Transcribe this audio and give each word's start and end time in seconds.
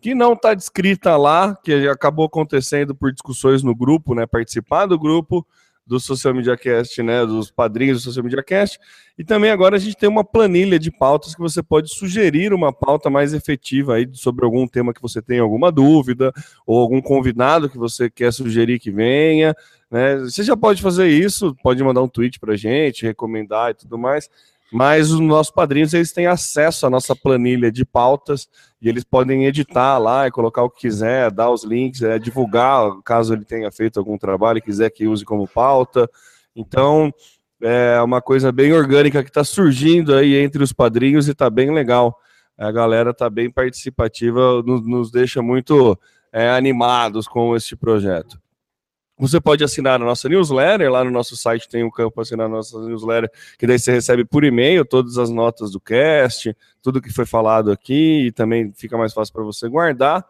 que 0.00 0.14
não 0.14 0.32
está 0.32 0.54
descrita 0.54 1.14
lá, 1.18 1.54
que 1.62 1.86
acabou 1.88 2.24
acontecendo 2.24 2.94
por 2.94 3.12
discussões 3.12 3.62
no 3.62 3.74
grupo, 3.74 4.14
né? 4.14 4.24
Participar 4.26 4.86
do 4.86 4.98
grupo 4.98 5.46
do 5.88 5.98
Social 5.98 6.34
Media 6.34 6.56
Cast, 6.56 7.02
né, 7.02 7.24
dos 7.24 7.50
padrinhos 7.50 7.98
do 7.98 8.04
Social 8.04 8.22
Media 8.22 8.42
Cast. 8.42 8.78
E 9.18 9.24
também 9.24 9.50
agora 9.50 9.76
a 9.76 9.78
gente 9.78 9.96
tem 9.96 10.08
uma 10.08 10.22
planilha 10.22 10.78
de 10.78 10.90
pautas 10.90 11.34
que 11.34 11.40
você 11.40 11.62
pode 11.62 11.92
sugerir 11.92 12.52
uma 12.52 12.72
pauta 12.72 13.08
mais 13.08 13.32
efetiva 13.32 13.94
aí 13.94 14.08
sobre 14.12 14.44
algum 14.44 14.68
tema 14.68 14.92
que 14.92 15.00
você 15.00 15.22
tem 15.22 15.38
alguma 15.38 15.72
dúvida 15.72 16.32
ou 16.66 16.78
algum 16.78 17.00
convidado 17.00 17.70
que 17.70 17.78
você 17.78 18.10
quer 18.10 18.32
sugerir 18.32 18.78
que 18.78 18.90
venha, 18.90 19.56
né? 19.90 20.18
Você 20.18 20.42
já 20.42 20.56
pode 20.56 20.82
fazer 20.82 21.08
isso, 21.08 21.56
pode 21.62 21.82
mandar 21.82 22.02
um 22.02 22.08
tweet 22.08 22.38
pra 22.38 22.54
gente, 22.54 23.06
recomendar 23.06 23.70
e 23.70 23.74
tudo 23.74 23.96
mais. 23.96 24.28
Mas 24.70 25.10
os 25.10 25.20
nossos 25.20 25.52
padrinhos 25.52 25.94
eles 25.94 26.12
têm 26.12 26.26
acesso 26.26 26.86
à 26.86 26.90
nossa 26.90 27.16
planilha 27.16 27.72
de 27.72 27.84
pautas 27.84 28.48
e 28.80 28.88
eles 28.88 29.02
podem 29.02 29.46
editar 29.46 29.96
lá 29.98 30.26
e 30.26 30.30
colocar 30.30 30.62
o 30.62 30.70
que 30.70 30.82
quiser, 30.82 31.30
dar 31.30 31.50
os 31.50 31.64
links, 31.64 32.02
é, 32.02 32.18
divulgar 32.18 33.00
caso 33.02 33.32
ele 33.32 33.44
tenha 33.44 33.70
feito 33.72 33.98
algum 33.98 34.18
trabalho 34.18 34.58
e 34.58 34.62
quiser 34.62 34.90
que 34.90 35.06
use 35.06 35.24
como 35.24 35.48
pauta. 35.48 36.08
Então 36.54 37.12
é 37.62 38.00
uma 38.02 38.20
coisa 38.20 38.52
bem 38.52 38.72
orgânica 38.72 39.22
que 39.22 39.30
está 39.30 39.42
surgindo 39.42 40.14
aí 40.14 40.36
entre 40.36 40.62
os 40.62 40.72
padrinhos 40.72 41.28
e 41.28 41.32
está 41.32 41.48
bem 41.48 41.72
legal. 41.72 42.18
A 42.56 42.70
galera 42.70 43.10
está 43.10 43.30
bem 43.30 43.50
participativa, 43.50 44.62
nos, 44.62 44.86
nos 44.86 45.10
deixa 45.10 45.40
muito 45.40 45.98
é, 46.32 46.50
animados 46.50 47.26
com 47.26 47.56
este 47.56 47.74
projeto. 47.74 48.38
Você 49.18 49.40
pode 49.40 49.64
assinar 49.64 50.00
a 50.00 50.04
nossa 50.04 50.28
newsletter, 50.28 50.90
lá 50.90 51.02
no 51.02 51.10
nosso 51.10 51.36
site 51.36 51.68
tem 51.68 51.82
um 51.82 51.90
campo 51.90 52.20
assinar 52.20 52.46
a 52.46 52.48
nossa 52.48 52.78
newsletter, 52.80 53.30
que 53.58 53.66
daí 53.66 53.78
você 53.78 53.90
recebe 53.90 54.24
por 54.24 54.44
e-mail 54.44 54.84
todas 54.84 55.18
as 55.18 55.28
notas 55.28 55.72
do 55.72 55.80
cast, 55.80 56.56
tudo 56.80 57.00
que 57.02 57.12
foi 57.12 57.26
falado 57.26 57.72
aqui, 57.72 58.26
e 58.26 58.32
também 58.32 58.72
fica 58.74 58.96
mais 58.96 59.12
fácil 59.12 59.34
para 59.34 59.42
você 59.42 59.68
guardar. 59.68 60.24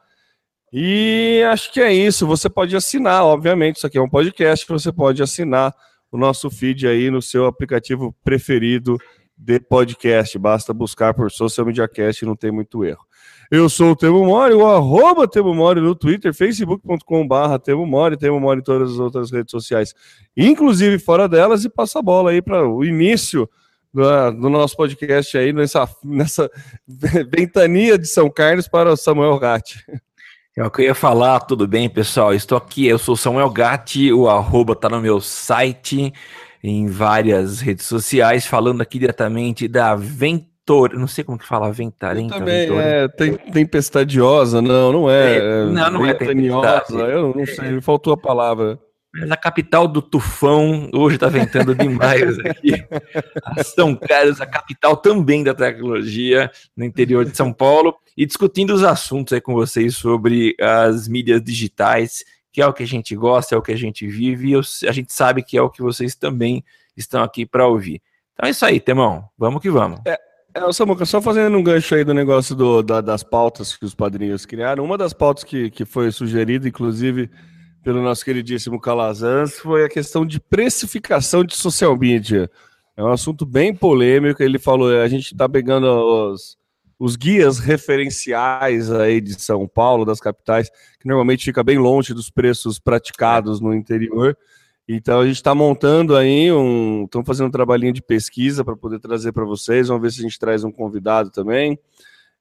E 0.72 1.42
acho 1.50 1.72
que 1.72 1.80
é 1.80 1.92
isso. 1.92 2.26
Você 2.26 2.48
pode 2.48 2.74
assinar, 2.76 3.24
obviamente, 3.24 3.76
isso 3.76 3.86
aqui 3.86 3.98
é 3.98 4.02
um 4.02 4.08
podcast, 4.08 4.66
você 4.68 4.92
pode 4.92 5.22
assinar 5.22 5.74
o 6.10 6.18
nosso 6.18 6.50
feed 6.50 6.86
aí 6.86 7.10
no 7.10 7.20
seu 7.20 7.46
aplicativo 7.46 8.14
preferido 8.24 8.96
de 9.36 9.60
podcast. 9.60 10.38
Basta 10.38 10.72
buscar 10.72 11.14
por 11.14 11.30
Social 11.30 11.66
Media 11.66 11.86
Cast, 11.86 12.24
não 12.24 12.36
tem 12.36 12.50
muito 12.50 12.84
erro. 12.84 13.06
Eu 13.50 13.68
sou 13.70 13.92
o 13.92 13.96
Temo 13.96 14.26
Mori, 14.26 14.52
o 14.52 14.66
arroba 14.66 15.26
Temo 15.26 15.54
Mori 15.54 15.80
no 15.80 15.94
Twitter, 15.94 16.34
facebook.com 16.34 17.26
barra 17.26 17.58
Temo 17.58 17.86
Mori, 17.86 18.14
Temo 18.14 18.38
Mori 18.38 18.60
em 18.60 18.62
todas 18.62 18.92
as 18.92 18.98
outras 18.98 19.30
redes 19.30 19.50
sociais, 19.50 19.94
inclusive 20.36 20.98
fora 20.98 21.26
delas, 21.26 21.64
e 21.64 21.70
passa 21.70 21.98
a 21.98 22.02
bola 22.02 22.30
aí 22.30 22.42
para 22.42 22.68
o 22.68 22.84
início 22.84 23.48
do, 23.92 24.02
do, 24.32 24.50
nosso 24.50 24.76
podcast 24.76 25.38
aí, 25.38 25.54
nessa, 25.54 25.88
nessa 26.04 26.50
ventania 26.86 27.96
de 27.96 28.06
São 28.06 28.28
Carlos 28.28 28.68
para 28.68 28.92
o 28.92 28.96
Samuel 28.96 29.38
Gatti. 29.38 29.82
É 30.54 30.62
eu 30.62 30.84
ia 30.84 30.94
falar, 30.94 31.40
tudo 31.40 31.66
bem, 31.66 31.88
pessoal? 31.88 32.34
Estou 32.34 32.58
aqui, 32.58 32.86
eu 32.86 32.98
sou 32.98 33.16
Samuel 33.16 33.48
Gatti, 33.48 34.12
o 34.12 34.28
arroba 34.28 34.76
tá 34.76 34.90
no 34.90 35.00
meu 35.00 35.22
site, 35.22 36.12
em 36.62 36.86
várias 36.86 37.60
redes 37.60 37.86
sociais, 37.86 38.44
falando 38.44 38.82
aqui 38.82 38.98
diretamente 38.98 39.66
da 39.68 39.94
Vent 39.94 40.47
Ventor, 40.68 40.92
não 40.98 41.06
sei 41.06 41.24
como 41.24 41.38
que 41.38 41.46
fala, 41.46 41.72
ventarenta. 41.72 42.38
Também 42.38 42.68
é 42.78 43.08
tem, 43.08 43.36
tempestadiosa, 43.36 44.60
não, 44.60 44.92
não 44.92 45.10
é. 45.10 45.36
é 45.36 45.64
não, 45.64 45.90
não 45.90 46.06
é 46.06 46.12
tempestade. 46.12 46.92
Eu 46.92 47.34
não 47.34 47.46
sei, 47.46 47.70
me 47.70 47.80
faltou 47.80 48.12
a 48.12 48.16
palavra. 48.16 48.78
Mas 49.10 49.30
a 49.30 49.36
capital 49.36 49.88
do 49.88 50.02
tufão 50.02 50.90
hoje 50.92 51.16
está 51.16 51.28
ventando 51.28 51.74
demais 51.74 52.38
aqui. 52.44 52.74
A 53.42 53.64
São 53.64 53.96
Carlos, 53.96 54.42
a 54.42 54.46
capital 54.46 54.94
também 54.98 55.42
da 55.42 55.54
tecnologia 55.54 56.50
no 56.76 56.84
interior 56.84 57.24
de 57.24 57.34
São 57.34 57.50
Paulo, 57.50 57.96
e 58.14 58.26
discutindo 58.26 58.74
os 58.74 58.84
assuntos 58.84 59.32
aí 59.32 59.40
com 59.40 59.54
vocês 59.54 59.96
sobre 59.96 60.54
as 60.60 61.08
mídias 61.08 61.42
digitais, 61.42 62.22
que 62.52 62.60
é 62.60 62.66
o 62.66 62.74
que 62.74 62.82
a 62.82 62.86
gente 62.86 63.16
gosta, 63.16 63.54
é 63.54 63.58
o 63.58 63.62
que 63.62 63.72
a 63.72 63.78
gente 63.78 64.06
vive, 64.06 64.48
e 64.48 64.52
eu, 64.52 64.60
a 64.86 64.92
gente 64.92 65.14
sabe 65.14 65.42
que 65.42 65.56
é 65.56 65.62
o 65.62 65.70
que 65.70 65.80
vocês 65.80 66.14
também 66.14 66.62
estão 66.94 67.22
aqui 67.22 67.46
para 67.46 67.66
ouvir. 67.66 68.02
Então 68.34 68.46
é 68.46 68.50
isso 68.50 68.66
aí, 68.66 68.78
Temão. 68.78 69.24
Vamos 69.38 69.62
que 69.62 69.70
vamos. 69.70 70.00
É, 70.06 70.27
é, 70.66 70.72
Samuca, 70.72 71.04
só 71.04 71.20
fazendo 71.20 71.56
um 71.56 71.62
gancho 71.62 71.94
aí 71.94 72.04
do 72.04 72.12
negócio 72.12 72.54
do, 72.54 72.82
da, 72.82 73.00
das 73.00 73.22
pautas 73.22 73.76
que 73.76 73.84
os 73.84 73.94
padrinhos 73.94 74.44
criaram, 74.44 74.84
uma 74.84 74.98
das 74.98 75.12
pautas 75.12 75.44
que, 75.44 75.70
que 75.70 75.84
foi 75.84 76.10
sugerida, 76.10 76.66
inclusive, 76.66 77.30
pelo 77.82 78.02
nosso 78.02 78.24
queridíssimo 78.24 78.80
Calazans, 78.80 79.58
foi 79.58 79.84
a 79.84 79.88
questão 79.88 80.26
de 80.26 80.40
precificação 80.40 81.44
de 81.44 81.56
social 81.56 81.96
media. 81.96 82.50
É 82.96 83.02
um 83.02 83.12
assunto 83.12 83.46
bem 83.46 83.72
polêmico. 83.72 84.42
Ele 84.42 84.58
falou: 84.58 84.90
a 85.00 85.06
gente 85.06 85.32
está 85.32 85.48
pegando 85.48 85.86
os, 85.86 86.58
os 86.98 87.14
guias 87.14 87.60
referenciais 87.60 88.90
aí 88.90 89.20
de 89.20 89.40
São 89.40 89.68
Paulo, 89.68 90.04
das 90.04 90.20
capitais, 90.20 90.68
que 90.98 91.06
normalmente 91.06 91.44
fica 91.44 91.62
bem 91.62 91.78
longe 91.78 92.12
dos 92.12 92.28
preços 92.28 92.78
praticados 92.78 93.60
no 93.60 93.72
interior. 93.72 94.36
Então 94.88 95.20
a 95.20 95.26
gente 95.26 95.36
está 95.36 95.54
montando 95.54 96.16
aí 96.16 96.50
um, 96.50 97.04
estamos 97.04 97.26
fazendo 97.26 97.48
um 97.48 97.50
trabalhinho 97.50 97.92
de 97.92 98.00
pesquisa 98.00 98.64
para 98.64 98.74
poder 98.74 98.98
trazer 98.98 99.32
para 99.32 99.44
vocês. 99.44 99.88
Vamos 99.88 100.02
ver 100.02 100.10
se 100.10 100.20
a 100.20 100.22
gente 100.22 100.38
traz 100.38 100.64
um 100.64 100.72
convidado 100.72 101.30
também. 101.30 101.78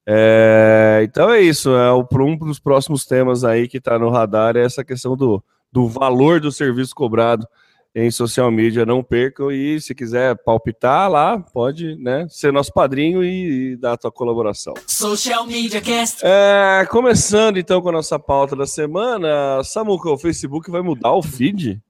É, 0.07 1.01
então 1.03 1.29
é 1.29 1.41
isso. 1.41 1.69
É 1.71 1.91
o 1.91 2.07
um 2.21 2.37
dos 2.37 2.59
próximos 2.59 3.05
temas 3.05 3.43
aí 3.43 3.67
que 3.67 3.79
está 3.79 3.99
no 3.99 4.09
radar 4.09 4.55
é 4.55 4.63
essa 4.63 4.81
questão 4.81 5.17
do, 5.17 5.43
do 5.69 5.89
valor 5.89 6.39
do 6.39 6.49
serviço 6.49 6.95
cobrado 6.95 7.45
em 7.93 8.09
social 8.09 8.49
media. 8.49 8.85
Não 8.85 9.03
percam 9.03 9.51
e 9.51 9.81
se 9.81 9.93
quiser 9.93 10.37
palpitar 10.45 11.11
lá, 11.11 11.37
pode, 11.37 11.97
né, 11.97 12.25
ser 12.29 12.53
nosso 12.53 12.71
padrinho 12.71 13.25
e, 13.25 13.73
e 13.73 13.75
dar 13.75 13.93
a 13.93 13.97
tua 13.97 14.11
colaboração. 14.11 14.73
Social 14.87 15.45
Media 15.45 15.81
Cast. 15.81 16.21
É, 16.23 16.85
começando 16.89 17.57
então 17.57 17.81
com 17.81 17.89
a 17.89 17.93
nossa 17.93 18.17
pauta 18.17 18.55
da 18.55 18.65
semana, 18.65 19.61
Samuca, 19.65 20.09
o 20.09 20.17
Facebook 20.17 20.71
vai 20.71 20.81
mudar 20.81 21.11
o 21.11 21.21
feed? 21.21 21.81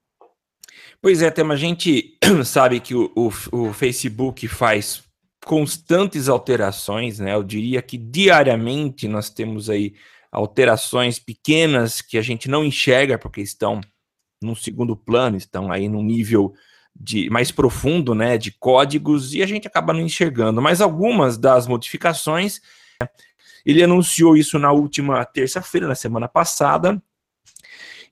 Pois 1.02 1.22
é, 1.22 1.30
Tema, 1.30 1.54
a 1.54 1.58
gente 1.58 2.18
sabe 2.44 2.80
que 2.80 2.96
o, 2.96 3.12
o, 3.16 3.32
o, 3.52 3.74
Facebook 3.74 4.48
faz 4.48 5.04
constantes 5.46 6.28
alterações, 6.28 7.20
né? 7.20 7.36
Eu 7.36 7.44
diria 7.44 7.82
que 7.82 7.98
diariamente 7.98 9.08
nós 9.08 9.30
temos 9.30 9.70
aí 9.70 9.94
alterações 10.32 11.20
pequenas 11.20 12.02
que 12.02 12.18
a 12.18 12.22
gente 12.22 12.50
não 12.50 12.64
enxerga 12.64 13.18
porque 13.18 13.42
estão 13.42 13.80
num 14.42 14.56
segundo 14.56 14.96
plano, 14.96 15.38
estão 15.38 15.72
aí 15.72 15.88
num 15.88 16.04
nível 16.04 16.54
de 17.00 17.30
mais 17.30 17.52
profundo, 17.52 18.16
né, 18.16 18.38
de 18.38 18.52
códigos 18.52 19.34
e 19.34 19.44
a 19.44 19.46
gente 19.46 19.68
acaba 19.68 19.94
não 19.94 20.02
enxergando. 20.02 20.62
Mas 20.62 20.82
algumas 20.82 21.38
das 21.38 21.68
modificações, 21.68 22.60
ele 23.66 23.84
anunciou 23.84 24.36
isso 24.36 24.58
na 24.58 24.72
última 24.72 25.24
terça-feira, 25.26 25.88
na 25.88 25.96
semana 25.96 26.28
passada, 26.28 27.02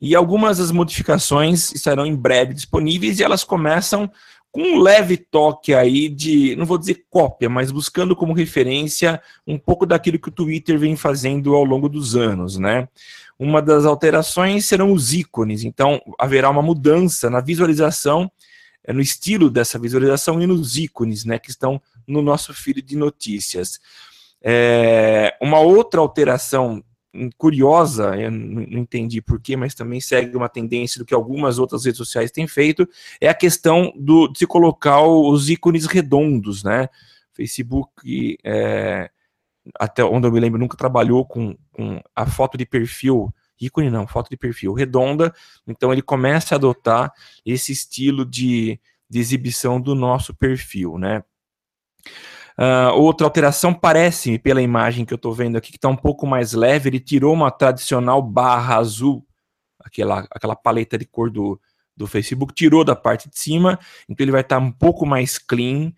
e 0.01 0.15
algumas 0.15 0.57
das 0.57 0.71
modificações 0.71 1.71
estarão 1.73 2.05
em 2.05 2.15
breve 2.15 2.53
disponíveis 2.53 3.19
e 3.19 3.23
elas 3.23 3.43
começam 3.43 4.09
com 4.55 4.61
um 4.61 4.79
leve 4.79 5.17
toque 5.17 5.73
aí 5.73 6.07
de, 6.07 6.55
não 6.55 6.65
vou 6.65 6.77
dizer 6.77 7.03
cópia, 7.09 7.49
mas 7.49 7.71
buscando 7.71 8.15
como 8.15 8.31
referência 8.31 9.21
um 9.45 9.57
pouco 9.57 9.85
daquilo 9.85 10.17
que 10.17 10.29
o 10.29 10.31
Twitter 10.31 10.79
vem 10.79 10.95
fazendo 10.95 11.53
ao 11.53 11.65
longo 11.65 11.89
dos 11.89 12.15
anos, 12.15 12.57
né? 12.57 12.87
Uma 13.37 13.61
das 13.61 13.83
alterações 13.83 14.65
serão 14.65 14.93
os 14.93 15.13
ícones, 15.13 15.65
então 15.65 16.01
haverá 16.17 16.49
uma 16.49 16.61
mudança 16.61 17.29
na 17.29 17.41
visualização, 17.41 18.31
eh, 18.85 18.93
no 18.93 19.01
estilo 19.01 19.49
dessa 19.49 19.77
visualização 19.77 20.41
e 20.41 20.47
nos 20.47 20.77
ícones, 20.77 21.25
né, 21.25 21.37
que 21.37 21.49
estão 21.49 21.81
no 22.07 22.21
nosso 22.21 22.53
feed 22.53 22.81
de 22.81 22.95
notícias. 22.95 23.77
É, 24.41 25.35
uma 25.41 25.59
outra 25.59 25.99
alteração 25.99 26.81
curiosa, 27.37 28.15
eu 28.15 28.31
não 28.31 28.79
entendi 28.79 29.21
porquê, 29.21 29.55
mas 29.55 29.73
também 29.73 29.99
segue 29.99 30.35
uma 30.35 30.49
tendência 30.49 30.99
do 30.99 31.05
que 31.05 31.13
algumas 31.13 31.59
outras 31.59 31.85
redes 31.85 31.97
sociais 31.97 32.31
têm 32.31 32.47
feito, 32.47 32.87
é 33.19 33.27
a 33.27 33.33
questão 33.33 33.93
do, 33.95 34.27
de 34.27 34.39
se 34.39 34.47
colocar 34.47 35.01
os 35.01 35.49
ícones 35.49 35.85
redondos, 35.85 36.63
né? 36.63 36.89
Facebook, 37.33 38.37
é, 38.43 39.09
até 39.79 40.03
onde 40.03 40.27
eu 40.27 40.31
me 40.31 40.39
lembro, 40.39 40.59
nunca 40.59 40.77
trabalhou 40.77 41.25
com, 41.25 41.55
com 41.71 42.01
a 42.15 42.25
foto 42.25 42.57
de 42.57 42.65
perfil, 42.65 43.33
ícone 43.59 43.89
não, 43.89 44.07
foto 44.07 44.29
de 44.29 44.37
perfil 44.37 44.73
redonda, 44.73 45.33
então 45.67 45.91
ele 45.91 46.01
começa 46.01 46.55
a 46.55 46.57
adotar 46.57 47.11
esse 47.45 47.71
estilo 47.71 48.25
de, 48.25 48.79
de 49.09 49.19
exibição 49.19 49.79
do 49.79 49.95
nosso 49.95 50.33
perfil, 50.33 50.97
né? 50.97 51.23
Uh, 52.57 52.95
outra 52.95 53.27
alteração 53.27 53.73
parece-me, 53.73 54.39
pela 54.39 54.61
imagem 54.61 55.03
que 55.03 55.13
eu 55.13 55.17
estou 55.17 55.33
vendo 55.33 55.57
aqui, 55.57 55.71
que 55.71 55.77
está 55.77 55.89
um 55.89 55.95
pouco 55.95 56.25
mais 56.25 56.53
leve, 56.53 56.89
ele 56.89 56.99
tirou 56.99 57.33
uma 57.33 57.51
tradicional 57.51 58.21
barra 58.21 58.77
azul, 58.77 59.25
aquela, 59.79 60.25
aquela 60.31 60.55
paleta 60.55 60.97
de 60.97 61.05
cor 61.05 61.29
do, 61.29 61.59
do 61.95 62.07
Facebook, 62.07 62.53
tirou 62.53 62.83
da 62.83 62.95
parte 62.95 63.29
de 63.29 63.37
cima, 63.37 63.77
então 64.07 64.23
ele 64.23 64.31
vai 64.31 64.41
estar 64.41 64.59
tá 64.59 64.65
um 64.65 64.71
pouco 64.71 65.05
mais 65.05 65.37
clean. 65.37 65.91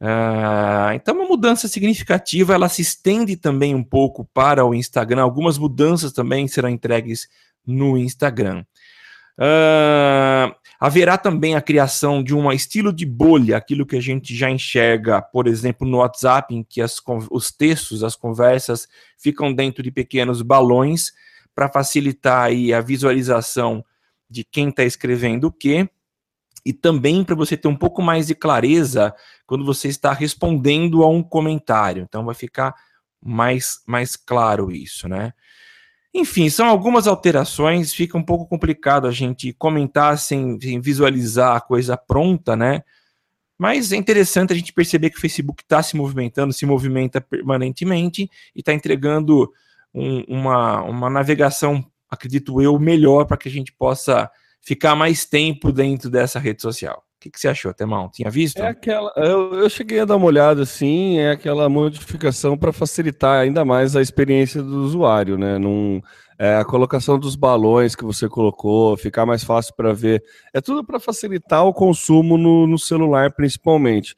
Uh, 0.00 0.94
então, 0.94 1.16
uma 1.16 1.26
mudança 1.26 1.66
significativa, 1.66 2.54
ela 2.54 2.68
se 2.68 2.82
estende 2.82 3.36
também 3.36 3.74
um 3.74 3.82
pouco 3.82 4.24
para 4.32 4.64
o 4.64 4.72
Instagram. 4.72 5.22
Algumas 5.22 5.58
mudanças 5.58 6.12
também 6.12 6.46
serão 6.46 6.68
entregues 6.68 7.28
no 7.66 7.98
Instagram. 7.98 8.64
Uh, 9.38 10.54
Haverá 10.80 11.18
também 11.18 11.56
a 11.56 11.60
criação 11.60 12.22
de 12.22 12.32
um 12.32 12.52
estilo 12.52 12.92
de 12.92 13.04
bolha, 13.04 13.56
aquilo 13.56 13.84
que 13.84 13.96
a 13.96 14.00
gente 14.00 14.34
já 14.34 14.48
enxerga, 14.48 15.20
por 15.20 15.48
exemplo, 15.48 15.86
no 15.86 15.98
WhatsApp, 15.98 16.54
em 16.54 16.62
que 16.62 16.80
as, 16.80 17.02
os 17.32 17.50
textos, 17.50 18.04
as 18.04 18.14
conversas 18.14 18.86
ficam 19.18 19.52
dentro 19.52 19.82
de 19.82 19.90
pequenos 19.90 20.40
balões 20.40 21.12
para 21.52 21.68
facilitar 21.68 22.44
aí 22.44 22.72
a 22.72 22.80
visualização 22.80 23.84
de 24.30 24.44
quem 24.44 24.68
está 24.68 24.84
escrevendo 24.84 25.48
o 25.48 25.52
quê 25.52 25.90
e 26.64 26.72
também 26.72 27.24
para 27.24 27.34
você 27.34 27.56
ter 27.56 27.66
um 27.66 27.76
pouco 27.76 28.00
mais 28.00 28.28
de 28.28 28.36
clareza 28.36 29.12
quando 29.46 29.64
você 29.64 29.88
está 29.88 30.12
respondendo 30.12 31.02
a 31.02 31.08
um 31.08 31.24
comentário. 31.24 32.04
Então 32.08 32.24
vai 32.24 32.36
ficar 32.36 32.72
mais, 33.20 33.82
mais 33.84 34.14
claro 34.14 34.70
isso, 34.70 35.08
né? 35.08 35.32
Enfim, 36.14 36.48
são 36.48 36.66
algumas 36.66 37.06
alterações, 37.06 37.92
fica 37.92 38.16
um 38.16 38.22
pouco 38.22 38.46
complicado 38.46 39.06
a 39.06 39.10
gente 39.10 39.52
comentar 39.52 40.18
sem, 40.18 40.58
sem 40.60 40.80
visualizar 40.80 41.56
a 41.56 41.60
coisa 41.60 41.96
pronta, 41.96 42.56
né? 42.56 42.82
Mas 43.58 43.92
é 43.92 43.96
interessante 43.96 44.52
a 44.52 44.56
gente 44.56 44.72
perceber 44.72 45.10
que 45.10 45.18
o 45.18 45.20
Facebook 45.20 45.62
está 45.62 45.82
se 45.82 45.96
movimentando, 45.96 46.52
se 46.52 46.64
movimenta 46.64 47.20
permanentemente 47.20 48.30
e 48.54 48.60
está 48.60 48.72
entregando 48.72 49.52
um, 49.92 50.22
uma, 50.28 50.82
uma 50.82 51.10
navegação, 51.10 51.84
acredito 52.08 52.62
eu, 52.62 52.78
melhor 52.78 53.26
para 53.26 53.36
que 53.36 53.48
a 53.48 53.52
gente 53.52 53.72
possa 53.72 54.30
ficar 54.60 54.94
mais 54.94 55.24
tempo 55.24 55.72
dentro 55.72 56.08
dessa 56.08 56.38
rede 56.38 56.62
social. 56.62 57.07
O 57.18 57.20
que, 57.20 57.30
que 57.32 57.40
você 57.40 57.48
achou, 57.48 57.74
Temão? 57.74 58.08
Tinha 58.08 58.30
visto? 58.30 58.58
É 58.58 58.68
aquela. 58.68 59.12
Eu, 59.16 59.52
eu 59.54 59.68
cheguei 59.68 59.98
a 59.98 60.04
dar 60.04 60.14
uma 60.14 60.26
olhada 60.26 60.62
assim, 60.62 61.18
é 61.18 61.32
aquela 61.32 61.68
modificação 61.68 62.56
para 62.56 62.72
facilitar 62.72 63.40
ainda 63.40 63.64
mais 63.64 63.96
a 63.96 64.00
experiência 64.00 64.62
do 64.62 64.84
usuário, 64.84 65.36
né? 65.36 65.58
Num, 65.58 66.00
é, 66.38 66.54
a 66.54 66.64
colocação 66.64 67.18
dos 67.18 67.34
balões 67.34 67.96
que 67.96 68.04
você 68.04 68.28
colocou, 68.28 68.96
ficar 68.96 69.26
mais 69.26 69.42
fácil 69.42 69.74
para 69.74 69.92
ver. 69.92 70.22
É 70.54 70.60
tudo 70.60 70.84
para 70.84 71.00
facilitar 71.00 71.66
o 71.66 71.74
consumo 71.74 72.38
no, 72.38 72.68
no 72.68 72.78
celular, 72.78 73.32
principalmente. 73.32 74.14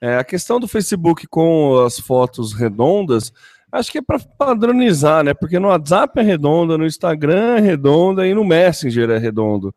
É, 0.00 0.16
a 0.16 0.22
questão 0.22 0.60
do 0.60 0.68
Facebook 0.68 1.26
com 1.26 1.80
as 1.84 1.98
fotos 1.98 2.52
redondas, 2.52 3.32
acho 3.72 3.90
que 3.90 3.98
é 3.98 4.02
para 4.02 4.20
padronizar, 4.20 5.24
né? 5.24 5.34
Porque 5.34 5.58
no 5.58 5.68
WhatsApp 5.68 6.20
é 6.20 6.22
redonda, 6.22 6.78
no 6.78 6.86
Instagram 6.86 7.56
é 7.56 7.60
redonda 7.60 8.24
e 8.24 8.32
no 8.32 8.44
Messenger 8.44 9.10
é 9.10 9.18
redondo. 9.18 9.74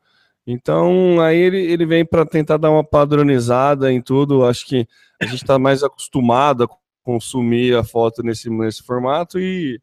Então, 0.47 1.19
aí 1.19 1.37
ele, 1.37 1.59
ele 1.59 1.85
vem 1.85 2.05
para 2.05 2.25
tentar 2.25 2.55
dar 2.55 2.71
uma 2.71 2.83
padronizada 2.83 3.91
em 3.91 4.01
tudo. 4.01 4.45
Acho 4.45 4.65
que 4.65 4.87
a 5.21 5.25
gente 5.25 5.43
está 5.43 5.59
mais 5.59 5.83
acostumado 5.83 6.63
a 6.63 6.69
consumir 7.03 7.75
a 7.75 7.83
foto 7.83 8.23
nesse, 8.23 8.49
nesse 8.49 8.81
formato 8.81 9.37
e 9.37 9.81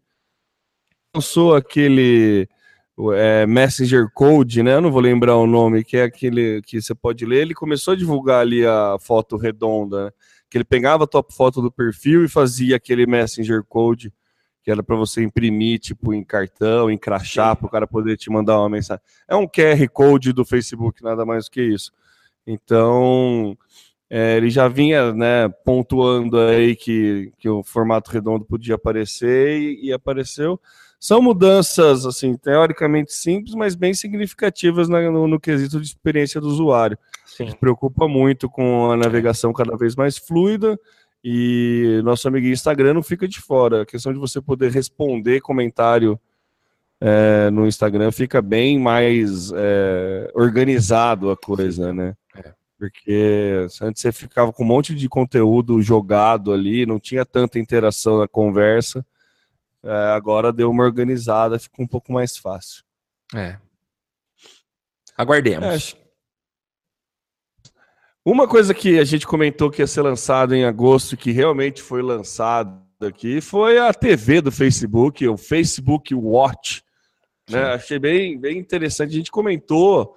lançou 1.15 1.55
aquele 1.55 2.49
é, 3.13 3.47
Messenger 3.47 4.09
Code, 4.15 4.63
né? 4.63 4.77
Eu 4.77 4.81
não 4.81 4.91
vou 4.91 5.03
lembrar 5.03 5.37
o 5.37 5.47
nome, 5.47 5.85
que 5.85 5.99
é 5.99 6.05
aquele 6.05 6.63
que 6.63 6.81
você 6.81 6.95
pode 6.95 7.27
ler. 7.27 7.43
Ele 7.43 7.55
começou 7.55 7.93
a 7.93 7.97
divulgar 7.97 8.41
ali 8.41 8.65
a 8.67 8.97
foto 8.99 9.37
redonda, 9.37 10.07
né? 10.07 10.11
que 10.49 10.57
ele 10.57 10.65
pegava 10.65 11.05
a 11.05 11.07
tua 11.07 11.23
foto 11.23 11.61
do 11.61 11.71
perfil 11.71 12.25
e 12.25 12.29
fazia 12.29 12.77
aquele 12.77 13.07
Messenger 13.07 13.63
Code 13.65 14.13
que 14.65 14.71
era 14.71 14.83
para 14.83 14.97
você 14.97 15.23
imprimir, 15.23 15.79
tipo, 15.79 16.15
em 16.15 16.25
cartão, 16.25 16.91
em 16.91 16.97
crachá, 16.97 17.55
para 17.55 17.67
o 17.67 17.71
cara 17.71 17.87
poder 17.87 18.17
te 18.17 18.31
mandar 18.31 18.59
uma 18.59 18.71
mensagem. 18.71 19.05
É 19.29 19.37
um 19.37 19.47
QR 19.47 19.87
Code 19.93 20.33
do 20.33 20.43
Facebook, 20.43 21.03
nada 21.03 21.27
mais 21.27 21.45
do 21.45 21.51
que 21.51 21.63
isso. 21.63 21.93
Então, 22.47 23.57
é, 24.09 24.39
ele 24.39 24.49
já 24.49 24.67
vinha 24.67 25.13
né, 25.13 25.51
pontuando 25.67 26.39
aí 26.39 26.75
que, 26.75 27.31
que 27.39 27.49
o 27.49 27.63
formato 27.63 28.11
redondo 28.11 28.45
podia 28.47 28.77
aparecer 28.77 29.61
e, 29.61 29.89
e 29.89 29.93
apareceu. 29.93 30.59
São 30.99 31.21
mudanças, 31.21 32.07
assim, 32.07 32.35
teoricamente 32.35 33.13
simples, 33.13 33.55
mas 33.55 33.75
bem 33.75 33.93
significativas 33.93 34.89
na, 34.89 35.11
no, 35.11 35.29
no, 35.29 35.39
quesito 35.39 35.79
de 35.79 35.87
experiência 35.87 36.41
do 36.41 36.49
usuário. 36.49 36.97
Sim. 37.27 37.51
Se 37.51 37.57
preocupa 37.57 38.09
muito 38.09 38.49
com 38.49 38.91
a 38.91 38.97
navegação 38.97 39.53
cada 39.53 39.77
vez 39.77 39.95
mais 39.95 40.17
fluida, 40.17 40.81
e 41.27 42.03
nosso 42.05 42.29
amiguinho 42.29 42.53
Instagram 42.53 42.93
não 42.93 43.03
fica 43.03 43.27
de 43.27 43.41
fora. 43.41 43.83
A 43.83 43.87
questão 43.87 44.13
de 44.13 44.19
você 44.19 44.43
poder 44.43 44.71
responder 44.71 45.41
comentário 45.41 46.21
é, 47.01 47.49
no 47.49 47.67
Instagram 47.67 48.13
fica 48.13 48.43
bem 48.43 48.79
mais 48.79 49.51
é, 49.57 50.31
organizado 50.35 51.31
a 51.31 51.37
coisa, 51.37 51.95
né? 51.95 52.15
É. 52.37 52.53
Porque 52.79 53.67
antes 53.81 54.03
você 54.03 54.13
ficava 54.13 54.53
com 54.53 54.63
um 54.63 54.67
monte 54.67 54.95
de 54.95 55.09
conteúdo 55.09 55.81
jogado 55.81 56.53
ali, 56.53 56.85
não 56.85 57.01
tinha 57.01 57.25
tanta 57.25 57.59
interação 57.59 58.19
na 58.19 58.29
conversa. 58.29 59.05
É, 59.83 59.91
agora 60.15 60.53
deu 60.53 60.71
uma 60.71 60.85
organizada, 60.85 61.59
fica 61.59 61.83
um 61.83 61.87
pouco 61.87 62.13
mais 62.13 62.37
fácil. 62.37 62.85
É. 63.35 63.57
Aguardemos. 65.17 65.97
Uma 68.25 68.49
coisa 68.49 68.73
que 68.73 68.99
a 68.99 69.05
gente 69.05 69.27
comentou 69.27 69.71
que 69.71 69.83
ia 69.83 69.87
ser 69.87 70.01
lançado 70.01 70.55
em 70.55 70.65
agosto, 70.65 71.15
que 71.15 71.31
realmente 71.31 71.83
foi 71.83 72.01
lançado 72.01 72.83
aqui, 73.03 73.39
foi 73.43 73.79
a 73.79 73.93
TV 73.93 74.41
do 74.41 74.51
Facebook, 74.51 75.29
o 75.29 75.37
Facebook 75.37 76.15
Watch. 76.15 76.83
Né? 77.51 77.63
Achei 77.75 77.99
bem, 77.99 78.41
bem 78.41 78.57
interessante. 78.57 79.11
A 79.11 79.19
gente 79.19 79.31
comentou 79.31 80.17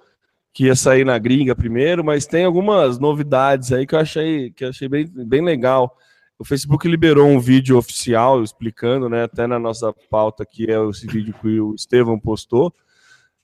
que 0.54 0.64
ia 0.64 0.74
sair 0.74 1.04
na 1.04 1.18
gringa 1.18 1.54
primeiro, 1.54 2.02
mas 2.02 2.24
tem 2.24 2.46
algumas 2.46 2.98
novidades 2.98 3.72
aí 3.72 3.86
que 3.86 3.94
eu 3.94 3.98
achei, 3.98 4.50
que 4.52 4.64
eu 4.64 4.70
achei 4.70 4.88
bem, 4.88 5.06
bem 5.06 5.44
legal. 5.44 5.94
O 6.38 6.46
Facebook 6.46 6.88
liberou 6.88 7.28
um 7.28 7.38
vídeo 7.38 7.76
oficial 7.76 8.42
explicando, 8.42 9.10
né? 9.10 9.24
Até 9.24 9.46
na 9.46 9.58
nossa 9.58 9.92
pauta 10.08 10.44
aqui 10.44 10.64
é 10.70 10.82
esse 10.88 11.06
vídeo 11.06 11.34
que 11.42 11.60
o 11.60 11.74
Estevão 11.74 12.18
postou. 12.18 12.72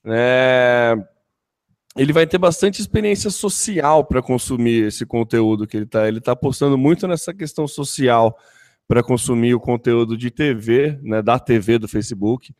Né? 0.02 0.96
Ele 1.96 2.12
vai 2.12 2.26
ter 2.26 2.38
bastante 2.38 2.80
experiência 2.80 3.30
social 3.30 4.04
para 4.04 4.20
consumir 4.20 4.86
esse 4.86 5.06
conteúdo 5.06 5.66
que 5.66 5.76
ele 5.76 5.84
está. 5.84 6.08
Ele 6.08 6.18
está 6.18 6.32
apostando 6.32 6.76
muito 6.76 7.06
nessa 7.06 7.32
questão 7.32 7.68
social 7.68 8.36
para 8.88 9.02
consumir 9.02 9.54
o 9.54 9.60
conteúdo 9.60 10.16
de 10.16 10.30
TV, 10.30 10.98
né, 11.02 11.22
da 11.22 11.38
TV 11.38 11.78
do 11.78 11.88
Facebook, 11.88 12.54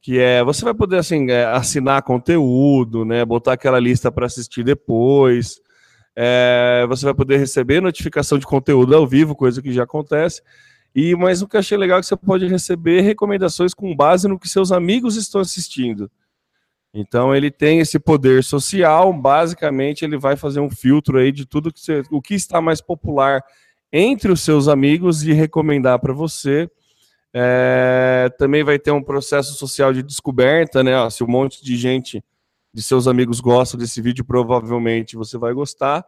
que 0.00 0.18
é 0.18 0.42
você 0.42 0.64
vai 0.64 0.72
poder 0.72 0.98
assim 0.98 1.30
é, 1.30 1.44
assinar 1.46 2.02
conteúdo, 2.02 3.04
né, 3.04 3.24
botar 3.24 3.54
aquela 3.54 3.80
lista 3.80 4.10
para 4.10 4.26
assistir 4.26 4.62
depois. 4.62 5.60
É, 6.14 6.86
você 6.88 7.04
vai 7.04 7.14
poder 7.14 7.38
receber 7.38 7.80
notificação 7.80 8.38
de 8.38 8.46
conteúdo 8.46 8.94
ao 8.94 9.06
vivo, 9.06 9.34
coisa 9.34 9.60
que 9.60 9.72
já 9.72 9.82
acontece. 9.82 10.42
E 10.94 11.14
mas 11.16 11.42
o 11.42 11.48
que 11.48 11.56
eu 11.56 11.60
achei 11.60 11.76
legal 11.76 11.98
é 11.98 12.00
que 12.00 12.06
você 12.06 12.16
pode 12.16 12.46
receber 12.46 13.00
recomendações 13.02 13.74
com 13.74 13.94
base 13.94 14.28
no 14.28 14.38
que 14.38 14.48
seus 14.48 14.72
amigos 14.72 15.16
estão 15.16 15.40
assistindo. 15.40 16.10
Então 16.98 17.36
ele 17.36 17.50
tem 17.50 17.78
esse 17.78 17.98
poder 17.98 18.42
social, 18.42 19.12
basicamente 19.12 20.02
ele 20.02 20.16
vai 20.16 20.34
fazer 20.34 20.60
um 20.60 20.70
filtro 20.70 21.18
aí 21.18 21.30
de 21.30 21.44
tudo 21.44 21.70
que 21.70 21.78
você, 21.78 22.02
o 22.10 22.22
que 22.22 22.34
está 22.34 22.58
mais 22.58 22.80
popular 22.80 23.44
entre 23.92 24.32
os 24.32 24.40
seus 24.40 24.66
amigos 24.66 25.22
e 25.22 25.34
recomendar 25.34 25.98
para 25.98 26.14
você. 26.14 26.70
É, 27.34 28.30
também 28.38 28.64
vai 28.64 28.78
ter 28.78 28.92
um 28.92 29.02
processo 29.02 29.52
social 29.52 29.92
de 29.92 30.02
descoberta, 30.02 30.82
né? 30.82 30.96
Ó, 30.96 31.10
se 31.10 31.22
um 31.22 31.26
monte 31.26 31.62
de 31.62 31.76
gente 31.76 32.24
de 32.72 32.82
seus 32.82 33.06
amigos 33.06 33.40
gosta 33.40 33.76
desse 33.76 34.00
vídeo, 34.00 34.24
provavelmente 34.24 35.16
você 35.16 35.36
vai 35.36 35.52
gostar. 35.52 36.02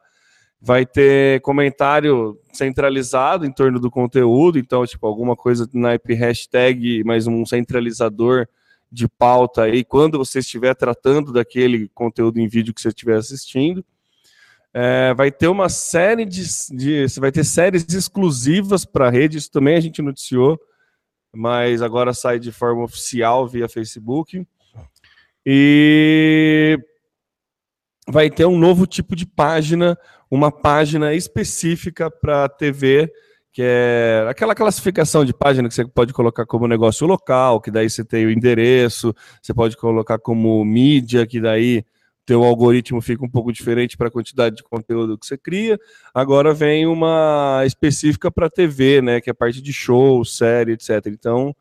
Vai 0.58 0.86
ter 0.86 1.42
comentário 1.42 2.40
centralizado 2.50 3.44
em 3.44 3.52
torno 3.52 3.78
do 3.78 3.90
conteúdo, 3.90 4.58
então, 4.58 4.86
tipo, 4.86 5.06
alguma 5.06 5.36
coisa 5.36 5.68
na 5.74 5.90
hashtag, 6.08 7.04
mais 7.04 7.26
um 7.26 7.44
centralizador 7.44 8.48
de 8.90 9.08
pauta 9.08 9.62
aí 9.62 9.84
quando 9.84 10.18
você 10.18 10.38
estiver 10.38 10.74
tratando 10.74 11.32
daquele 11.32 11.88
conteúdo 11.90 12.40
em 12.40 12.48
vídeo 12.48 12.72
que 12.72 12.80
você 12.80 12.88
estiver 12.88 13.16
assistindo. 13.16 13.84
É, 14.72 15.14
vai 15.14 15.30
ter 15.30 15.48
uma 15.48 15.68
série 15.68 16.24
de, 16.24 16.44
de, 16.70 17.08
Você 17.08 17.20
vai 17.20 17.32
ter 17.32 17.44
séries 17.44 17.86
exclusivas 17.92 18.84
para 18.84 19.08
a 19.08 19.10
rede, 19.10 19.38
isso 19.38 19.50
também 19.50 19.76
a 19.76 19.80
gente 19.80 20.02
noticiou. 20.02 20.58
mas 21.34 21.82
agora 21.82 22.12
sai 22.14 22.38
de 22.38 22.52
forma 22.52 22.84
oficial 22.84 23.46
via 23.46 23.68
Facebook. 23.68 24.46
E 25.44 26.78
vai 28.06 28.30
ter 28.30 28.46
um 28.46 28.58
novo 28.58 28.86
tipo 28.86 29.14
de 29.14 29.26
página, 29.26 29.98
uma 30.30 30.50
página 30.50 31.14
específica 31.14 32.10
para 32.10 32.48
TV, 32.48 33.10
que 33.52 33.62
é 33.64 34.26
aquela 34.28 34.54
classificação 34.54 35.24
de 35.24 35.32
página 35.32 35.68
que 35.68 35.74
você 35.74 35.84
pode 35.86 36.12
colocar 36.12 36.46
como 36.46 36.68
negócio 36.68 37.06
local, 37.06 37.60
que 37.60 37.70
daí 37.70 37.88
você 37.88 38.04
tem 38.04 38.26
o 38.26 38.30
endereço, 38.30 39.14
você 39.42 39.52
pode 39.52 39.76
colocar 39.76 40.18
como 40.18 40.64
mídia, 40.64 41.26
que 41.26 41.40
daí 41.40 41.84
teu 42.28 42.44
algoritmo 42.44 43.00
fica 43.00 43.24
um 43.24 43.30
pouco 43.30 43.50
diferente 43.50 43.96
para 43.96 44.08
a 44.08 44.10
quantidade 44.10 44.56
de 44.56 44.62
conteúdo 44.62 45.16
que 45.16 45.26
você 45.26 45.38
cria. 45.38 45.78
Agora 46.12 46.52
vem 46.52 46.86
uma 46.86 47.62
específica 47.64 48.30
para 48.30 48.50
TV, 48.50 49.00
né, 49.00 49.18
que 49.18 49.30
é 49.30 49.32
a 49.32 49.34
parte 49.34 49.62
de 49.62 49.72
show, 49.72 50.22
série, 50.26 50.72
etc. 50.72 51.06
Então, 51.06 51.56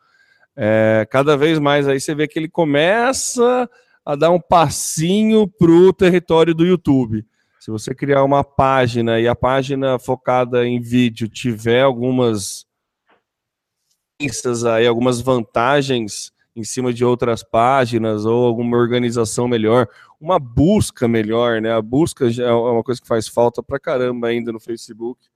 é, 0.57 1.07
cada 1.09 1.37
vez 1.37 1.57
mais 1.57 1.87
aí 1.87 2.01
você 2.01 2.13
vê 2.13 2.27
que 2.27 2.37
ele 2.37 2.49
começa 2.49 3.69
a 4.05 4.15
dar 4.15 4.29
um 4.31 4.41
passinho 4.41 5.47
para 5.47 5.71
o 5.71 5.93
território 5.93 6.53
do 6.53 6.65
YouTube. 6.65 7.25
Se 7.67 7.71
você 7.71 7.93
criar 7.93 8.23
uma 8.23 8.45
página 8.45 9.19
e 9.19 9.27
a 9.27 9.35
página 9.35 9.99
focada 9.99 10.65
em 10.65 10.79
vídeo 10.79 11.27
tiver 11.27 11.81
algumas 11.81 12.65
aí, 14.73 14.87
algumas 14.87 15.19
vantagens 15.19 16.31
em 16.55 16.63
cima 16.63 16.93
de 16.93 17.03
outras 17.03 17.43
páginas 17.43 18.25
ou 18.25 18.45
alguma 18.45 18.77
organização 18.77 19.49
melhor, 19.49 19.85
uma 20.17 20.39
busca 20.39 21.09
melhor, 21.09 21.61
né? 21.61 21.73
A 21.73 21.81
busca 21.81 22.29
já 22.29 22.47
é 22.47 22.53
uma 22.53 22.85
coisa 22.85 23.01
que 23.01 23.07
faz 23.07 23.27
falta 23.27 23.61
pra 23.61 23.77
caramba 23.77 24.29
ainda 24.29 24.49
no 24.53 24.61
Facebook. 24.61 25.27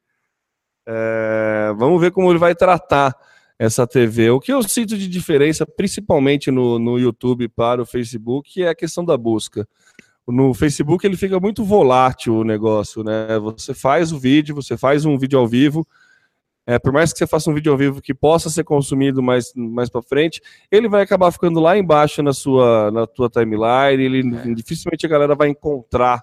É, 0.87 1.73
vamos 1.75 1.99
ver 1.99 2.11
como 2.11 2.31
ele 2.31 2.39
vai 2.39 2.55
tratar 2.55 3.13
essa 3.59 3.85
TV. 3.85 4.29
O 4.29 4.39
que 4.39 4.53
eu 4.53 4.63
sinto 4.63 4.97
de 4.97 5.07
diferença, 5.07 5.65
principalmente 5.65 6.49
no, 6.49 6.79
no 6.79 6.97
YouTube 6.97 7.49
para 7.49 7.81
o 7.81 7.85
Facebook, 7.85 8.63
é 8.63 8.69
a 8.69 8.75
questão 8.75 9.03
da 9.03 9.17
busca. 9.17 9.67
No 10.27 10.53
Facebook 10.53 11.05
ele 11.05 11.17
fica 11.17 11.39
muito 11.39 11.63
volátil 11.63 12.37
o 12.37 12.43
negócio, 12.43 13.03
né? 13.03 13.39
Você 13.39 13.73
faz 13.73 14.11
o 14.11 14.19
vídeo, 14.19 14.55
você 14.55 14.77
faz 14.77 15.05
um 15.05 15.17
vídeo 15.17 15.39
ao 15.39 15.47
vivo, 15.47 15.85
é, 16.65 16.77
por 16.77 16.93
mais 16.93 17.11
que 17.11 17.17
você 17.17 17.27
faça 17.27 17.49
um 17.49 17.53
vídeo 17.53 17.71
ao 17.71 17.77
vivo 17.77 18.01
que 18.01 18.13
possa 18.13 18.49
ser 18.49 18.63
consumido 18.63 19.21
mais, 19.21 19.51
mais 19.55 19.89
para 19.89 20.01
frente, 20.01 20.39
ele 20.71 20.87
vai 20.87 21.01
acabar 21.01 21.31
ficando 21.31 21.59
lá 21.59 21.77
embaixo 21.77 22.21
na 22.21 22.33
sua 22.33 22.91
na 22.91 23.07
tua 23.07 23.29
timeline, 23.29 24.03
ele 24.03 24.35
é. 24.35 24.53
dificilmente 24.53 25.05
a 25.05 25.09
galera 25.09 25.35
vai 25.35 25.49
encontrar 25.49 26.21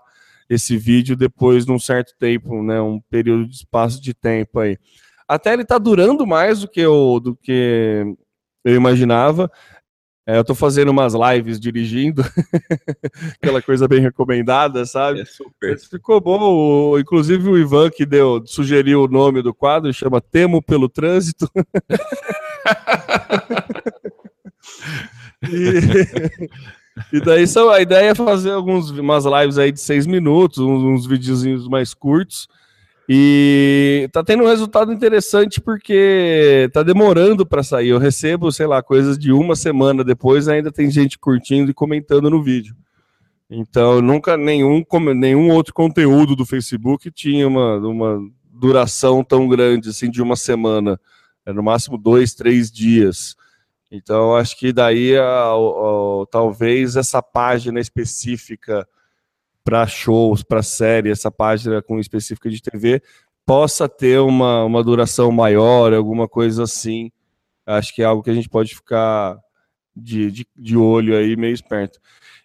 esse 0.48 0.78
vídeo 0.78 1.16
depois 1.16 1.66
de 1.66 1.72
um 1.72 1.78
certo 1.78 2.14
tempo, 2.18 2.62
né, 2.62 2.80
um 2.80 3.00
período 3.10 3.46
de 3.46 3.56
espaço 3.56 4.00
de 4.00 4.14
tempo 4.14 4.60
aí 4.60 4.78
até 5.28 5.52
ele 5.52 5.64
tá 5.64 5.76
durando 5.76 6.26
mais 6.26 6.62
do 6.62 6.68
que 6.68 6.80
eu, 6.80 7.20
do 7.20 7.36
que 7.36 8.02
eu 8.64 8.74
imaginava. 8.74 9.50
É, 10.28 10.36
eu 10.36 10.44
tô 10.44 10.54
fazendo 10.54 10.90
umas 10.90 11.14
lives 11.14 11.58
dirigindo, 11.58 12.22
aquela 13.40 13.62
coisa 13.62 13.88
bem 13.88 13.98
recomendada, 13.98 14.84
sabe? 14.84 15.22
É 15.22 15.24
super. 15.24 15.78
Ficou 15.78 16.20
bom. 16.20 16.98
inclusive 16.98 17.48
o 17.48 17.56
Ivan 17.56 17.88
que 17.88 18.04
deu, 18.04 18.42
sugeriu 18.44 19.04
o 19.04 19.08
nome 19.08 19.40
do 19.40 19.54
quadro, 19.54 19.90
chama 19.90 20.20
Temo 20.20 20.60
pelo 20.60 20.86
Trânsito. 20.86 21.50
e, 25.48 25.80
e, 27.16 27.20
daí 27.22 27.46
são, 27.46 27.70
a 27.70 27.80
ideia 27.80 28.10
é 28.10 28.14
fazer 28.14 28.50
algumas 28.50 28.90
umas 28.90 29.24
lives 29.24 29.56
aí 29.56 29.72
de 29.72 29.80
seis 29.80 30.06
minutos, 30.06 30.58
uns, 30.58 30.82
uns 30.82 31.06
videozinhos 31.06 31.66
mais 31.66 31.94
curtos. 31.94 32.46
E 33.10 34.06
tá 34.12 34.22
tendo 34.22 34.42
um 34.42 34.46
resultado 34.46 34.92
interessante 34.92 35.62
porque 35.62 36.68
tá 36.74 36.82
demorando 36.82 37.46
para 37.46 37.62
sair. 37.62 37.88
Eu 37.88 37.98
recebo, 37.98 38.52
sei 38.52 38.66
lá, 38.66 38.82
coisas 38.82 39.18
de 39.18 39.32
uma 39.32 39.56
semana 39.56 40.04
depois, 40.04 40.46
ainda 40.46 40.70
tem 40.70 40.90
gente 40.90 41.18
curtindo 41.18 41.70
e 41.70 41.74
comentando 41.74 42.28
no 42.28 42.42
vídeo. 42.42 42.76
Então, 43.48 44.02
nunca 44.02 44.36
nenhum, 44.36 44.84
nenhum 45.16 45.50
outro 45.50 45.72
conteúdo 45.72 46.36
do 46.36 46.44
Facebook 46.44 47.10
tinha 47.10 47.48
uma, 47.48 47.78
uma 47.78 48.20
duração 48.52 49.24
tão 49.24 49.48
grande 49.48 49.88
assim 49.88 50.10
de 50.10 50.20
uma 50.20 50.36
semana. 50.36 51.00
É 51.46 51.52
no 51.52 51.62
máximo 51.62 51.96
dois, 51.96 52.34
três 52.34 52.70
dias. 52.70 53.34
Então, 53.90 54.36
acho 54.36 54.54
que 54.58 54.70
daí 54.70 55.16
a, 55.16 55.52
a, 55.52 56.26
talvez 56.30 56.94
essa 56.94 57.22
página 57.22 57.80
específica 57.80 58.86
para 59.64 59.86
shows, 59.86 60.42
para 60.42 60.62
série, 60.62 61.10
essa 61.10 61.30
página 61.30 61.82
com 61.82 61.98
específica 61.98 62.48
de 62.48 62.62
TV, 62.62 63.02
possa 63.44 63.88
ter 63.88 64.20
uma, 64.20 64.64
uma 64.64 64.82
duração 64.82 65.30
maior, 65.32 65.92
alguma 65.92 66.28
coisa 66.28 66.64
assim. 66.64 67.10
Acho 67.66 67.94
que 67.94 68.02
é 68.02 68.04
algo 68.04 68.22
que 68.22 68.30
a 68.30 68.34
gente 68.34 68.48
pode 68.48 68.74
ficar 68.74 69.38
de, 69.94 70.30
de, 70.30 70.46
de 70.56 70.76
olho 70.76 71.16
aí, 71.16 71.36
meio 71.36 71.54
esperto. 71.54 71.98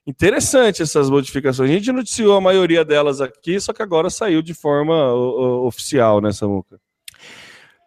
Interessante 0.05 0.81
essas 0.81 1.09
modificações. 1.09 1.69
A 1.69 1.73
gente 1.73 1.91
noticiou 1.91 2.35
a 2.35 2.41
maioria 2.41 2.83
delas 2.83 3.21
aqui, 3.21 3.59
só 3.59 3.71
que 3.71 3.81
agora 3.81 4.09
saiu 4.09 4.41
de 4.41 4.53
forma 4.53 5.13
o, 5.13 5.63
o, 5.63 5.67
oficial, 5.67 6.19
né, 6.19 6.31
Samuca? 6.31 6.79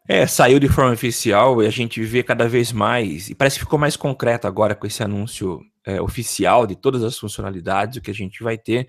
É, 0.09 0.27
saiu 0.27 0.59
de 0.59 0.69
forma 0.69 0.93
oficial 0.93 1.63
e 1.63 1.67
a 1.67 1.71
gente 1.71 2.03
vê 2.03 2.23
cada 2.23 2.49
vez 2.49 2.73
mais, 2.73 3.29
e 3.29 3.35
parece 3.35 3.59
que 3.59 3.65
ficou 3.65 3.79
mais 3.79 3.97
concreto 3.97 4.47
agora 4.47 4.75
com 4.75 4.87
esse 4.87 5.03
anúncio 5.03 5.61
é, 5.87 6.03
oficial 6.03 6.67
de 6.67 6.75
todas 6.75 7.03
as 7.05 7.17
funcionalidades, 7.17 7.97
o 7.97 8.03
que 8.03 8.11
a 8.11 8.15
gente 8.15 8.43
vai 8.43 8.59
ter. 8.59 8.89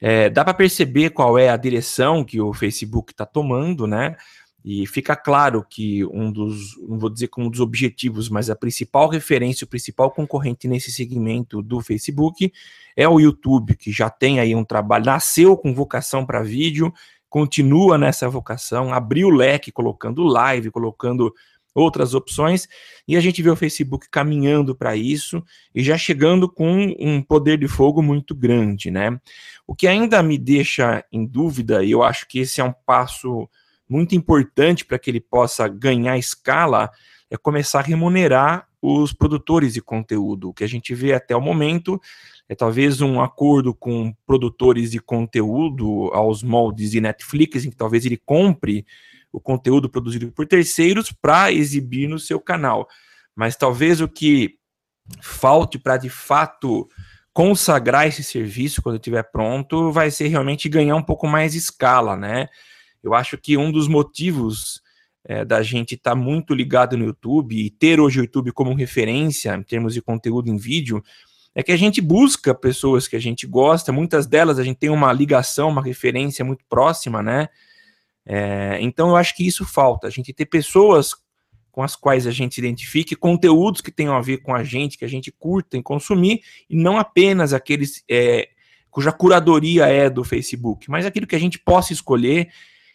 É, 0.00 0.28
dá 0.28 0.44
para 0.44 0.52
perceber 0.52 1.10
qual 1.10 1.38
é 1.38 1.48
a 1.48 1.56
direção 1.56 2.22
que 2.22 2.40
o 2.40 2.52
Facebook 2.52 3.12
está 3.12 3.24
tomando, 3.24 3.86
né? 3.86 4.16
E 4.64 4.86
fica 4.86 5.14
claro 5.14 5.64
que 5.68 6.04
um 6.06 6.32
dos, 6.32 6.74
não 6.88 6.98
vou 6.98 7.10
dizer 7.10 7.28
como 7.28 7.46
um 7.46 7.50
dos 7.50 7.60
objetivos, 7.60 8.30
mas 8.30 8.48
a 8.48 8.56
principal 8.56 9.08
referência, 9.08 9.64
o 9.64 9.68
principal 9.68 10.10
concorrente 10.10 10.66
nesse 10.66 10.90
segmento 10.90 11.60
do 11.60 11.82
Facebook 11.82 12.50
é 12.96 13.06
o 13.06 13.20
YouTube, 13.20 13.76
que 13.76 13.92
já 13.92 14.08
tem 14.08 14.40
aí 14.40 14.54
um 14.54 14.64
trabalho, 14.64 15.04
nasceu 15.04 15.54
com 15.54 15.74
vocação 15.74 16.24
para 16.24 16.42
vídeo, 16.42 16.92
continua 17.28 17.98
nessa 17.98 18.26
vocação, 18.26 18.94
abriu 18.94 19.28
o 19.28 19.34
leque, 19.34 19.70
colocando 19.70 20.22
live, 20.22 20.70
colocando 20.70 21.34
outras 21.74 22.14
opções, 22.14 22.68
e 23.06 23.16
a 23.16 23.20
gente 23.20 23.42
vê 23.42 23.50
o 23.50 23.56
Facebook 23.56 24.08
caminhando 24.08 24.74
para 24.74 24.94
isso 24.94 25.42
e 25.74 25.82
já 25.82 25.98
chegando 25.98 26.48
com 26.48 26.94
um 26.98 27.20
poder 27.20 27.58
de 27.58 27.66
fogo 27.66 28.00
muito 28.00 28.34
grande, 28.34 28.90
né? 28.90 29.20
O 29.66 29.74
que 29.74 29.88
ainda 29.88 30.22
me 30.22 30.38
deixa 30.38 31.04
em 31.10 31.26
dúvida, 31.26 31.82
e 31.82 31.90
eu 31.90 32.02
acho 32.02 32.28
que 32.28 32.38
esse 32.38 32.60
é 32.60 32.64
um 32.64 32.72
passo 32.86 33.48
muito 33.88 34.14
importante 34.14 34.84
para 34.84 34.98
que 34.98 35.10
ele 35.10 35.20
possa 35.20 35.66
ganhar 35.68 36.16
escala, 36.16 36.90
é 37.30 37.36
começar 37.36 37.80
a 37.80 37.82
remunerar 37.82 38.68
os 38.80 39.12
produtores 39.12 39.74
de 39.74 39.80
conteúdo. 39.80 40.50
O 40.50 40.54
que 40.54 40.62
a 40.62 40.68
gente 40.68 40.94
vê 40.94 41.12
até 41.12 41.34
o 41.34 41.40
momento 41.40 42.00
é 42.48 42.54
talvez 42.54 43.00
um 43.00 43.20
acordo 43.20 43.74
com 43.74 44.14
produtores 44.26 44.90
de 44.90 45.00
conteúdo 45.00 46.10
aos 46.12 46.42
moldes 46.42 46.90
de 46.90 47.00
Netflix, 47.00 47.64
em 47.64 47.70
que 47.70 47.76
talvez 47.76 48.04
ele 48.04 48.18
compre 48.18 48.86
o 49.34 49.40
conteúdo 49.40 49.90
produzido 49.90 50.30
por 50.30 50.46
terceiros 50.46 51.10
para 51.10 51.52
exibir 51.52 52.08
no 52.08 52.20
seu 52.20 52.40
canal. 52.40 52.88
Mas 53.34 53.56
talvez 53.56 54.00
o 54.00 54.08
que 54.08 54.54
falte 55.20 55.76
para 55.76 55.96
de 55.96 56.08
fato 56.08 56.88
consagrar 57.32 58.06
esse 58.06 58.22
serviço 58.22 58.80
quando 58.80 58.94
estiver 58.94 59.24
pronto 59.24 59.90
vai 59.90 60.08
ser 60.10 60.28
realmente 60.28 60.68
ganhar 60.68 60.94
um 60.94 61.02
pouco 61.02 61.26
mais 61.26 61.56
escala, 61.56 62.16
né? 62.16 62.46
Eu 63.02 63.12
acho 63.12 63.36
que 63.36 63.56
um 63.56 63.72
dos 63.72 63.88
motivos 63.88 64.80
é, 65.24 65.44
da 65.44 65.60
gente 65.62 65.96
estar 65.96 66.12
tá 66.12 66.16
muito 66.16 66.54
ligado 66.54 66.96
no 66.96 67.04
YouTube 67.04 67.56
e 67.56 67.70
ter 67.70 67.98
hoje 67.98 68.20
o 68.20 68.22
YouTube 68.22 68.52
como 68.52 68.72
referência 68.72 69.56
em 69.56 69.64
termos 69.64 69.94
de 69.94 70.00
conteúdo 70.00 70.48
em 70.48 70.56
vídeo 70.56 71.02
é 71.56 71.62
que 71.62 71.72
a 71.72 71.76
gente 71.76 72.00
busca 72.00 72.54
pessoas 72.54 73.08
que 73.08 73.16
a 73.16 73.20
gente 73.20 73.48
gosta, 73.48 73.90
muitas 73.90 74.28
delas 74.28 74.60
a 74.60 74.64
gente 74.64 74.78
tem 74.78 74.90
uma 74.90 75.12
ligação, 75.12 75.70
uma 75.70 75.82
referência 75.82 76.44
muito 76.44 76.64
próxima, 76.68 77.20
né? 77.20 77.48
É, 78.26 78.78
então 78.80 79.10
eu 79.10 79.16
acho 79.16 79.36
que 79.36 79.46
isso 79.46 79.64
falta, 79.64 80.06
a 80.06 80.10
gente 80.10 80.32
ter 80.32 80.46
pessoas 80.46 81.14
com 81.70 81.82
as 81.82 81.96
quais 81.96 82.26
a 82.26 82.30
gente 82.30 82.54
se 82.54 82.60
identifique, 82.60 83.16
conteúdos 83.16 83.80
que 83.80 83.90
tenham 83.90 84.14
a 84.14 84.20
ver 84.20 84.38
com 84.38 84.54
a 84.54 84.62
gente, 84.62 84.96
que 84.96 85.04
a 85.04 85.08
gente 85.08 85.32
curta 85.32 85.76
em 85.76 85.82
consumir, 85.82 86.40
e 86.70 86.76
não 86.76 86.96
apenas 86.96 87.52
aqueles 87.52 88.04
é, 88.08 88.48
cuja 88.88 89.10
curadoria 89.10 89.86
é 89.86 90.08
do 90.08 90.22
Facebook, 90.22 90.88
mas 90.88 91.04
aquilo 91.04 91.26
que 91.26 91.34
a 91.34 91.40
gente 91.40 91.58
possa 91.58 91.92
escolher, 91.92 92.48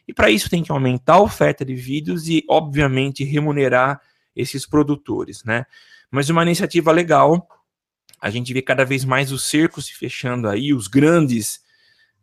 e 0.07 0.13
para 0.13 0.31
isso 0.31 0.49
tem 0.49 0.63
que 0.63 0.71
aumentar 0.71 1.15
a 1.15 1.21
oferta 1.21 1.65
de 1.65 1.75
vídeos 1.75 2.29
e, 2.29 2.43
obviamente, 2.49 3.25
remunerar 3.25 3.99
esses 4.33 4.65
produtores, 4.65 5.43
né? 5.43 5.65
Mas 6.09 6.29
uma 6.29 6.41
iniciativa 6.43 6.91
legal, 6.91 7.47
a 8.21 8.29
gente 8.29 8.53
vê 8.53 8.61
cada 8.61 8.85
vez 8.85 9.03
mais 9.03 9.31
o 9.31 9.37
cerco 9.37 9.81
se 9.81 9.93
fechando 9.93 10.47
aí, 10.47 10.73
os 10.73 10.87
grandes 10.87 11.61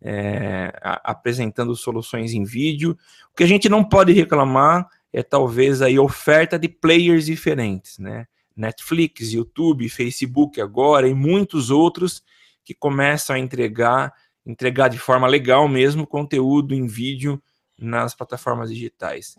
é, 0.03 0.73
apresentando 0.83 1.75
soluções 1.75 2.33
em 2.33 2.45
vídeo. 2.45 2.97
O 3.33 3.37
que 3.37 3.45
a 3.45 3.49
gente 3.49 3.69
não 3.69 3.83
pode 3.83 4.13
reclamar 4.13 4.89
é 5.13 5.23
talvez 5.23 5.83
aí 5.83 5.99
oferta 5.99 6.59
de 6.59 6.69
players 6.69 7.27
diferentes, 7.27 7.99
né? 7.99 8.27
Netflix, 8.57 9.33
YouTube, 9.33 9.89
Facebook 9.89 10.61
agora 10.61 11.09
e 11.09 11.15
muitos 11.15 11.71
outros 11.71 12.23
que 12.65 12.75
começam 12.75 13.37
a 13.37 13.39
entregar, 13.39 14.13
entregar 14.45 14.89
de 14.89 14.99
forma 14.99 15.27
legal 15.27 15.69
mesmo 15.69 16.07
conteúdo 16.07 16.75
em 16.75 16.87
vídeo 16.87 17.41
nas 17.79 18.15
plataformas 18.15 18.71
digitais. 18.71 19.37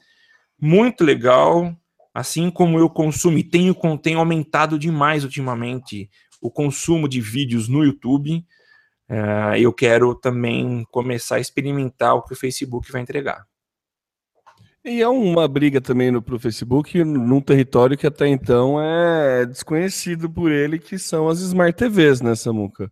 Muito 0.60 1.04
legal. 1.04 1.76
assim 2.14 2.50
como 2.50 2.80
eu 2.80 2.90
consumo 2.90 3.38
e 3.38 3.44
tenho, 3.44 3.76
tenho 4.02 4.18
aumentado 4.18 4.80
demais 4.80 5.24
ultimamente 5.24 6.10
o 6.42 6.50
consumo 6.50 7.08
de 7.08 7.22
vídeos 7.22 7.68
no 7.68 7.84
YouTube, 7.84 8.44
uh, 9.10 9.56
eu 9.58 9.74
quero 9.74 10.14
também 10.16 10.86
começar 10.92 11.36
a 11.36 11.40
experimentar 11.40 12.16
o 12.16 12.22
que 12.22 12.34
o 12.34 12.38
Facebook 12.38 12.92
vai 12.92 13.02
entregar. 13.02 13.46
E 14.86 15.02
é 15.02 15.08
uma 15.08 15.48
briga 15.50 15.82
também 15.82 16.18
para 16.22 16.36
o 16.36 16.40
Facebook 16.40 17.04
num 17.04 17.42
território 17.42 17.98
que 17.98 18.08
até 18.08 18.26
então 18.26 18.82
é 18.82 19.46
desconhecido 19.46 20.30
por 20.30 20.50
ele, 20.50 20.80
que 20.80 20.98
são 20.98 21.28
as 21.28 21.42
Smart 21.42 21.78
TVs, 21.78 22.22
né, 22.22 22.36
Samuca? 22.36 22.90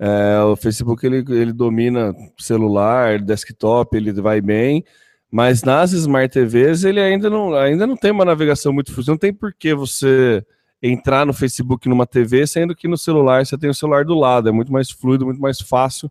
É, 0.00 0.40
o 0.40 0.56
Facebook 0.56 1.06
ele, 1.06 1.24
ele 1.28 1.52
domina 1.52 2.12
celular, 2.38 3.20
desktop, 3.20 3.96
ele 3.96 4.12
vai 4.12 4.40
bem, 4.40 4.84
mas 5.30 5.62
nas 5.62 5.92
Smart 5.92 6.32
TVs 6.32 6.82
ele 6.82 7.00
ainda 7.00 7.30
não, 7.30 7.54
ainda 7.54 7.86
não 7.86 7.96
tem 7.96 8.10
uma 8.10 8.24
navegação 8.24 8.72
muito 8.72 8.92
fluida. 8.92 9.12
Não 9.12 9.18
tem 9.18 9.32
por 9.32 9.54
que 9.54 9.74
você 9.74 10.44
entrar 10.82 11.26
no 11.26 11.32
Facebook 11.32 11.88
numa 11.88 12.06
TV, 12.06 12.46
sendo 12.46 12.74
que 12.74 12.88
no 12.88 12.96
celular 12.96 13.44
você 13.44 13.56
tem 13.58 13.70
o 13.70 13.74
celular 13.74 14.04
do 14.04 14.14
lado. 14.14 14.48
É 14.48 14.52
muito 14.52 14.72
mais 14.72 14.90
fluido, 14.90 15.24
muito 15.24 15.40
mais 15.40 15.60
fácil 15.60 16.10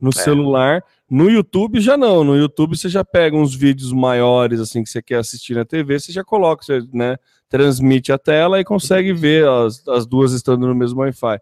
no 0.00 0.10
é. 0.10 0.12
celular. 0.12 0.82
No 1.08 1.30
YouTube 1.30 1.80
já 1.80 1.96
não. 1.96 2.24
No 2.24 2.36
YouTube 2.36 2.76
você 2.76 2.88
já 2.88 3.04
pega 3.04 3.36
uns 3.36 3.54
vídeos 3.54 3.92
maiores 3.92 4.60
assim 4.60 4.82
que 4.82 4.90
você 4.90 5.02
quer 5.02 5.18
assistir 5.18 5.54
na 5.54 5.64
TV, 5.64 6.00
você 6.00 6.12
já 6.12 6.24
coloca, 6.24 6.64
você 6.64 6.82
né, 6.92 7.16
transmite 7.48 8.12
a 8.12 8.18
tela 8.18 8.58
e 8.60 8.64
consegue 8.64 9.12
ver 9.12 9.46
as, 9.48 9.86
as 9.88 10.06
duas 10.06 10.32
estando 10.32 10.66
no 10.66 10.74
mesmo 10.74 11.00
Wi-Fi. 11.00 11.34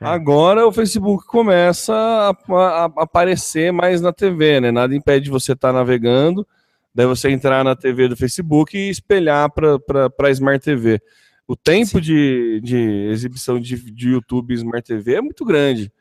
É. 0.00 0.06
Agora 0.06 0.66
o 0.66 0.72
Facebook 0.72 1.26
começa 1.26 1.94
a, 1.94 2.30
a, 2.30 2.84
a, 2.84 2.84
aparecer 2.84 3.72
mais 3.72 4.00
na 4.00 4.12
TV, 4.12 4.60
né? 4.60 4.70
Nada 4.70 4.94
impede 4.94 5.28
você 5.28 5.52
estar 5.52 5.68
tá 5.68 5.74
navegando 5.74 6.46
Daí 6.94 7.06
você 7.06 7.30
entrar 7.30 7.64
na 7.64 7.76
TV 7.76 8.08
do 8.08 8.16
Facebook 8.16 8.76
e 8.76 8.90
espelhar 8.90 9.50
para 9.50 9.78
a 10.26 10.30
Smart 10.30 10.62
TV. 10.62 11.00
O 11.50 11.56
tempo 11.56 12.00
de, 12.00 12.60
de 12.62 12.78
exibição 13.10 13.58
de, 13.58 13.90
de 13.90 14.10
YouTube 14.10 14.54
Smart 14.54 14.86
TV 14.86 15.16
é 15.16 15.20
muito 15.20 15.44
grande. 15.44 15.92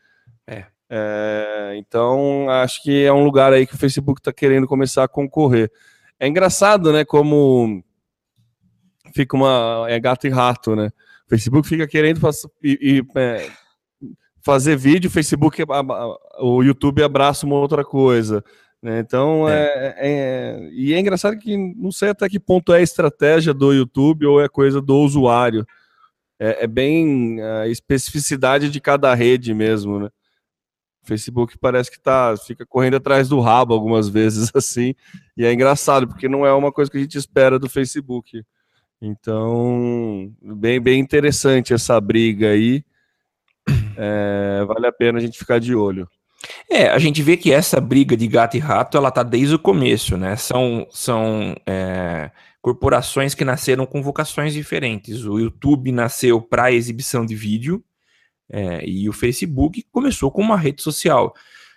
É. 0.46 0.66
é. 0.88 1.74
Então, 1.76 2.48
acho 2.52 2.84
que 2.84 3.04
é 3.04 3.12
um 3.12 3.24
lugar 3.24 3.52
aí 3.52 3.66
que 3.66 3.74
o 3.74 3.78
Facebook 3.80 4.22
está 4.22 4.32
querendo 4.32 4.68
começar 4.68 5.06
a 5.06 5.08
concorrer. 5.08 5.72
É 6.20 6.28
engraçado, 6.28 6.94
né? 6.94 7.04
Como 7.04 7.84
fica 9.12 9.36
uma. 9.36 9.88
É 9.90 10.00
gato 10.00 10.28
e 10.28 10.30
rato, 10.30 10.76
né? 10.76 10.92
O 11.26 11.30
Facebook 11.30 11.68
fica 11.68 11.88
querendo 11.88 12.22
e, 12.64 12.78
e, 12.80 13.20
é, 13.20 13.50
fazer 14.44 14.78
vídeo, 14.78 15.08
o 15.08 15.12
Facebook, 15.12 15.64
o 16.40 16.62
YouTube 16.62 17.02
abraça 17.02 17.48
uma 17.48 17.56
outra 17.56 17.84
coisa. 17.84 18.44
Né? 18.82 19.00
Então, 19.00 19.48
é. 19.48 19.56
É, 19.56 19.96
é, 19.98 20.70
e 20.72 20.94
é 20.94 21.00
engraçado 21.00 21.38
que 21.38 21.56
não 21.76 21.92
sei 21.92 22.10
até 22.10 22.28
que 22.30 22.40
ponto 22.40 22.74
é 22.74 22.82
estratégia 22.82 23.54
do 23.54 23.74
YouTube 23.74 24.26
ou 24.26 24.42
é 24.42 24.48
coisa 24.48 24.82
do 24.82 24.96
usuário. 24.98 25.66
É, 26.40 26.64
é 26.64 26.68
bem 26.68 27.42
a 27.42 27.68
especificidade 27.68 28.70
de 28.70 28.80
cada 28.80 29.14
rede 29.14 29.54
mesmo, 29.54 30.00
né? 30.00 30.10
O 31.04 31.08
Facebook 31.08 31.58
parece 31.58 31.92
que 31.92 32.00
tá, 32.00 32.36
fica 32.38 32.66
correndo 32.66 32.96
atrás 32.96 33.28
do 33.28 33.40
rabo 33.40 33.74
algumas 33.74 34.08
vezes 34.10 34.52
assim, 34.54 34.96
e 35.36 35.46
é 35.46 35.52
engraçado, 35.52 36.08
porque 36.08 36.30
não 36.30 36.46
é 36.46 36.54
uma 36.54 36.72
coisa 36.72 36.90
que 36.90 36.98
a 36.98 37.02
gente 37.02 37.18
espera 37.18 37.60
do 37.60 37.70
Facebook. 37.70 38.44
Então, 39.02 40.34
bem, 40.42 40.80
bem 40.80 41.00
interessante 41.00 41.74
essa 41.74 42.00
briga 42.00 42.50
aí. 42.50 42.84
É, 43.98 44.64
vale 44.66 44.88
a 44.88 44.92
pena 44.92 45.20
a 45.20 45.22
gente 45.22 45.38
ficar 45.38 45.60
de 45.60 45.76
olho. 45.76 46.08
É, 46.70 46.88
a 46.88 47.00
gente 47.00 47.22
vê 47.22 47.36
que 47.36 47.52
essa 47.52 47.82
briga 47.82 48.16
de 48.16 48.28
gato 48.28 48.56
e 48.56 48.60
rato, 48.60 48.98
ela 48.98 49.12
tá 49.12 49.24
desde 49.24 49.56
o 49.56 49.60
começo, 49.60 50.18
né? 50.18 50.36
São, 50.36 50.88
são 50.90 51.56
é, 51.66 52.32
corporações 52.62 53.34
que 53.34 53.44
nasceram 53.44 53.86
com 53.86 54.02
vocações 54.02 54.54
diferentes. 54.54 55.26
O 55.26 55.40
YouTube 55.40 55.92
nasceu 55.92 56.42
para 56.42 56.72
exibição 56.72 57.26
de 57.26 57.36
vídeo 57.36 57.84
é, 58.50 58.88
e 58.88 59.10
o 59.10 59.14
Facebook 59.14 59.86
começou 59.92 60.32
com 60.32 60.42
uma 60.42 60.58
rede 60.58 60.82
social. 60.82 61.34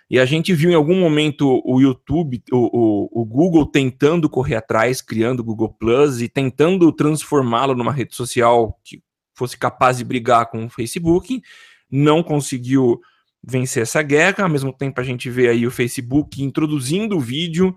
E 0.09 0.19
a 0.19 0.25
gente 0.25 0.53
viu 0.53 0.69
em 0.69 0.75
algum 0.75 0.99
momento 0.99 1.61
o 1.65 1.81
YouTube, 1.81 2.43
o, 2.51 2.57
o, 2.57 3.21
o 3.21 3.25
Google 3.25 3.65
tentando 3.65 4.29
correr 4.29 4.55
atrás, 4.55 5.01
criando 5.01 5.39
o 5.39 5.43
Google 5.43 5.69
Plus 5.69 6.21
e 6.21 6.29
tentando 6.29 6.91
transformá-lo 6.91 7.75
numa 7.75 7.91
rede 7.91 8.15
social 8.15 8.79
que 8.83 9.01
fosse 9.33 9.57
capaz 9.57 9.97
de 9.97 10.03
brigar 10.03 10.49
com 10.49 10.65
o 10.65 10.69
Facebook. 10.69 11.41
Não 11.89 12.21
conseguiu 12.21 13.01
vencer 13.43 13.83
essa 13.83 14.01
guerra. 14.01 14.43
Ao 14.43 14.49
mesmo 14.49 14.71
tempo, 14.71 15.01
a 15.01 15.03
gente 15.03 15.29
vê 15.29 15.49
aí 15.49 15.67
o 15.67 15.71
Facebook 15.71 16.41
introduzindo 16.41 17.17
o 17.17 17.19
vídeo 17.19 17.75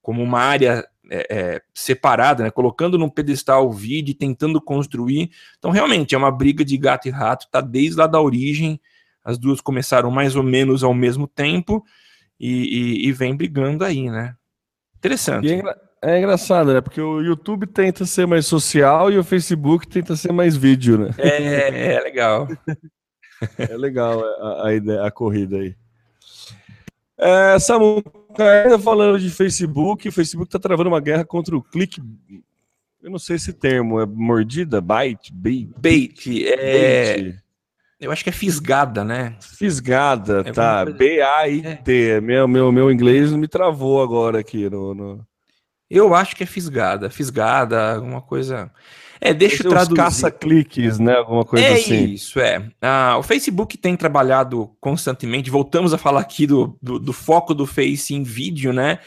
como 0.00 0.22
uma 0.22 0.40
área 0.40 0.86
é, 1.10 1.26
é, 1.30 1.62
separada, 1.74 2.44
né? 2.44 2.50
colocando 2.50 2.96
num 2.96 3.08
pedestal 3.08 3.66
o 3.66 3.72
vídeo 3.72 4.12
e 4.12 4.14
tentando 4.14 4.60
construir. 4.60 5.30
Então, 5.58 5.70
realmente, 5.70 6.14
é 6.14 6.18
uma 6.18 6.30
briga 6.30 6.64
de 6.64 6.76
gato 6.76 7.08
e 7.08 7.10
rato, 7.10 7.48
tá 7.50 7.60
desde 7.60 7.96
lá 7.96 8.06
da 8.06 8.20
origem. 8.20 8.80
As 9.24 9.36
duas 9.36 9.60
começaram 9.60 10.10
mais 10.10 10.36
ou 10.36 10.42
menos 10.42 10.82
ao 10.82 10.94
mesmo 10.94 11.26
tempo 11.26 11.84
e, 12.38 13.02
e, 13.04 13.08
e 13.08 13.12
vem 13.12 13.36
brigando 13.36 13.84
aí, 13.84 14.08
né? 14.08 14.34
Interessante. 14.96 15.52
É, 15.52 16.14
é, 16.14 16.18
engraçado, 16.18 16.72
né? 16.72 16.80
Porque 16.80 17.00
o 17.00 17.20
YouTube 17.20 17.66
tenta 17.66 18.06
ser 18.06 18.26
mais 18.26 18.46
social 18.46 19.10
e 19.10 19.18
o 19.18 19.24
Facebook 19.24 19.86
tenta 19.86 20.16
ser 20.16 20.32
mais 20.32 20.56
vídeo, 20.56 20.96
né? 20.96 21.10
É, 21.18 21.94
é 21.94 22.00
legal. 22.00 22.48
É 23.58 23.76
legal 23.76 24.22
a, 24.22 24.66
a, 24.68 24.74
ideia, 24.74 25.04
a 25.04 25.10
corrida 25.10 25.56
aí. 25.56 25.74
É, 27.16 27.58
Samu, 27.58 28.02
ainda 28.38 28.78
falando 28.78 29.18
de 29.18 29.30
Facebook, 29.30 30.08
o 30.08 30.12
Facebook 30.12 30.48
está 30.48 30.58
travando 30.58 30.88
uma 30.88 31.00
guerra 31.00 31.24
contra 31.24 31.56
o 31.56 31.62
click. 31.62 32.02
Eu 33.02 33.10
não 33.10 33.18
sei 33.18 33.36
esse 33.36 33.52
termo, 33.52 34.00
é 34.00 34.06
mordida, 34.06 34.80
bite, 34.80 35.32
bait, 35.32 35.68
bait, 35.76 36.46
é. 36.46 37.16
Bait. 37.16 37.40
Eu 38.00 38.10
acho 38.10 38.24
que 38.24 38.30
é 38.30 38.32
fisgada, 38.32 39.04
né? 39.04 39.36
Fisgada, 39.40 40.42
é 40.46 40.52
tá. 40.52 40.86
B-A-I-T. 40.86 42.10
É. 42.10 42.20
Meu, 42.20 42.48
meu, 42.48 42.72
meu 42.72 42.90
inglês 42.90 43.30
me 43.32 43.46
travou 43.46 44.02
agora 44.02 44.40
aqui 44.40 44.70
no, 44.70 44.94
no... 44.94 45.26
Eu 45.90 46.14
acho 46.14 46.34
que 46.34 46.42
é 46.42 46.46
fisgada, 46.46 47.10
fisgada, 47.10 47.96
alguma 47.96 48.22
coisa. 48.22 48.70
É, 49.20 49.34
deixa 49.34 49.62
eu 49.62 49.70
traduzir. 49.70 49.96
caça-cliques, 49.96 50.98
né? 50.98 51.14
Alguma 51.16 51.44
coisa 51.44 51.66
é 51.66 51.74
assim. 51.74 52.04
Isso, 52.04 52.40
é. 52.40 52.70
Ah, 52.80 53.16
o 53.18 53.22
Facebook 53.22 53.76
tem 53.76 53.94
trabalhado 53.94 54.74
constantemente, 54.80 55.50
voltamos 55.50 55.92
a 55.92 55.98
falar 55.98 56.20
aqui 56.20 56.46
do, 56.46 56.78
do, 56.80 56.98
do 56.98 57.12
foco 57.12 57.54
do 57.54 57.66
Face 57.66 58.14
em 58.14 58.22
vídeo, 58.22 58.72
né? 58.72 58.98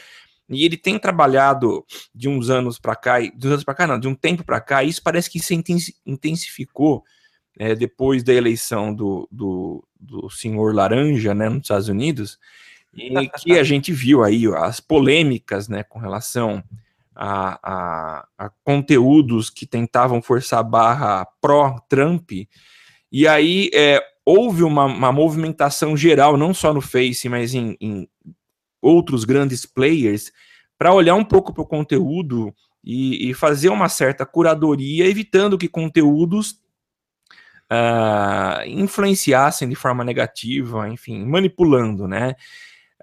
E 0.48 0.64
ele 0.64 0.76
tem 0.76 0.98
trabalhado 0.98 1.84
de 2.14 2.28
uns 2.28 2.50
anos 2.50 2.78
para 2.78 2.94
cá, 2.94 3.18
de 3.18 3.46
uns 3.46 3.52
anos 3.52 3.64
para 3.64 3.74
cá, 3.74 3.86
não, 3.86 3.98
de 3.98 4.06
um 4.06 4.14
tempo 4.14 4.44
para 4.44 4.60
cá, 4.60 4.84
e 4.84 4.90
isso 4.90 5.02
parece 5.02 5.30
que 5.30 5.40
se 5.40 5.54
intensificou 6.06 7.02
é, 7.58 7.74
depois 7.74 8.22
da 8.22 8.32
eleição 8.32 8.94
do, 8.94 9.26
do, 9.32 9.84
do 9.98 10.28
senhor 10.30 10.74
Laranja, 10.74 11.34
né, 11.34 11.48
nos 11.48 11.62
Estados 11.62 11.88
Unidos, 11.88 12.38
e 12.94 13.28
que 13.28 13.58
a 13.58 13.62
gente 13.64 13.90
viu 13.90 14.22
aí 14.22 14.46
as 14.54 14.80
polêmicas, 14.80 15.66
né, 15.66 15.82
com 15.82 15.98
relação 15.98 16.62
a, 17.14 17.58
a, 17.62 18.28
a 18.38 18.50
conteúdos 18.62 19.50
que 19.50 19.66
tentavam 19.66 20.20
forçar 20.20 20.60
a 20.60 20.64
barra 20.64 21.26
pró-Trump, 21.40 22.30
e 23.10 23.28
aí 23.28 23.70
é, 23.72 24.00
houve 24.24 24.62
uma, 24.62 24.86
uma, 24.86 25.12
movimentação 25.12 25.96
geral, 25.96 26.36
não 26.36 26.52
só 26.52 26.74
no 26.74 26.80
Face, 26.80 27.28
mas 27.28 27.54
em, 27.54 27.76
em 27.80 28.08
outros 28.82 29.24
grandes 29.24 29.64
players, 29.64 30.32
para 30.76 30.92
olhar 30.92 31.14
um 31.14 31.24
pouco 31.24 31.52
para 31.52 31.62
o 31.62 31.66
conteúdo 31.66 32.54
e, 32.82 33.30
e, 33.30 33.34
fazer 33.34 33.68
uma 33.68 33.88
certa 33.88 34.26
curadoria, 34.26 35.06
evitando 35.06 35.56
que 35.56 35.68
conteúdos 35.68 36.60
uh, 37.70 38.66
influenciassem 38.66 39.68
de 39.68 39.74
forma 39.74 40.04
negativa, 40.04 40.88
enfim, 40.88 41.24
manipulando, 41.24 42.06
né? 42.06 42.34